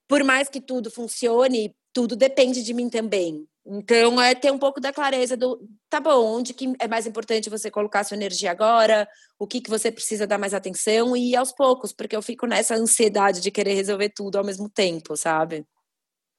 por 0.06 0.22
mais 0.22 0.48
que 0.48 0.60
tudo 0.60 0.90
funcione, 0.90 1.74
tudo 1.92 2.14
depende 2.14 2.62
de 2.62 2.74
mim 2.74 2.90
também. 2.90 3.48
Então, 3.64 4.20
é 4.20 4.34
ter 4.34 4.52
um 4.52 4.58
pouco 4.58 4.78
da 4.80 4.92
clareza 4.92 5.36
do, 5.36 5.58
tá 5.88 6.00
bom, 6.00 6.36
onde 6.36 6.52
que 6.52 6.74
é 6.78 6.86
mais 6.86 7.06
importante 7.06 7.50
você 7.50 7.70
colocar 7.70 8.04
sua 8.04 8.16
energia 8.16 8.50
agora, 8.50 9.08
o 9.38 9.46
que, 9.46 9.60
que 9.60 9.70
você 9.70 9.90
precisa 9.90 10.26
dar 10.26 10.38
mais 10.38 10.54
atenção 10.54 11.16
e 11.16 11.34
aos 11.34 11.52
poucos, 11.52 11.92
porque 11.92 12.16
eu 12.16 12.22
fico 12.22 12.46
nessa 12.46 12.74
ansiedade 12.74 13.40
de 13.40 13.50
querer 13.50 13.74
resolver 13.74 14.10
tudo 14.10 14.36
ao 14.36 14.44
mesmo 14.44 14.70
tempo, 14.70 15.16
sabe? 15.16 15.66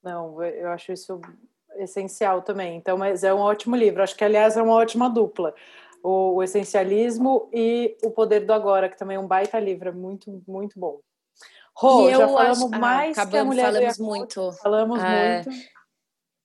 Não, 0.04 0.42
eu 0.44 0.70
acho 0.70 0.92
isso 0.92 1.20
essencial 1.80 2.42
também. 2.42 2.76
Então, 2.78 2.98
mas 2.98 3.24
é 3.24 3.34
um 3.34 3.40
ótimo 3.40 3.76
livro. 3.76 4.04
Acho 4.04 4.16
que, 4.16 4.24
aliás, 4.24 4.58
é 4.58 4.62
uma 4.62 4.74
ótima 4.74 5.10
dupla. 5.10 5.54
O, 6.04 6.36
o 6.36 6.44
Essencialismo 6.44 7.50
e 7.52 7.98
O 8.04 8.12
Poder 8.12 8.46
do 8.46 8.54
Agora, 8.54 8.88
que 8.88 8.98
também 8.98 9.18
é 9.18 9.20
um 9.20 9.28
baita 9.28 9.60
livro, 9.60 9.90
é 9.90 9.92
muito, 9.92 10.42
muito 10.48 10.80
bom. 10.80 11.00
Rô, 11.76 12.10
já 12.10 12.28
falamos 12.28 12.64
acho... 12.64 12.76
Ah, 12.76 12.80
mais 12.80 13.18
ah, 13.18 13.26
que 13.26 13.38
a 13.38 13.46
mulher 13.46 13.74
falamos 13.74 13.98
muito. 13.98 14.52
Falamos 14.62 15.02
é... 15.02 15.44
muito. 15.44 15.70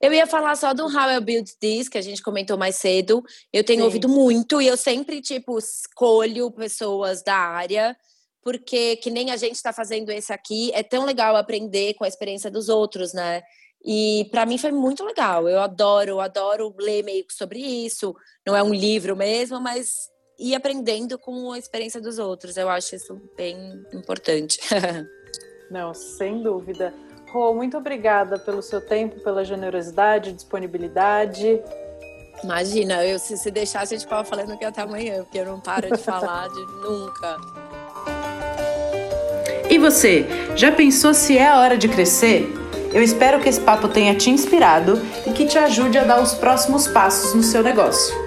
Eu 0.00 0.12
ia 0.12 0.26
falar 0.26 0.54
só 0.54 0.74
do 0.74 0.84
How 0.84 1.12
I 1.12 1.20
Build 1.20 1.50
This, 1.58 1.88
que 1.88 1.96
a 1.96 2.02
gente 2.02 2.22
comentou 2.22 2.58
mais 2.58 2.76
cedo. 2.76 3.22
Eu 3.52 3.64
tenho 3.64 3.80
Sim. 3.80 3.84
ouvido 3.86 4.08
muito 4.08 4.60
e 4.60 4.66
eu 4.66 4.76
sempre, 4.76 5.20
tipo, 5.22 5.58
escolho 5.58 6.50
pessoas 6.50 7.22
da 7.22 7.34
área, 7.34 7.96
porque 8.42 8.96
que 8.96 9.10
nem 9.10 9.30
a 9.30 9.36
gente 9.36 9.54
está 9.54 9.72
fazendo 9.72 10.10
esse 10.10 10.32
aqui, 10.32 10.70
é 10.74 10.82
tão 10.82 11.06
legal 11.06 11.34
aprender 11.36 11.94
com 11.94 12.04
a 12.04 12.08
experiência 12.08 12.50
dos 12.50 12.68
outros, 12.68 13.14
né? 13.14 13.42
E 13.84 14.26
para 14.30 14.46
mim 14.46 14.56
foi 14.56 14.72
muito 14.72 15.04
legal. 15.04 15.48
Eu 15.48 15.60
adoro, 15.60 16.20
adoro 16.20 16.74
ler 16.78 17.02
meio 17.04 17.24
sobre 17.28 17.58
isso. 17.58 18.14
Não 18.46 18.56
é 18.56 18.62
um 18.62 18.72
livro 18.72 19.14
mesmo, 19.14 19.60
mas 19.60 20.10
ir 20.38 20.54
aprendendo 20.54 21.18
com 21.18 21.52
a 21.52 21.58
experiência 21.58 22.00
dos 22.00 22.18
outros. 22.18 22.56
Eu 22.56 22.68
acho 22.68 22.96
isso 22.96 23.20
bem 23.36 23.84
importante. 23.92 24.58
Não, 25.70 25.92
sem 25.92 26.42
dúvida. 26.42 26.94
Rô, 27.30 27.52
muito 27.52 27.76
obrigada 27.76 28.38
pelo 28.38 28.62
seu 28.62 28.80
tempo, 28.80 29.20
pela 29.20 29.44
generosidade, 29.44 30.32
disponibilidade. 30.32 31.60
Imagina, 32.42 33.04
eu, 33.04 33.18
se, 33.18 33.36
se 33.36 33.50
deixasse, 33.50 33.94
a 33.94 33.96
gente 33.96 34.06
ficava 34.06 34.24
falando 34.24 34.52
aqui 34.52 34.64
até 34.64 34.82
amanhã, 34.82 35.24
porque 35.24 35.38
eu 35.38 35.46
não 35.46 35.60
paro 35.60 35.90
de 35.90 35.98
falar 35.98 36.48
de 36.48 36.60
nunca. 36.80 37.36
E 39.68 39.78
você, 39.78 40.24
já 40.54 40.70
pensou 40.70 41.12
se 41.12 41.36
é 41.36 41.48
a 41.48 41.58
hora 41.58 41.76
de 41.76 41.88
crescer? 41.88 42.63
Eu 42.94 43.02
espero 43.02 43.40
que 43.40 43.48
esse 43.48 43.60
papo 43.60 43.88
tenha 43.88 44.14
te 44.14 44.30
inspirado 44.30 45.02
e 45.26 45.32
que 45.32 45.46
te 45.46 45.58
ajude 45.58 45.98
a 45.98 46.04
dar 46.04 46.22
os 46.22 46.32
próximos 46.34 46.86
passos 46.86 47.34
no 47.34 47.42
seu 47.42 47.60
negócio. 47.60 48.23